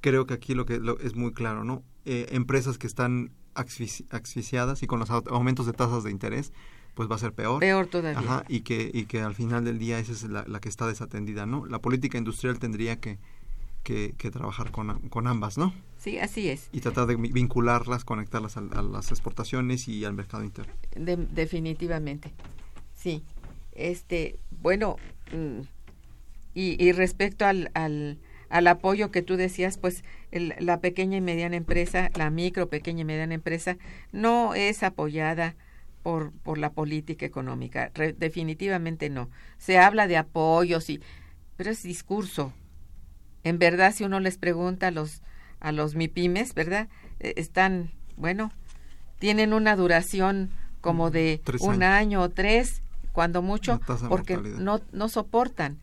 creo 0.00 0.26
que 0.26 0.34
aquí 0.34 0.54
lo 0.54 0.66
que 0.66 0.80
es 1.02 1.14
muy 1.16 1.32
claro, 1.32 1.64
¿no? 1.64 1.82
Eh, 2.04 2.26
empresas 2.30 2.78
que 2.78 2.86
están 2.86 3.32
asfixiadas 3.54 4.82
y 4.82 4.86
con 4.86 5.00
los 5.00 5.10
aumentos 5.10 5.66
de 5.66 5.72
tasas 5.72 6.04
de 6.04 6.10
interés, 6.10 6.52
pues 6.94 7.10
va 7.10 7.16
a 7.16 7.18
ser 7.18 7.32
peor. 7.32 7.60
Peor 7.60 7.86
todavía. 7.86 8.44
y 8.48 8.60
que, 8.60 8.90
y 8.92 9.06
que 9.06 9.20
al 9.20 9.34
final 9.34 9.64
del 9.64 9.78
día 9.78 9.98
esa 9.98 10.12
es 10.12 10.22
la, 10.24 10.44
la 10.46 10.60
que 10.60 10.68
está 10.68 10.86
desatendida, 10.86 11.44
¿no? 11.46 11.66
La 11.66 11.80
política 11.80 12.16
industrial 12.18 12.58
tendría 12.58 13.00
que 13.00 13.18
que, 13.86 14.30
trabajar 14.32 14.72
con, 14.72 15.08
con, 15.08 15.28
ambas, 15.28 15.56
¿no? 15.56 15.72
Sí, 15.96 16.18
así 16.18 16.48
es. 16.48 16.68
Y 16.72 16.80
tratar 16.80 17.06
de 17.06 17.14
vincularlas, 17.14 18.04
conectarlas 18.04 18.56
a, 18.56 18.60
las 18.60 19.12
exportaciones 19.12 19.86
y 19.86 20.04
al 20.04 20.12
mercado 20.12 20.42
interno. 20.42 20.72
definitivamente, 20.96 22.32
sí. 22.94 23.22
Este, 23.72 24.38
bueno, 24.50 24.96
mm, 25.32 25.60
y, 26.54 26.84
y 26.84 26.92
respecto 26.92 27.46
al, 27.46 27.70
al, 27.74 28.18
al, 28.48 28.66
apoyo 28.66 29.12
que 29.12 29.22
tú 29.22 29.36
decías, 29.36 29.78
pues 29.78 30.02
la 30.32 30.80
pequeña 30.80 31.18
y 31.18 31.20
mediana 31.20 31.56
empresa, 31.56 32.10
la 32.16 32.30
micro, 32.30 32.68
pequeña 32.68 33.02
y 33.02 33.04
mediana 33.04 33.34
empresa, 33.34 33.76
no 34.10 34.54
es 34.54 34.82
apoyada 34.82 35.54
por, 36.02 36.32
por 36.32 36.58
la 36.58 36.72
política 36.72 37.24
económica. 37.24 37.92
definitivamente 38.16 39.10
no. 39.10 39.30
Se 39.58 39.78
habla 39.78 40.08
de 40.08 40.16
apoyos 40.16 40.90
y 40.90 41.00
pero 41.56 41.70
es 41.70 41.82
discurso, 41.82 42.52
en 43.46 43.60
verdad 43.60 43.94
si 43.94 44.02
uno 44.02 44.18
les 44.18 44.38
pregunta 44.38 44.88
a 44.88 44.90
los 44.90 45.22
a 45.60 45.70
los 45.70 45.94
MIPIMES, 45.94 46.52
¿verdad? 46.52 46.88
Eh, 47.20 47.34
están, 47.36 47.92
bueno, 48.16 48.52
tienen 49.20 49.52
una 49.52 49.76
duración 49.76 50.50
como 50.80 51.10
de 51.10 51.40
un 51.60 51.82
año 51.84 52.22
o 52.22 52.28
tres, 52.28 52.82
cuando 53.12 53.42
mucho, 53.42 53.80
porque 54.08 54.36
no, 54.36 54.80
no 54.92 55.08
soportan. 55.08 55.78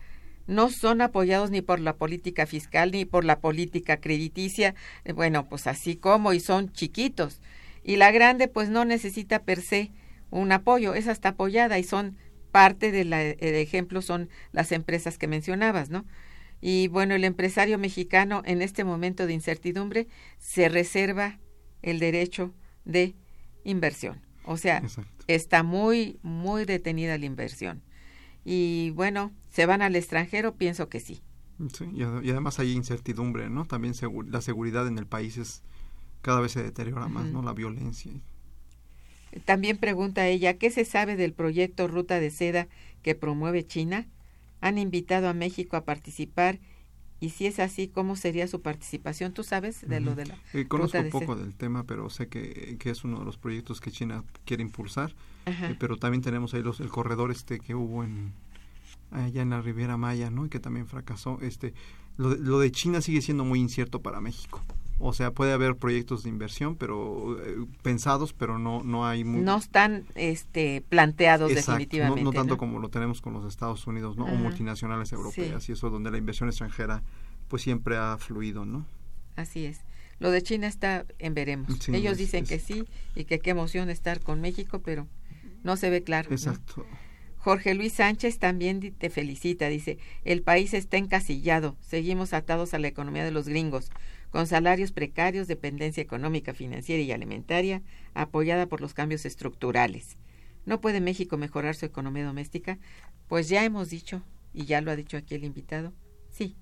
No 0.45 0.69
son 0.69 1.01
apoyados 1.01 1.51
ni 1.51 1.61
por 1.61 1.79
la 1.79 1.93
política 1.95 2.45
fiscal 2.45 2.91
ni 2.91 3.05
por 3.05 3.23
la 3.23 3.39
política 3.39 3.97
crediticia, 3.97 4.75
eh, 5.05 5.13
bueno, 5.13 5.47
pues 5.47 5.65
así 5.65 5.95
como, 5.95 6.33
y 6.33 6.41
son 6.41 6.71
chiquitos. 6.73 7.39
Y 7.81 7.95
la 7.95 8.11
grande, 8.11 8.49
pues 8.49 8.69
no 8.69 8.83
necesita 8.83 9.39
per 9.39 9.61
se 9.61 9.91
un 10.31 10.51
apoyo, 10.51 10.95
es 10.95 11.07
hasta 11.07 11.29
apoyada 11.29 11.79
y 11.79 11.83
son 11.83 12.17
parte 12.51 12.91
del 12.91 13.13
ejemplo, 13.13 14.01
son 14.01 14.29
las 14.51 14.73
empresas 14.73 15.17
que 15.17 15.27
mencionabas, 15.27 15.89
¿no? 15.89 16.05
Y 16.65 16.87
bueno, 16.87 17.13
el 17.13 17.25
empresario 17.25 17.77
mexicano 17.77 18.41
en 18.45 18.61
este 18.61 18.85
momento 18.85 19.27
de 19.27 19.33
incertidumbre 19.33 20.07
se 20.39 20.69
reserva 20.69 21.37
el 21.81 21.99
derecho 21.99 22.53
de 22.85 23.17
inversión. 23.65 24.21
O 24.45 24.55
sea, 24.55 24.81
está 25.27 25.61
muy, 25.61 26.19
muy 26.23 26.63
detenida 26.63 27.17
la 27.17 27.25
inversión. 27.25 27.83
Y 28.45 28.91
bueno, 28.91 29.33
¿se 29.49 29.65
van 29.65 29.81
al 29.81 29.97
extranjero? 29.97 30.55
Pienso 30.55 30.87
que 30.87 31.01
sí. 31.01 31.21
Sí, 31.73 31.83
y, 31.93 32.03
además 32.03 32.59
hay 32.59 32.71
incertidumbre, 32.71 33.49
¿no? 33.49 33.65
También 33.65 33.93
la 34.27 34.39
seguridad 34.39 34.87
en 34.87 34.97
el 34.97 35.05
país 35.05 35.35
es 35.35 35.63
cada 36.21 36.39
vez 36.39 36.53
se 36.53 36.63
deteriora 36.63 37.09
más, 37.09 37.25
¿no? 37.25 37.43
La 37.43 37.51
violencia. 37.51 38.13
También 39.43 39.75
pregunta 39.75 40.29
ella, 40.29 40.57
¿qué 40.57 40.71
se 40.71 40.85
sabe 40.85 41.17
del 41.17 41.33
proyecto 41.33 41.89
Ruta 41.89 42.21
de 42.21 42.31
Seda 42.31 42.69
que 43.01 43.15
promueve 43.15 43.67
China? 43.67 44.07
Han 44.63 44.77
invitado 44.77 45.27
a 45.27 45.33
México 45.33 45.75
a 45.75 45.83
participar 45.83 46.59
y 47.19 47.29
si 47.31 47.45
es 47.45 47.59
así, 47.59 47.89
¿cómo 47.89 48.15
sería 48.15 48.47
su 48.47 48.61
participación? 48.61 49.33
¿Tú 49.33 49.43
sabes 49.43 49.87
de 49.87 49.99
lo 49.99 50.15
de 50.15 50.25
la... 50.25 50.37
Eh, 50.53 50.65
conozco 50.67 50.99
un 50.99 51.09
poco 51.09 51.35
del 51.35 51.53
tema, 51.53 51.83
pero 51.83 52.09
sé 52.09 52.27
que, 52.27 52.77
que, 52.79 52.89
es 52.89 53.03
uno 53.03 53.19
de 53.19 53.25
los 53.25 53.37
proyectos 53.37 53.81
que 53.81 53.91
China 53.91 54.23
quiere 54.45 54.63
impulsar, 54.63 55.13
eh, 55.45 55.75
pero 55.79 55.97
también 55.97 56.21
tenemos 56.21 56.53
ahí 56.53 56.63
los, 56.63 56.79
el 56.79 56.89
corredor 56.89 57.31
este 57.31 57.59
que 57.59 57.75
hubo 57.75 58.03
en 58.03 58.31
allá 59.11 59.41
en 59.41 59.49
la 59.51 59.61
Riviera 59.61 59.97
Maya, 59.97 60.29
¿no? 60.29 60.45
Y 60.45 60.49
que 60.49 60.59
también 60.59 60.87
fracasó. 60.87 61.39
Este, 61.41 61.73
lo 62.17 62.35
lo 62.35 62.59
de 62.59 62.71
China 62.71 63.01
sigue 63.01 63.21
siendo 63.21 63.43
muy 63.45 63.59
incierto 63.59 64.01
para 64.01 64.19
México. 64.19 64.61
O 64.99 65.13
sea, 65.13 65.31
puede 65.31 65.53
haber 65.53 65.75
proyectos 65.75 66.23
de 66.23 66.29
inversión, 66.29 66.75
pero 66.75 67.37
eh, 67.43 67.65
pensados, 67.81 68.33
pero 68.33 68.59
no 68.59 68.83
no 68.83 69.05
hay 69.05 69.23
no 69.23 69.57
están 69.57 70.05
este 70.15 70.83
planteados 70.87 71.53
definitivamente. 71.53 72.21
No, 72.21 72.31
no 72.31 72.35
tanto 72.35 72.57
como 72.57 72.79
lo 72.79 72.89
tenemos 72.89 73.21
con 73.21 73.33
los 73.33 73.45
Estados 73.45 73.85
Unidos, 73.87 74.17
¿no? 74.17 74.25
O 74.25 74.35
multinacionales 74.35 75.11
europeas 75.11 75.67
y 75.69 75.73
eso 75.73 75.89
donde 75.89 76.11
la 76.11 76.17
inversión 76.17 76.49
extranjera 76.49 77.03
pues 77.47 77.63
siempre 77.63 77.97
ha 77.97 78.17
fluido, 78.17 78.65
¿no? 78.65 78.85
Así 79.35 79.65
es. 79.65 79.81
Lo 80.19 80.31
de 80.31 80.41
China 80.41 80.67
está 80.67 81.05
en 81.19 81.33
veremos. 81.33 81.87
Ellos 81.89 82.17
dicen 82.17 82.45
que 82.45 82.59
sí 82.59 82.85
y 83.15 83.25
que 83.25 83.39
qué 83.39 83.49
emoción 83.49 83.89
estar 83.89 84.19
con 84.21 84.41
México, 84.41 84.79
pero 84.79 85.07
no 85.63 85.75
se 85.75 85.89
ve 85.89 86.03
claro. 86.03 86.29
Exacto. 86.31 86.85
Jorge 87.43 87.73
Luis 87.73 87.93
Sánchez 87.93 88.39
también 88.39 88.93
te 88.97 89.09
felicita, 89.09 89.67
dice, 89.67 89.97
el 90.23 90.43
país 90.43 90.73
está 90.73 90.95
encasillado, 90.95 91.75
seguimos 91.81 92.31
atados 92.31 92.73
a 92.73 92.79
la 92.79 92.87
economía 92.87 93.25
de 93.25 93.31
los 93.31 93.49
gringos 93.49 93.89
con 94.33 94.47
salarios 94.47 94.91
precarios, 94.91 95.47
dependencia 95.47 96.01
económica, 96.01 96.55
financiera 96.55 97.03
y 97.03 97.11
alimentaria, 97.11 97.83
apoyada 98.15 98.65
por 98.65 98.81
los 98.81 98.95
cambios 98.95 99.25
estructurales. 99.27 100.17
¿No 100.65 100.81
puede 100.81 101.01
México 101.01 101.37
mejorar 101.37 101.75
su 101.75 101.85
economía 101.85 102.25
doméstica? 102.25 102.79
Pues 103.27 103.47
ya 103.47 103.63
hemos 103.63 103.91
dicho, 103.91 104.23
y 104.51 104.65
ya 104.65 104.81
lo 104.81 104.89
ha 104.89 104.95
dicho 104.95 105.17
aquí 105.17 105.35
el 105.35 105.43
invitado, 105.43 105.93
sí, 106.31 106.57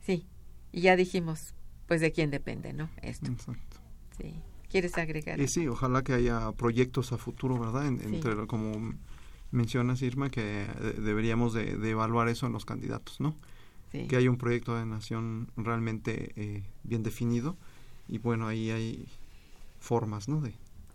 sí, 0.00 0.24
y 0.70 0.82
ya 0.82 0.94
dijimos, 0.94 1.54
pues 1.88 2.00
de 2.00 2.12
quién 2.12 2.30
depende, 2.30 2.72
¿no? 2.72 2.90
Esto. 3.02 3.26
Exacto. 3.26 3.78
Sí. 4.16 4.40
¿Quieres 4.70 4.96
agregar? 4.98 5.40
Y 5.40 5.48
sí, 5.48 5.66
ojalá 5.66 6.02
que 6.04 6.12
haya 6.12 6.52
proyectos 6.52 7.12
a 7.12 7.18
futuro, 7.18 7.58
¿verdad? 7.58 7.86
En- 7.88 7.98
Sí. 7.98 8.04
Entre, 8.06 8.46
como 8.46 8.94
mencionas, 9.50 10.00
Irma, 10.02 10.30
que 10.30 10.42
de- 10.42 10.92
deberíamos 11.00 11.54
de, 11.54 11.76
de 11.76 11.90
evaluar 11.90 12.28
eso 12.28 12.46
en 12.46 12.52
los 12.52 12.64
candidatos, 12.64 13.18
¿no? 13.20 13.36
Sí. 13.92 14.06
Que 14.08 14.16
haya 14.16 14.30
un 14.30 14.38
proyecto 14.38 14.76
de 14.76 14.84
nación 14.86 15.48
realmente 15.56 16.32
eh, 16.36 16.62
bien 16.82 17.02
definido 17.02 17.56
y 18.08 18.18
bueno, 18.18 18.46
ahí 18.48 18.70
hay 18.70 19.06
formas, 19.80 20.28
¿no? 20.28 20.40
De, 20.40 20.52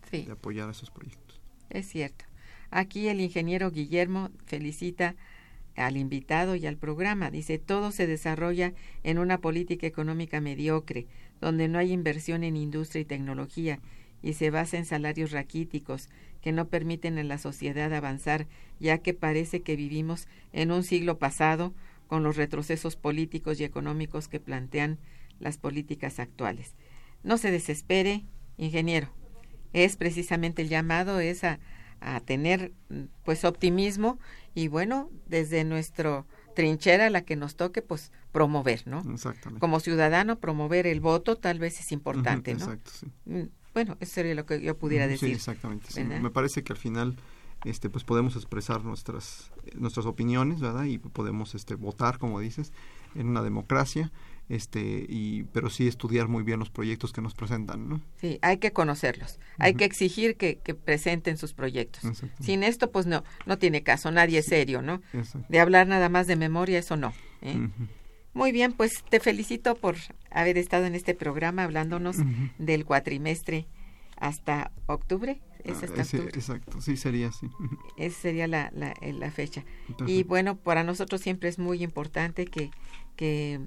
Sí. 0.09 0.23
de 0.23 0.33
apoyar 0.33 0.69
esos 0.69 0.91
proyectos. 0.91 1.39
Es 1.69 1.87
cierto. 1.87 2.25
Aquí 2.69 3.07
el 3.07 3.21
ingeniero 3.21 3.71
Guillermo 3.71 4.29
felicita 4.45 5.15
al 5.75 5.95
invitado 5.95 6.55
y 6.55 6.65
al 6.65 6.75
programa. 6.77 7.31
Dice, 7.31 7.57
todo 7.59 7.91
se 7.91 8.07
desarrolla 8.07 8.73
en 9.03 9.19
una 9.19 9.37
política 9.37 9.87
económica 9.87 10.41
mediocre, 10.41 11.07
donde 11.39 11.69
no 11.69 11.79
hay 11.79 11.91
inversión 11.93 12.43
en 12.43 12.57
industria 12.57 13.01
y 13.01 13.05
tecnología 13.05 13.79
y 14.21 14.33
se 14.33 14.51
basa 14.51 14.77
en 14.77 14.85
salarios 14.85 15.31
raquíticos 15.31 16.09
que 16.41 16.51
no 16.51 16.67
permiten 16.67 17.17
a 17.17 17.23
la 17.23 17.37
sociedad 17.37 17.93
avanzar, 17.93 18.47
ya 18.79 18.97
que 18.97 19.13
parece 19.13 19.61
que 19.61 19.75
vivimos 19.75 20.27
en 20.53 20.71
un 20.71 20.83
siglo 20.83 21.17
pasado 21.17 21.73
con 22.11 22.23
los 22.23 22.35
retrocesos 22.35 22.97
políticos 22.97 23.61
y 23.61 23.63
económicos 23.63 24.27
que 24.27 24.41
plantean 24.41 24.99
las 25.39 25.57
políticas 25.57 26.19
actuales. 26.19 26.75
No 27.23 27.37
se 27.37 27.51
desespere, 27.51 28.25
ingeniero 28.57 29.13
es 29.71 29.95
precisamente 29.95 30.61
el 30.61 30.67
llamado 30.67 31.21
es 31.21 31.45
a, 31.45 31.61
a 32.01 32.19
tener 32.19 32.73
pues 33.23 33.45
optimismo 33.45 34.19
y 34.53 34.67
bueno 34.67 35.09
desde 35.25 35.63
nuestro 35.63 36.25
trinchera 36.53 37.09
la 37.09 37.21
que 37.21 37.37
nos 37.37 37.55
toque 37.55 37.81
pues 37.81 38.11
promover 38.33 38.85
no 38.85 39.01
Exactamente. 39.13 39.61
como 39.61 39.79
ciudadano 39.79 40.37
promover 40.37 40.87
el 40.87 40.99
voto 40.99 41.37
tal 41.37 41.59
vez 41.59 41.79
es 41.79 41.93
importante 41.93 42.53
no 42.55 42.65
Exacto, 42.65 42.91
sí. 42.93 43.07
Mm, 43.23 43.43
bueno 43.73 43.95
eso 44.01 44.15
sería 44.15 44.35
lo 44.35 44.45
que 44.45 44.61
yo 44.61 44.77
pudiera 44.77 45.07
decir 45.07 45.29
Sí, 45.29 45.35
exactamente. 45.35 46.03
Me 46.03 46.29
parece 46.29 46.61
que 46.61 46.73
al 46.73 46.79
final 46.79 47.15
este 47.63 47.89
pues 47.89 48.03
podemos 48.03 48.35
expresar 48.35 48.83
nuestras 48.83 49.51
nuestras 49.75 50.05
opiniones, 50.05 50.59
¿verdad? 50.59 50.85
Y 50.85 50.97
podemos 50.97 51.55
este 51.55 51.75
votar, 51.75 52.17
como 52.17 52.39
dices, 52.39 52.73
en 53.15 53.27
una 53.27 53.43
democracia, 53.43 54.11
este 54.49 55.05
y 55.07 55.43
pero 55.51 55.69
sí 55.69 55.87
estudiar 55.87 56.27
muy 56.27 56.43
bien 56.43 56.59
los 56.59 56.69
proyectos 56.69 57.13
que 57.13 57.21
nos 57.21 57.33
presentan, 57.33 57.87
¿no? 57.87 58.01
sí 58.17 58.39
hay 58.41 58.57
que 58.57 58.71
conocerlos. 58.71 59.39
Hay 59.57 59.75
que 59.75 59.85
exigir 59.85 60.35
que, 60.37 60.57
que 60.57 60.73
presenten 60.73 61.37
sus 61.37 61.53
proyectos. 61.53 62.03
Sin 62.39 62.63
esto 62.63 62.91
pues 62.91 63.05
no 63.05 63.23
no 63.45 63.57
tiene 63.57 63.83
caso. 63.83 64.11
Nadie 64.11 64.39
es 64.39 64.45
serio 64.45 64.81
no 64.81 65.01
de 65.49 65.59
hablar 65.59 65.87
nada 65.87 66.09
más 66.09 66.27
de 66.27 66.35
memoria 66.35 66.79
eso 66.79 66.97
no 66.97 67.13
¿eh? 67.41 67.69
Muy 68.33 68.53
bien, 68.53 68.71
pues 68.71 69.03
te 69.09 69.19
felicito 69.19 69.75
por 69.75 69.97
haber 70.29 70.57
estado 70.57 70.85
en 70.85 70.95
este 70.95 71.13
programa 71.13 71.63
hablándonos 71.63 72.15
del 72.57 72.85
cuatrimestre 72.85 73.67
hasta 74.15 74.71
octubre. 74.85 75.41
¿Es 75.63 75.83
Ah, 75.83 76.01
ese- 76.01 76.23
exacto, 76.23 76.81
sí 76.81 76.97
sería 76.97 77.27
así. 77.29 77.47
Esa 77.97 78.19
sería 78.21 78.47
la, 78.47 78.71
la, 78.75 78.93
la 79.01 79.31
fecha. 79.31 79.63
Y 80.07 80.23
bueno, 80.23 80.57
para 80.57 80.83
nosotros 80.83 81.21
siempre 81.21 81.49
es 81.49 81.59
muy 81.59 81.83
importante 81.83 82.45
que, 82.45 82.71
que 83.15 83.59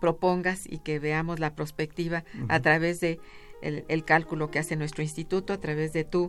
propongas 0.00 0.66
y 0.70 0.78
que 0.78 0.98
veamos 0.98 1.40
la 1.40 1.54
perspectiva 1.54 2.24
a 2.48 2.54
Ujú. 2.56 2.62
través 2.62 3.00
de 3.00 3.18
el, 3.62 3.84
el 3.88 4.04
cálculo 4.04 4.50
que 4.50 4.58
hace 4.58 4.76
nuestro 4.76 5.02
instituto, 5.02 5.52
a 5.52 5.58
través 5.60 5.92
de 5.92 6.04
tu 6.04 6.28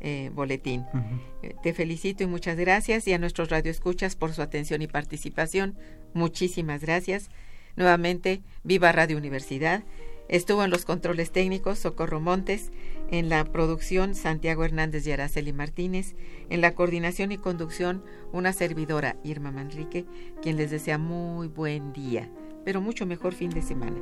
eh, 0.00 0.30
boletín. 0.32 0.84
Eh, 1.42 1.54
Te 1.62 1.72
felicito 1.74 2.22
y 2.22 2.26
muchas 2.28 2.56
gracias 2.56 3.08
y 3.08 3.12
a 3.12 3.18
nuestros 3.18 3.48
radioescuchas 3.50 4.14
por 4.14 4.32
su 4.32 4.42
atención 4.42 4.80
y 4.82 4.86
participación. 4.86 5.76
Muchísimas 6.14 6.82
gracias. 6.82 7.28
Nuevamente, 7.76 8.42
viva 8.62 8.92
Radio 8.92 9.16
Universidad. 9.16 9.82
Estuvo 10.28 10.62
en 10.62 10.70
los 10.70 10.84
controles 10.84 11.32
técnicos 11.32 11.78
Socorro 11.78 12.20
Montes, 12.20 12.70
en 13.10 13.30
la 13.30 13.44
producción 13.44 14.14
Santiago 14.14 14.62
Hernández 14.62 15.06
y 15.06 15.12
Araceli 15.12 15.54
Martínez, 15.54 16.14
en 16.50 16.60
la 16.60 16.74
coordinación 16.74 17.32
y 17.32 17.38
conducción 17.38 18.04
una 18.30 18.52
servidora 18.52 19.16
Irma 19.24 19.50
Manrique, 19.50 20.04
quien 20.42 20.58
les 20.58 20.70
desea 20.70 20.98
muy 20.98 21.48
buen 21.48 21.94
día, 21.94 22.30
pero 22.62 22.82
mucho 22.82 23.06
mejor 23.06 23.34
fin 23.34 23.48
de 23.50 23.62
semana. 23.62 23.96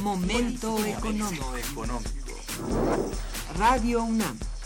Momento 0.00 0.78
económico. 0.84 1.44
Radio 3.58 4.04
UNAM 4.04 4.38